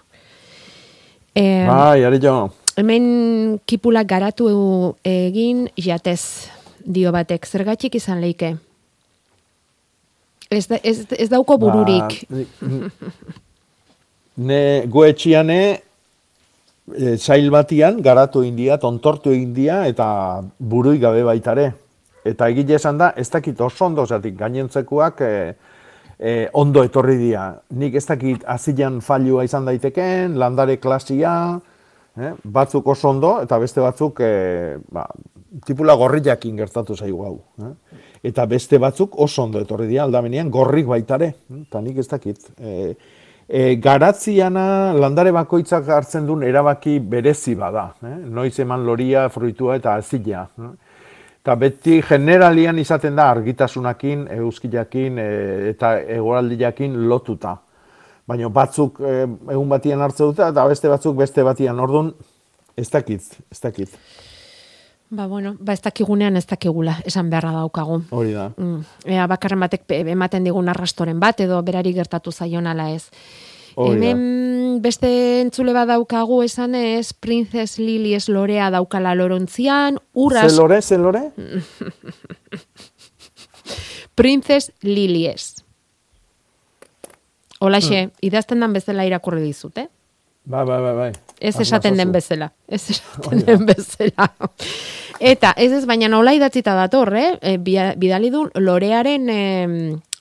Eh, 1.36 1.66
Bai, 1.68 2.04
ari 2.04 2.20
jo. 2.22 2.50
hemen 2.78 3.60
kipulak 3.66 4.08
garatu 4.08 4.96
egin 5.04 5.68
jatez 5.76 6.50
dio 6.80 7.12
batek. 7.12 7.46
Zergatik 7.46 7.96
izan 7.96 8.22
leike? 8.22 8.56
Ez, 10.52 10.66
da, 10.68 10.78
ez, 10.84 11.06
ez 11.16 11.30
dauko 11.32 11.56
bururik. 11.62 12.18
Ba, 12.28 12.90
ne 14.48 14.60
goetxiane 14.92 15.60
e, 15.72 17.16
sail 17.18 17.48
batian 17.54 18.02
garatu 18.04 18.44
india, 18.44 18.78
tontortu 18.82 19.32
india 19.36 19.86
eta 19.88 20.08
burui 20.60 21.00
gabe 21.00 21.24
baitare. 21.24 21.72
Eta 22.28 22.52
egile 22.52 22.76
esan 22.78 23.00
da, 23.00 23.14
ez 23.18 23.30
dakit 23.32 23.62
oso 23.62 23.88
ondo, 23.88 24.06
zatik 24.06 24.36
gainentzekuak 24.38 25.24
e, 25.26 25.34
e, 26.20 26.34
ondo 26.54 26.84
etorri 26.86 27.18
dira. 27.18 27.48
Nik 27.80 27.96
ez 27.98 28.06
dakit 28.10 28.44
azilan 28.46 29.00
failua 29.02 29.48
izan 29.48 29.66
daiteken, 29.66 30.38
landare 30.38 30.78
klasia, 30.84 31.34
Eh? 32.20 32.34
Batzuk 32.44 32.88
oso 32.92 33.08
ondo 33.08 33.38
eta 33.40 33.56
beste 33.62 33.80
batzuk 33.80 34.18
e, 34.20 34.32
ba, 34.92 35.06
tipula 35.66 35.96
gorriakin 36.00 36.56
gertatu 36.58 36.96
zaigu 36.96 37.24
hau. 37.26 37.36
Eh? 37.60 37.72
Eta 38.32 38.46
beste 38.46 38.80
batzuk 38.80 39.18
oso 39.20 39.44
ondo 39.44 39.60
etorri 39.62 39.88
dira 39.90 40.06
aldamenean 40.06 40.52
gorrik 40.52 40.88
baitare. 40.88 41.34
Eta 41.62 41.82
nik 41.82 41.98
ez 41.98 42.08
dakit. 42.08 42.46
E, 42.58 42.94
e, 43.48 43.76
garatziana 43.84 44.94
landare 44.94 45.34
bakoitzak 45.36 45.90
hartzen 45.90 46.28
duen 46.28 46.46
erabaki 46.48 47.00
berezi 47.00 47.56
bada. 47.56 47.90
Eh? 48.04 48.16
Noiz 48.30 48.58
eman 48.64 48.86
loria, 48.88 49.28
fruitua 49.30 49.76
eta 49.82 49.98
azila. 50.00 50.46
Eh? 50.48 50.72
Eta 51.42 51.58
beti 51.58 51.98
generalian 52.06 52.78
izaten 52.78 53.16
da 53.18 53.28
argitasunakin, 53.34 54.28
euskilakin 54.38 55.20
e, 55.20 55.28
eta 55.74 55.98
egoraldiakin 56.00 57.00
lotuta. 57.10 57.58
Baina 58.30 58.48
batzuk 58.54 59.02
egun 59.02 59.68
batian 59.68 60.00
hartze 60.00 60.24
dute 60.24 60.46
eta 60.46 60.64
beste 60.70 60.88
batzuk 60.88 61.18
beste 61.18 61.44
batian. 61.44 61.80
Orduan, 61.82 62.14
ez 62.78 62.88
dakit, 62.94 63.26
ez 63.52 63.60
dakit. 63.60 63.98
Ba, 65.12 65.26
bueno, 65.28 65.58
ba, 65.60 65.74
ez 65.74 65.82
dakigunean 65.84 66.38
ez 66.40 66.46
dakigula, 66.48 66.94
esan 67.06 67.28
beharra 67.30 67.52
daukagu. 67.52 67.98
Hori 68.16 68.32
da. 68.32 68.46
Mm. 68.56 68.78
Ea, 69.12 69.26
bakarren 69.28 69.60
batek 69.60 69.84
ematen 70.08 70.46
digun 70.48 70.70
arrastoren 70.72 71.20
bat, 71.20 71.42
edo 71.44 71.58
berari 71.68 71.92
gertatu 71.94 72.32
zaion 72.32 72.68
ala 72.72 72.86
ez. 72.96 73.10
Hori 73.76 74.00
da. 74.00 74.14
Beste 74.82 75.10
entzule 75.42 75.74
bat 75.76 75.90
daukagu 75.92 76.40
esan 76.46 76.76
ez, 76.80 77.12
Princess 77.12 77.76
Lilies 77.80 78.30
lorea 78.32 78.70
daukala 78.72 79.12
lorontzian, 79.20 80.00
urras... 80.14 80.48
Ze 80.48 80.56
lore, 80.58 80.82
ze 80.82 80.98
lore? 80.98 81.26
Princess 84.16 84.72
Lilies. 84.82 85.56
Olaxe, 87.60 88.04
Hmm. 88.06 88.12
idazten 88.22 88.60
dan 88.60 88.74
bezala 88.74 89.06
irakurri 89.06 89.42
dizut, 89.44 89.78
eh? 89.78 89.88
Bai, 90.44 90.66
bai, 90.66 90.82
bai, 90.82 90.94
bai. 90.96 91.12
Ez 91.40 91.60
esaten 91.60 91.98
den 91.98 92.12
bezala. 92.12 92.52
Ez 92.68 92.90
esaten 92.90 93.46
den 93.46 93.66
bezala. 93.66 94.32
Eta 95.22 95.52
ez 95.56 95.72
ez 95.72 95.84
baina 95.86 96.08
nola 96.10 96.34
idatzita 96.34 96.74
dator, 96.74 97.14
eh? 97.16 97.36
E, 97.46 97.58
bia- 97.62 97.94
bidali 97.96 98.32
du 98.34 98.48
lorearen 98.58 99.30
em, 99.30 99.76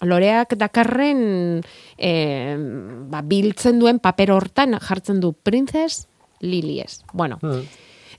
loreak 0.05 0.53
dakarren 0.61 1.62
em, 1.96 2.64
ba, 3.11 3.22
biltzen 3.24 3.78
duen 3.80 3.98
paper 3.98 4.32
hortan 4.36 4.76
jartzen 4.80 5.20
du 5.20 5.32
Princess 5.32 6.07
Lilies. 6.40 7.03
Bueno, 7.12 7.38
Hmm. 7.40 7.64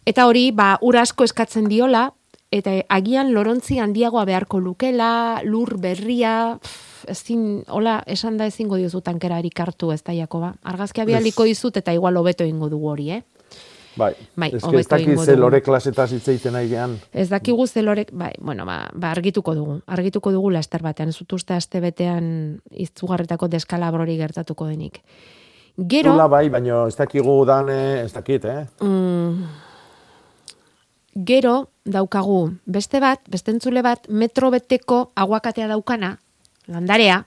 Eta 0.05 0.25
hori, 0.25 0.49
ba, 0.51 0.79
ur 0.82 0.97
asko 0.97 1.23
eskatzen 1.23 1.67
diola, 1.69 2.07
eta 2.49 2.71
agian 2.89 3.29
lorontzi 3.36 3.77
handiagoa 3.79 4.25
beharko 4.25 4.59
lukela, 4.59 5.41
lur 5.45 5.77
berria, 5.77 6.57
pff, 6.59 7.05
ezin, 7.07 7.63
hola, 7.69 8.01
esan 8.07 8.38
da 8.38 8.47
ezingo 8.49 8.75
diozu 8.77 9.01
tankera 9.01 9.38
hartu 9.38 9.91
ez 9.91 10.01
da, 10.03 10.13
Jakoba. 10.13 10.55
Argazkia 10.63 11.05
bialiko 11.05 11.43
dizut 11.43 11.77
eta 11.77 11.93
igual 11.93 12.17
hobeto 12.17 12.43
ingo 12.43 12.69
dugu 12.69 12.89
hori, 12.89 13.11
eh? 13.11 13.23
Bai, 13.96 14.14
Bai, 14.39 14.50
ez 14.56 14.64
egingo 14.64 15.26
ze 15.26 15.36
lore 15.36 15.60
klasetaz 15.62 16.12
hitz 16.14 16.28
egiten 16.32 16.54
nahi 16.56 16.70
gehan. 16.70 16.96
Ez 17.12 17.28
dakigu 17.30 17.66
zelorek, 17.68 18.12
bai, 18.16 18.32
bueno, 18.39 18.66
ba, 18.66 18.86
ba 18.94 19.12
argituko 19.12 19.56
dugu. 19.56 19.82
Argituko 19.86 20.32
dugu 20.32 20.52
laster 20.52 20.82
batean. 20.82 21.10
Ez 21.12 21.18
dut 21.20 21.34
uste 21.34 21.54
aste 21.54 21.82
betean 21.84 22.62
izugarretako 22.72 23.50
deskalabrori 23.52 24.16
gertatuko 24.18 24.68
denik. 24.70 25.02
Gero, 25.76 26.14
Zula 26.14 26.28
bai, 26.28 26.48
baina 26.50 26.86
ez 26.88 26.96
dakigu 26.96 27.36
dan, 27.46 27.70
eh, 27.70 28.04
ez 28.06 28.14
dakit, 28.14 28.46
eh? 28.46 28.66
Mm, 28.80 29.44
gero 31.28 31.70
daukagu 31.84 32.58
beste 32.66 33.00
bat, 33.00 33.20
beste 33.30 33.52
entzule 33.52 33.82
bat, 33.82 34.08
metro 34.10 34.52
beteko 34.52 35.12
aguakatea 35.16 35.68
daukana, 35.68 36.18
landarea, 36.68 37.26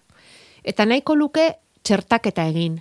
eta 0.62 0.84
nahiko 0.84 1.16
luke 1.16 1.50
txertaketa 1.82 2.46
egin. 2.48 2.80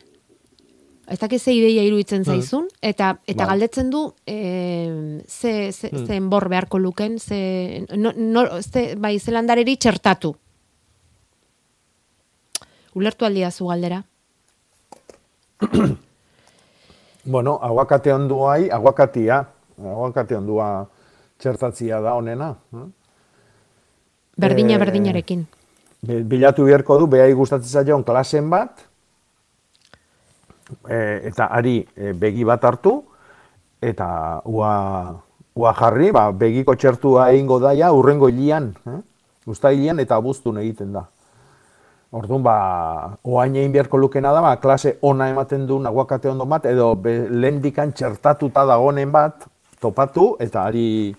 Ez 1.13 1.19
dakit 1.21 1.41
ze 1.43 1.51
ideia 1.53 1.83
iruditzen 1.85 2.23
zaizun, 2.25 2.67
eta 2.81 3.11
eta 3.27 3.43
Bai. 3.43 3.49
galdetzen 3.53 3.89
du 3.93 3.99
e, 4.25 5.21
ze, 5.27 5.71
ze, 5.71 5.89
Hmm. 5.91 6.05
ze 6.07 6.15
enbor 6.15 6.47
beharko 6.49 6.79
luken, 6.79 7.19
ze, 7.19 7.85
no, 7.95 8.11
no, 8.17 8.45
ze, 8.61 8.95
bai, 8.97 9.19
ze 9.19 9.31
landareri 9.31 9.75
txertatu. 9.77 10.33
Ulertu 12.95 13.25
aldia 13.25 13.51
zu 13.51 13.67
galdera? 13.67 14.03
Bueno, 17.25 17.57
aguakate 17.63 18.11
onduai, 18.11 18.69
aguakatia, 18.69 19.37
aguakate 19.79 20.35
ondua 20.35 20.89
txertatzia 21.39 22.01
da 22.03 22.15
honena. 22.19 22.49
eh? 22.73 22.87
Berdina 24.37 24.73
Eh, 24.75 24.79
berdinarekin. 24.81 25.45
Bi- 26.01 26.23
Bilatu 26.23 26.65
beharko 26.67 26.97
du, 26.99 27.07
behai 27.07 27.31
gustatzen 27.33 27.69
zaion 27.85 28.03
klasen 28.03 28.49
bat, 28.49 28.81
e, 30.89 31.29
eta 31.29 31.47
ari 31.51 31.81
e, 31.95 32.13
begi 32.13 32.43
bat 32.43 32.63
hartu, 32.63 33.03
eta 33.83 34.41
ua, 34.45 34.73
ua 35.55 35.73
jarri, 35.77 36.11
ba, 36.15 36.29
begiko 36.31 36.75
txertua 36.75 37.31
egingo 37.33 37.59
daia 37.59 37.91
urrengo 37.93 38.29
hilian, 38.31 38.73
eh? 38.87 39.01
Uztailean 39.43 39.99
eta 39.99 40.15
abuztun 40.15 40.61
egiten 40.61 40.93
da. 40.95 41.03
Orduan, 42.13 42.43
ba, 42.45 42.55
oain 43.25 43.55
egin 43.57 43.73
beharko 43.73 43.97
lukena 43.99 44.31
da, 44.31 44.39
ba, 44.45 44.53
klase 44.61 44.97
ona 45.01 45.27
ematen 45.33 45.65
duen 45.67 45.89
aguakate 45.89 46.29
ondo 46.29 46.45
bat, 46.45 46.65
edo 46.69 46.93
be, 46.95 47.25
lehendikan 47.27 47.91
txertatuta 47.91 48.63
dagonen 48.69 49.11
bat, 49.11 49.47
topatu, 49.81 50.37
eta 50.39 50.63
ari, 50.69 51.11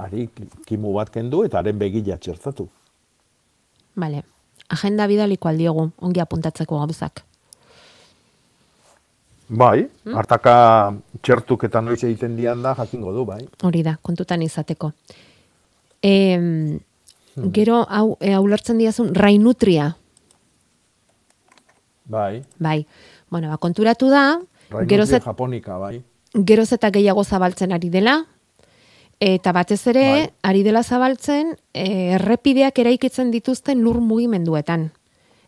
ari 0.00 0.26
ki- 0.34 0.48
kimu 0.66 0.94
bat 0.96 1.12
kendu, 1.12 1.44
eta 1.46 1.60
haren 1.60 1.78
begila 1.78 2.16
txertatu. 2.18 2.66
Vale. 3.94 4.24
Agenda 4.72 5.06
bidaliko 5.06 5.50
aldiogu, 5.52 5.90
ongi 6.00 6.20
apuntatzeko 6.24 6.80
gauzak. 6.80 7.22
Bai, 9.48 9.88
hartaka 10.14 10.94
txertuk 11.22 11.64
eta 11.68 11.80
noiz 11.84 12.02
egiten 12.04 12.36
dian 12.36 12.62
da, 12.62 12.74
jakingo 12.78 13.12
du, 13.12 13.24
bai. 13.28 13.42
Hori 13.62 13.82
da, 13.82 13.96
kontutan 14.02 14.42
izateko. 14.42 14.92
E, 16.02 16.12
gero, 17.52 17.82
hau, 17.88 18.16
e, 18.20 18.32
hau 18.32 18.46
lertzen 18.48 18.78
diazun, 18.78 19.12
rainutria. 19.14 19.96
Bai, 22.04 22.42
Bai. 22.58 22.86
Bueno, 23.30 23.48
ba, 23.48 23.56
konturatu 23.56 24.08
da, 24.10 24.40
Rainutria 24.70 24.88
geroz, 24.88 25.12
et, 25.12 25.24
japonika, 25.24 25.78
bai. 25.78 26.02
geroz 26.34 26.72
eta 26.72 26.90
gehiago 26.90 27.24
zabaltzen 27.24 27.72
ari 27.72 27.88
dela, 27.90 28.24
eta 29.20 29.52
batez 29.52 29.86
ere, 29.86 30.08
Bai. 30.10 30.30
ari 30.42 30.62
dela 30.62 30.82
zabaltzen, 30.82 31.56
e, 31.72 32.14
errepideak 32.16 32.78
eraikitzen 32.78 33.30
dituzten 33.30 33.82
lur 33.84 34.00
mugimenduetan. 34.00 34.90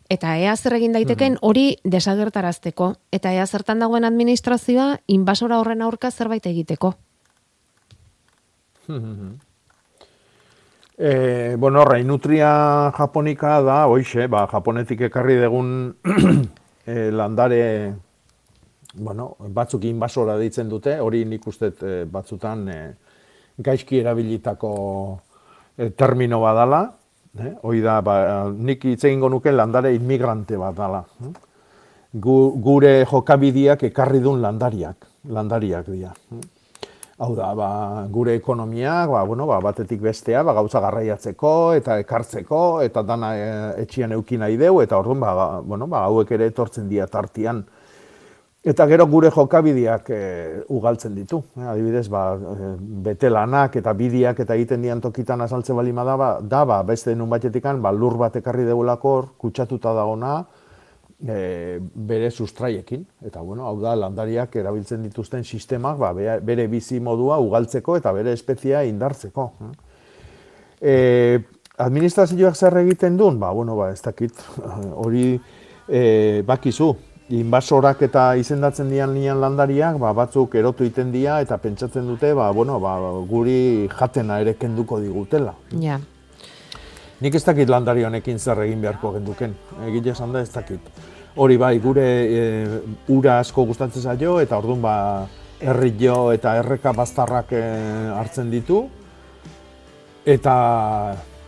Eta 0.09 0.35
ea 0.37 0.53
zer 0.55 0.75
egin 0.77 0.93
daiteken 0.93 1.39
hori 1.41 1.77
desagertarazteko. 1.83 2.91
Eta 3.11 3.33
ea 3.33 3.45
zertan 3.47 3.81
dagoen 3.81 4.05
administrazioa 4.05 4.99
inbasora 5.07 5.59
horren 5.59 5.81
aurka 5.81 6.11
zerbait 6.11 6.45
egiteko. 6.45 6.93
E, 10.97 11.55
bueno, 11.59 11.83
rainutria 11.83 12.89
japonika 12.95 13.57
da, 13.59 13.81
hoixe, 13.91 14.29
ba, 14.31 14.45
japonetik 14.47 15.01
ekarri 15.09 15.35
degun 15.41 15.89
e, 16.87 17.11
landare, 17.19 17.57
bueno, 18.95 19.33
batzuk 19.57 19.83
inbasora 19.89 20.37
deitzen 20.39 20.71
dute, 20.71 20.95
hori 21.03 21.25
nik 21.27 21.43
uste 21.51 21.73
e, 21.83 21.97
batzutan 22.07 22.63
e, 22.71 22.77
gaizki 23.59 23.99
erabilitako 23.99 24.71
e, 25.75 25.89
termino 25.99 26.39
badala, 26.45 26.85
eh? 27.39 27.53
hoi 27.63 27.81
da, 27.81 28.01
ba, 28.01 28.15
nik 28.51 28.83
hitz 28.85 29.03
egingo 29.05 29.29
nuke 29.29 29.51
landare 29.51 29.93
inmigrante 29.95 30.57
bat 30.57 30.75
dala. 30.75 31.03
eh? 31.23 31.33
Gu, 32.15 32.35
gure 32.63 33.05
jokabidiak 33.05 33.83
ekarri 33.83 34.19
duen 34.23 34.41
landariak, 34.41 35.07
landariak 35.29 35.89
dira. 35.91 36.13
eh? 36.31 36.43
Hau 37.17 37.31
da, 37.35 37.53
ba, 37.55 37.67
gure 38.11 38.33
ekonomiak, 38.35 39.07
ba, 39.09 39.23
bueno, 39.23 39.45
ba, 39.47 39.61
batetik 39.63 40.01
bestea, 40.03 40.43
ba, 40.43 40.51
gauza 40.53 40.81
garraiatzeko 40.83 41.73
eta 41.77 41.99
ekartzeko, 42.03 42.81
eta 42.83 43.03
dana 43.07 43.29
e, 43.39 43.45
etxian 43.85 44.11
eukin 44.11 44.41
nahi 44.43 44.57
deu, 44.59 44.81
eta 44.83 44.97
orduan, 44.99 45.21
ba, 45.23 45.31
ga- 45.35 45.61
bueno, 45.63 45.87
ba, 45.87 46.01
hauek 46.09 46.31
ere 46.35 46.49
etortzen 46.51 46.89
dira 46.91 47.07
tartian. 47.07 47.63
Eta 48.65 48.87
gero 48.89 49.05
gure 49.05 49.29
jokabideak 49.29 50.07
e, 50.09 50.19
ugaltzen 50.73 51.13
ditu. 51.13 51.37
Eh, 51.53 51.67
adibidez, 51.69 52.07
ba, 52.09 52.23
e, 52.33 52.69
bete 53.05 53.29
lanak 53.29 53.75
eta 53.77 53.93
bidiak 53.93 54.41
eta 54.41 54.55
egiten 54.57 54.81
dian 54.81 55.03
tokitan 55.03 55.45
azaltze 55.45 55.75
balima 55.77 56.01
da, 56.07 56.15
ba, 56.17 56.29
da, 56.41 56.63
ba, 56.65 56.79
beste 56.81 57.13
nun 57.13 57.29
batetikan, 57.29 57.77
ba, 57.83 57.91
lur 57.93 58.17
bat 58.17 58.39
ekarri 58.41 58.65
deulako 58.65 59.13
hor, 59.19 59.29
kutsatuta 59.37 59.93
dagona, 59.93 60.33
e, 61.21 61.77
bere 62.09 62.31
sustraiekin. 62.31 63.05
Eta, 63.29 63.45
bueno, 63.45 63.69
hau 63.69 63.77
da, 63.85 63.93
landariak 64.01 64.57
erabiltzen 64.57 65.05
dituzten 65.05 65.45
sistemak, 65.45 66.01
ba, 66.01 66.11
bere 66.41 66.65
bizi 66.65 66.97
modua 66.97 67.37
ugaltzeko 67.45 68.01
eta 68.01 68.17
bere 68.17 68.33
espezia 68.33 68.81
indartzeko. 68.89 69.51
E, 70.81 70.95
administrazioak 71.85 72.57
zer 72.57 72.81
egiten 72.81 73.21
duen? 73.21 73.37
Ba, 73.37 73.53
bueno, 73.53 73.77
ba, 73.77 73.93
ez 73.93 74.01
dakit, 74.01 74.41
hori 75.05 75.35
e, 75.85 76.41
bakizu, 76.49 76.95
inbasorak 77.29 78.01
eta 78.05 78.35
izendatzen 78.37 78.89
dian 78.89 79.13
nian 79.13 79.39
landariak, 79.41 79.97
ba, 80.01 80.13
batzuk 80.13 80.55
erotu 80.55 80.85
egiten 80.85 81.11
dira 81.13 81.39
eta 81.41 81.57
pentsatzen 81.57 82.05
dute, 82.07 82.33
ba, 82.37 82.51
bueno, 82.53 82.79
ba, 82.79 82.97
guri 83.29 83.87
jatena 83.89 84.39
ere 84.43 84.53
kenduko 84.59 84.99
digutela. 85.01 85.55
Ja. 85.81 85.99
Nik 87.21 87.35
ez 87.35 87.43
dakit 87.45 87.69
landari 87.71 88.03
honekin 88.03 88.37
zer 88.39 88.61
egin 88.65 88.81
beharko 88.83 89.13
genduken. 89.15 89.55
Egile 89.87 90.11
esan 90.11 90.35
da 90.35 90.43
ez 90.43 90.51
dakit. 90.53 90.79
Hori 91.35 91.57
bai, 91.57 91.79
gure 91.79 92.05
e, 92.05 92.43
ura 93.11 93.39
asko 93.39 93.65
gustatzen 93.65 94.03
zaio 94.03 94.37
eta 94.39 94.59
orduan 94.59 94.83
ba 94.83 94.95
errillo 95.59 96.31
eta 96.35 96.57
erreka 96.59 96.91
bastarrak 96.93 97.53
eh, 97.55 98.11
hartzen 98.15 98.51
ditu, 98.51 98.83
eta 100.25 100.55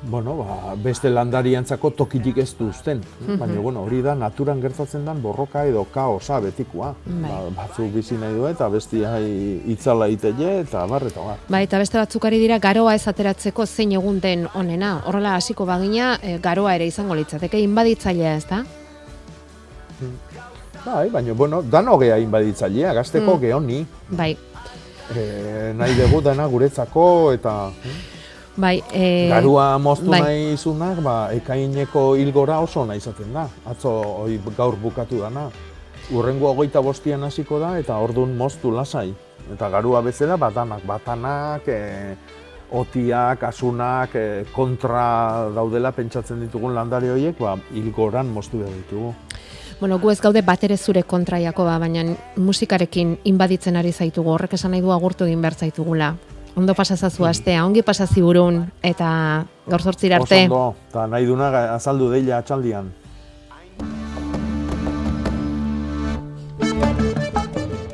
bueno, 0.04 0.38
ba, 0.38 0.76
beste 0.78 1.10
landariantzako 1.10 1.90
tokitik 1.92 2.38
ez 2.38 2.52
du 2.58 2.68
uzten. 2.70 3.02
Mhm. 3.26 3.38
Baina, 3.40 3.60
bueno, 3.60 3.82
hori 3.84 4.02
da 4.02 4.14
naturan 4.16 4.62
gertatzen 4.62 5.06
den 5.06 5.22
borroka 5.22 5.66
edo 5.66 5.84
kaosa 5.94 6.40
betikoa. 6.40 6.94
Bai. 7.06 7.32
Ba, 7.32 7.40
batzuk 7.56 7.92
bizi 7.94 8.16
nahi 8.16 8.34
du 8.36 8.46
eta 8.48 8.68
bestia 8.70 9.18
itzala 9.20 10.08
itele 10.08 10.60
eta 10.62 10.86
bar 10.86 11.04
eta 11.04 11.22
bar. 11.22 11.38
Ba, 11.50 11.62
eta 11.62 11.78
beste 11.80 11.98
batzuk 11.98 12.26
ari 12.26 12.40
dira 12.40 12.60
garoa 12.60 12.94
ez 12.96 13.08
ateratzeko 13.08 13.66
zein 13.66 13.92
egun 13.92 14.20
den 14.20 14.48
onena. 14.54 15.02
Horrela 15.06 15.36
hasiko 15.36 15.66
bagina 15.66 16.20
e, 16.22 16.38
garoa 16.38 16.76
ere 16.76 16.86
izango 16.88 17.16
litzateke 17.16 17.60
inbaditzailea, 17.60 18.36
ez 18.38 18.46
da? 18.48 18.64
Bai, 20.86 21.10
baina, 21.10 21.34
bueno, 21.34 21.62
dano 21.64 21.98
gea 22.00 22.18
inbaditzailea, 22.20 22.94
gazteko 22.94 23.36
Mm. 23.36 23.40
gehoni. 23.42 23.86
Bai, 24.10 24.38
E, 25.16 25.72
nahi 25.74 25.94
dugu 25.96 26.20
dana 26.22 26.46
guretzako 26.52 27.32
eta 27.32 27.72
bai. 28.58 28.82
E, 28.92 29.30
garua 29.30 29.78
moztu 29.78 30.12
bai. 30.12 30.22
nahi 30.22 30.54
izunak, 30.54 31.00
ba, 31.06 31.16
ekaineko 31.38 32.16
hilgora 32.20 32.60
oso 32.66 32.86
nahi 32.86 33.02
izaten 33.02 33.34
da. 33.34 33.48
Atzo 33.66 33.94
hoi 34.24 34.40
gaur 34.58 34.76
bukatu 34.82 35.22
dana. 35.22 35.48
Urrengo 36.12 36.52
hogeita 36.54 36.82
bostian 36.82 37.24
hasiko 37.24 37.60
da 37.60 37.78
eta 37.80 37.98
ordun 38.00 38.36
moztu 38.38 38.72
lasai. 38.72 39.14
Eta 39.54 39.70
garua 39.70 40.02
bezala 40.02 40.38
batanak, 40.38 40.84
batanak, 40.88 41.68
e, 41.68 42.16
otiak, 42.72 43.44
asunak, 43.44 44.16
e, 44.16 44.46
kontra 44.52 45.50
daudela 45.56 45.94
pentsatzen 45.96 46.42
ditugun 46.44 46.76
landare 46.76 47.12
horiek, 47.12 47.38
ba, 47.40 47.56
hilgoran 47.74 48.28
moztu 48.28 48.60
behar 48.64 48.76
ditugu. 48.76 49.14
Bueno, 49.80 50.00
gu 50.02 50.10
ez 50.10 50.20
gaude 50.20 50.42
batere 50.42 50.76
zure 50.78 51.04
kontra 51.04 51.38
Jakoba, 51.40 51.78
baina 51.78 52.04
musikarekin 52.42 53.20
inbaditzen 53.30 53.76
ari 53.78 53.92
zaitugu, 53.94 54.32
horrek 54.34 54.56
esan 54.58 54.74
nahi 54.74 54.82
du 54.82 54.92
agurtu 54.92 55.28
egin 55.28 55.44
behar 55.44 55.54
zaitugula. 55.54 56.16
Ondo 56.58 56.74
pasazazu 56.74 57.28
astea, 57.30 57.62
ongi 57.62 57.84
pasazi 57.86 58.22
burun, 58.26 58.64
eta 58.82 59.08
gaur 59.70 59.82
zortzira 59.84 60.18
arte. 60.18 60.40
Oso 60.48 60.56
ondo, 60.56 60.62
eta 60.90 61.04
nahi 61.06 61.28
duna 61.30 61.50
azaldu 61.76 62.08
deila 62.10 62.40
atxaldian. 62.42 62.88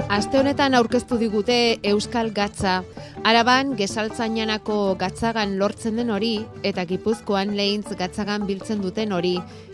Aste 0.07 0.39
honetan 0.39 0.77
aurkeztu 0.77 1.17
digute 1.19 1.57
Euskal 1.91 2.31
Gatza. 2.31 2.83
Araban, 3.27 3.73
gesaltzainanako 3.75 4.95
gatzagan 5.01 5.57
lortzen 5.59 5.99
den 5.99 6.13
hori, 6.15 6.45
eta 6.63 6.85
Gipuzkoan 6.87 7.57
lehintz 7.57 7.97
gatzagan 7.99 8.47
biltzen 8.47 8.79
duten 8.79 9.11
hori. 9.11 9.33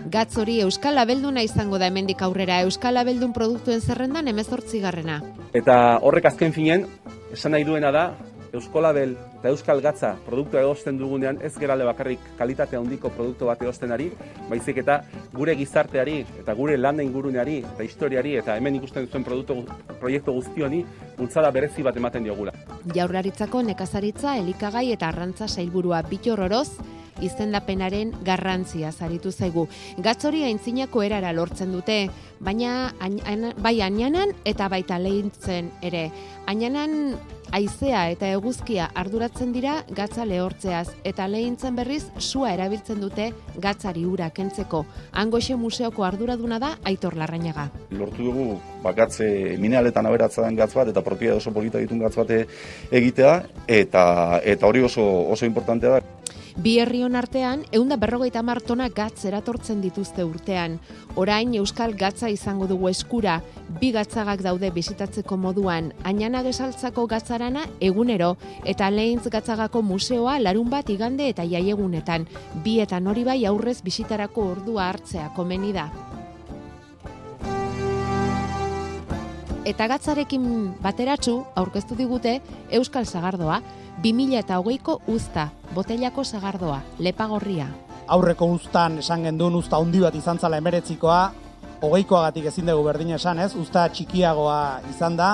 Gatz 0.10 0.34
hori 0.42 0.62
Euskal 0.66 0.98
Abelduna 0.98 1.46
izango 1.46 1.78
da 1.78 1.92
hemendik 1.92 2.26
aurrera. 2.26 2.64
Euskal 2.66 2.98
Abeldun 2.98 3.38
produktuen 3.38 3.86
zerrendan 3.86 4.34
emezortzigarrena. 4.34 5.22
Eta 5.54 6.00
horrek 6.02 6.32
azken 6.34 6.58
finen, 6.58 6.88
esan 7.34 7.54
nahi 7.54 7.70
duena 7.70 7.94
da, 7.94 8.06
Euskolabel 8.54 9.16
eta 9.40 9.52
Euskal 9.54 9.82
Gatza 9.82 10.16
produktua 10.26 10.62
egosten 10.66 10.98
dugunean 11.00 11.40
ez 11.46 11.54
gerale 11.60 11.86
bakarrik 11.88 12.24
kalitate 12.38 12.78
handiko 12.78 13.12
produktu 13.14 13.50
bat 13.50 13.62
egosten 13.62 13.92
ari, 13.96 14.10
baizik 14.50 14.82
eta 14.84 15.02
gure 15.34 15.56
gizarteari 15.60 16.18
eta 16.42 16.56
gure 16.58 16.78
lan 16.78 17.00
inguruneari 17.04 17.60
eta 17.62 17.86
historiari 17.86 18.36
eta 18.42 18.58
hemen 18.58 18.80
ikusten 18.82 19.08
zuen 19.08 19.24
produktu, 19.24 19.64
proiektu 20.00 20.34
guzti 20.34 20.66
honi 20.66 20.84
bultzada 21.18 21.52
berezi 21.52 21.84
bat 21.86 21.98
ematen 21.98 22.24
diogula. 22.24 22.54
Jaurlaritzako 22.96 23.62
nekazaritza, 23.70 24.38
elikagai 24.38 24.90
eta 24.94 25.10
arrantza 25.10 25.48
sailburua 25.48 26.02
Bitor 26.10 26.42
Oroz, 26.48 26.80
izendapenaren 27.22 28.14
garrantzia 28.24 28.92
zaritu 28.92 29.32
zaigu. 29.32 29.68
Gatz 29.98 30.26
hori 30.26 30.44
aintzinako 30.44 31.04
erara 31.04 31.34
lortzen 31.34 31.72
dute, 31.72 32.10
baina 32.40 32.94
ain- 33.00 33.22
ain- 33.26 33.54
bai 33.58 33.82
ainanan 33.82 34.30
eta 34.46 34.70
baita 34.70 35.00
lehintzen 35.00 35.72
ere. 35.82 36.12
Ainanan 36.48 37.16
haizea 37.52 38.10
eta 38.12 38.28
eguzkia 38.32 38.92
arduratzen 38.94 39.52
dira 39.54 39.84
gatza 39.90 40.26
lehortzeaz 40.26 40.90
eta 41.04 41.28
lehintzen 41.28 41.76
berriz 41.76 42.04
sua 42.18 42.54
erabiltzen 42.54 43.00
dute 43.02 43.34
gatzari 43.58 44.06
ura 44.06 44.30
kentzeko. 44.30 44.86
Angoxe 45.12 45.56
museoko 45.56 46.04
arduraduna 46.06 46.60
da 46.60 46.78
Aitor 46.84 47.16
Larrañaga. 47.18 47.70
lortu 47.92 48.24
dugu 48.24 48.60
ba, 48.84 48.94
gatze 48.94 49.58
mineraletan 49.60 50.06
aberatza 50.06 50.44
den 50.44 50.56
gatz 50.56 50.74
bat 50.76 50.88
eta 50.88 51.02
propiedade 51.02 51.38
oso 51.38 51.52
polita 51.52 51.80
ditun 51.80 52.00
gatz 52.00 52.16
bat 52.16 52.30
egitea 52.92 53.44
eta 53.68 54.40
eta 54.44 54.68
hori 54.68 54.84
oso 54.84 55.02
oso 55.30 55.46
importantea 55.46 55.90
da. 55.90 56.02
Bi 56.58 56.80
herrion 56.82 57.16
artean, 57.16 57.64
eunda 57.72 57.96
berrogeita 58.02 58.42
hamar 58.42 58.62
tona 58.66 58.90
gatz 58.90 59.26
eratortzen 59.30 59.82
dituzte 59.82 60.26
urtean. 60.26 60.80
Orain 61.16 61.54
Euskal 61.60 61.94
Gatza 62.00 62.30
izango 62.30 62.68
dugu 62.68 62.90
eskura, 62.90 63.40
bi 63.80 63.92
gatzagak 63.94 64.42
daude 64.42 64.72
bisitatzeko 64.74 65.38
moduan, 65.38 65.94
ainana 66.04 66.42
gesaltzako 66.44 67.06
gatzarana 67.08 67.66
egunero, 67.80 68.36
eta 68.66 68.90
lehintz 68.90 69.30
gatzagako 69.30 69.82
museoa 69.82 70.40
larun 70.40 70.70
bat 70.70 70.90
igande 70.90 71.30
eta 71.30 71.46
jaiegunetan. 71.46 72.28
Bietan 72.66 73.08
hori 73.08 73.24
bai 73.24 73.44
aurrez 73.46 73.82
bisitarako 73.84 74.52
ordua 74.56 74.90
hartzea 74.90 75.30
komeni 75.36 75.74
da. 75.74 75.90
Eta 79.70 79.86
gatzarekin 79.92 80.46
bateratsu 80.82 81.44
aurkeztu 81.60 81.94
digute 82.00 82.40
Euskal 82.74 83.06
Sagardoa, 83.06 83.60
2008ko 84.04 85.02
uzta, 85.12 85.50
botellako 85.76 86.24
sagardoa, 86.24 86.80
lepagorria. 87.00 87.68
aurreko 88.08 88.46
uztan 88.56 88.98
esan 88.98 89.24
genduen 89.28 89.56
uzta 89.60 89.78
handi 89.78 90.00
bat 90.00 90.16
izan 90.16 90.40
zala 90.40 90.58
emeretzikoa, 90.58 91.20
hogeikoagatik 91.84 92.46
ezin 92.50 92.66
dugu 92.72 92.84
berdin 92.88 93.12
esan 93.18 93.40
ez, 93.40 93.52
uzta 93.56 93.84
txikiagoa 93.90 94.80
izan 94.90 95.18
da, 95.20 95.28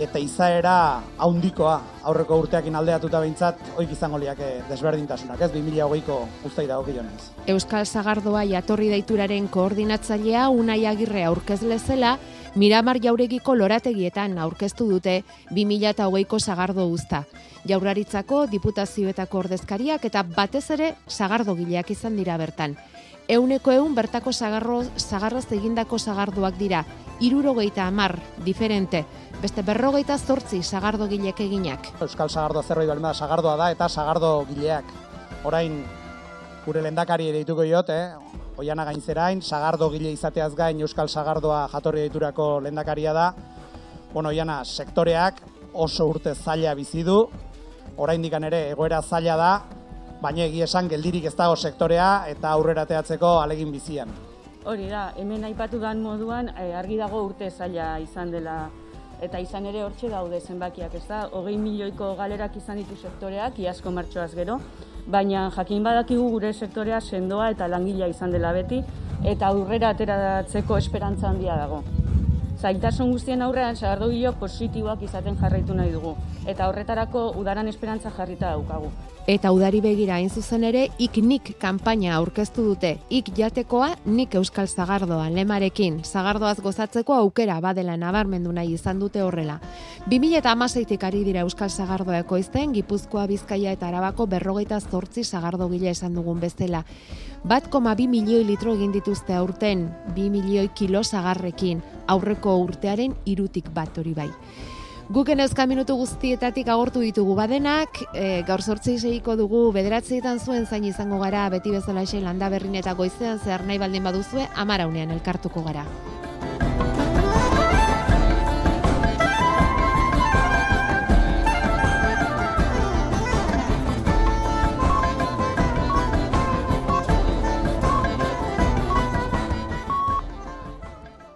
eta 0.00 0.18
izaera 0.18 1.02
haundikoa 1.18 1.74
aurreko 2.08 2.38
urteakin 2.44 2.78
aldeatuta 2.78 3.20
behintzat, 3.20 3.60
oik 3.76 3.92
izango 3.92 4.18
liake 4.22 4.62
desberdintasunak 4.70 5.42
ez, 5.42 5.50
2008ko 5.52 6.20
uztai 6.46 6.66
dagokionez. 6.70 7.30
Euskal 7.52 7.84
Sagardoa 7.86 8.46
jatorri 8.48 8.88
deituraren 8.94 9.48
koordinatzailea 9.48 10.48
Unai 10.48 10.86
Agirre 10.86 11.26
aurkezle 11.26 11.78
zela, 11.78 12.16
Miramar 12.54 13.00
jauregiko 13.02 13.56
lorategietan 13.58 14.36
aurkeztu 14.38 14.86
dute 14.86 15.14
2008ko 15.50 16.38
sagardo 16.38 16.84
uzta. 16.86 17.24
Jaurlaritzako, 17.66 18.44
diputazioetako 18.52 19.40
ordezkariak 19.40 20.04
eta 20.06 20.22
batez 20.36 20.68
ere 20.70 20.92
sagardogileak 21.08 21.90
izan 21.90 22.14
dira 22.14 22.36
bertan. 22.38 22.76
Euneko 23.26 23.72
eun 23.72 23.96
bertako 23.96 24.30
sagarro, 24.32 24.84
sagarraz 24.96 25.48
egindako 25.56 25.98
sagardoak 25.98 26.54
dira, 26.60 26.84
irurogeita 27.24 27.88
amar, 27.88 28.20
diferente, 28.46 29.02
beste 29.42 29.66
berrogeita 29.66 30.18
zortzi 30.18 30.62
sagardogilek 30.62 31.40
eginak. 31.48 31.90
Euskal 32.06 32.30
Sagardoa 32.30 32.62
zerbait 32.62 32.86
baldin 32.86 33.08
bada 33.08 33.18
sagardoa 33.18 33.56
da 33.56 33.72
eta 33.74 33.88
sagardo 33.88 34.46
gileak. 34.52 34.94
Orain 35.42 35.82
gure 36.66 36.86
lendakari 36.86 37.32
deituko 37.32 37.66
jot, 37.66 37.90
eh? 37.90 38.43
Oiana 38.56 38.84
gainzerain, 38.86 39.40
sagardo 39.42 39.88
gile 39.90 40.12
izateaz 40.14 40.52
gain 40.54 40.80
Euskal 40.80 41.08
Sagardoa 41.08 41.64
jatorri 41.72 42.04
deiturako 42.04 42.60
lendakaria 42.62 43.12
da. 43.12 43.32
Bueno, 44.12 44.28
Oiana, 44.28 44.60
sektoreak 44.64 45.40
oso 45.72 46.06
urte 46.06 46.34
zaila 46.34 46.74
bizi 46.78 47.02
du. 47.02 47.16
Oraindik 47.96 48.32
ere 48.32 48.70
egoera 48.70 49.00
zaila 49.02 49.36
da, 49.36 49.50
baina 50.22 50.44
egia 50.46 50.68
esan 50.70 50.88
geldirik 50.88 51.26
ez 51.26 51.34
dago 51.34 51.56
sektorea 51.56 52.26
eta 52.30 52.50
aurrera 52.50 52.86
ateatzeko 52.86 53.40
alegin 53.40 53.72
bizian. 53.72 54.14
Hori 54.64 54.88
da, 54.88 55.12
hemen 55.18 55.44
aipatu 55.44 55.80
dan 55.80 56.00
moduan 56.00 56.48
eh, 56.56 56.72
argi 56.78 56.96
dago 56.96 57.24
urte 57.26 57.50
zaila 57.50 57.98
izan 57.98 58.30
dela 58.30 58.70
eta 59.22 59.38
izan 59.42 59.66
ere 59.66 59.82
hortxe 59.82 60.08
daude 60.10 60.40
zenbakiak, 60.40 60.94
ez 60.94 61.06
da? 61.08 61.26
Hogei 61.32 61.56
milioiko 61.58 62.14
galerak 62.16 62.56
izan 62.56 62.78
ditu 62.80 62.96
sektoreak, 62.96 63.58
iazko 63.58 63.90
martxoaz 63.90 64.32
gero, 64.34 64.60
baina 65.06 65.50
jakin 65.56 65.82
badakigu 65.84 66.28
gure 66.30 66.52
sektorea 66.52 67.00
sendoa 67.00 67.50
eta 67.50 67.68
langilea 67.68 68.08
izan 68.08 68.32
dela 68.32 68.52
beti, 68.52 68.82
eta 69.24 69.48
aurrera 69.48 69.90
ateratzeko 69.94 70.78
esperantza 70.78 71.28
handia 71.28 71.56
dago. 71.56 71.82
Zailtasun 72.60 73.10
guztien 73.12 73.42
aurrean, 73.42 73.76
sagardogilo 73.76 74.32
positiboak 74.40 75.02
izaten 75.02 75.36
jarraitu 75.40 75.74
nahi 75.74 75.92
dugu, 75.92 76.14
eta 76.46 76.68
horretarako 76.68 77.32
udaran 77.40 77.68
esperantza 77.68 78.12
jarrita 78.16 78.54
daukagu. 78.54 78.90
Eta 79.24 79.54
udari 79.56 79.78
begira 79.80 80.18
hain 80.18 80.28
zuzen 80.28 80.66
ere, 80.68 80.82
ik 81.00 81.16
nik 81.24 81.54
kanpaina 81.56 82.10
aurkeztu 82.18 82.60
dute. 82.60 82.90
Ik 83.08 83.30
jatekoa 83.32 83.94
nik 84.04 84.34
Euskal 84.36 84.68
Zagardoa 84.68 85.30
lemarekin. 85.32 86.02
Zagardoaz 86.04 86.58
gozatzeko 86.60 87.14
aukera 87.16 87.56
badela 87.64 87.96
nabarmendu 87.96 88.52
nahi 88.52 88.74
izan 88.76 89.00
dute 89.00 89.22
horrela. 89.24 89.56
2008tik 90.12 91.08
ari 91.08 91.24
dira 91.24 91.40
Euskal 91.40 91.72
Zagardoa 91.72 92.18
ekoizten, 92.20 92.74
Gipuzkoa, 92.76 93.24
Bizkaia 93.26 93.72
eta 93.72 93.88
Arabako 93.88 94.26
berrogeita 94.26 94.82
zortzi 94.82 95.24
zagardo 95.24 95.70
gila 95.72 95.88
esan 95.96 96.12
dugun 96.20 96.44
bestela. 96.44 96.84
Bat 97.48 97.72
koma 97.72 97.94
bi 97.94 98.06
milioi 98.06 98.44
litro 98.44 98.76
egin 98.76 98.92
dituzte 98.92 99.32
aurten, 99.32 99.88
bi 100.14 100.28
milioi 100.28 100.68
kilo 100.76 101.00
zagarrekin, 101.02 101.80
aurreko 102.08 102.58
urtearen 102.68 103.16
irutik 103.24 103.72
bat 103.72 103.96
hori 103.96 104.12
bai. 104.12 104.28
Guken 105.12 105.40
euska 105.44 105.66
minutu 105.68 105.98
guztietatik 106.00 106.68
agortu 106.72 107.02
ditugu 107.04 107.34
badenak, 107.36 107.98
e, 108.16 108.40
gaur 108.48 108.62
sortzei 108.64 108.94
segiko 108.96 109.34
dugu 109.36 109.66
bederatzeitan 109.74 110.40
zuen 110.40 110.64
zain 110.64 110.86
izango 110.88 111.18
gara, 111.20 111.44
beti 111.52 111.70
bezala 111.70 112.04
landa 112.22 112.48
berrin 112.48 112.74
eta 112.74 112.94
goizean 112.94 113.38
zehar 113.38 113.66
nahi 113.66 113.78
baldin 113.78 114.02
baduzue, 114.02 114.48
amaraunean 114.56 115.10
elkartuko 115.10 115.62
gara. 115.62 115.84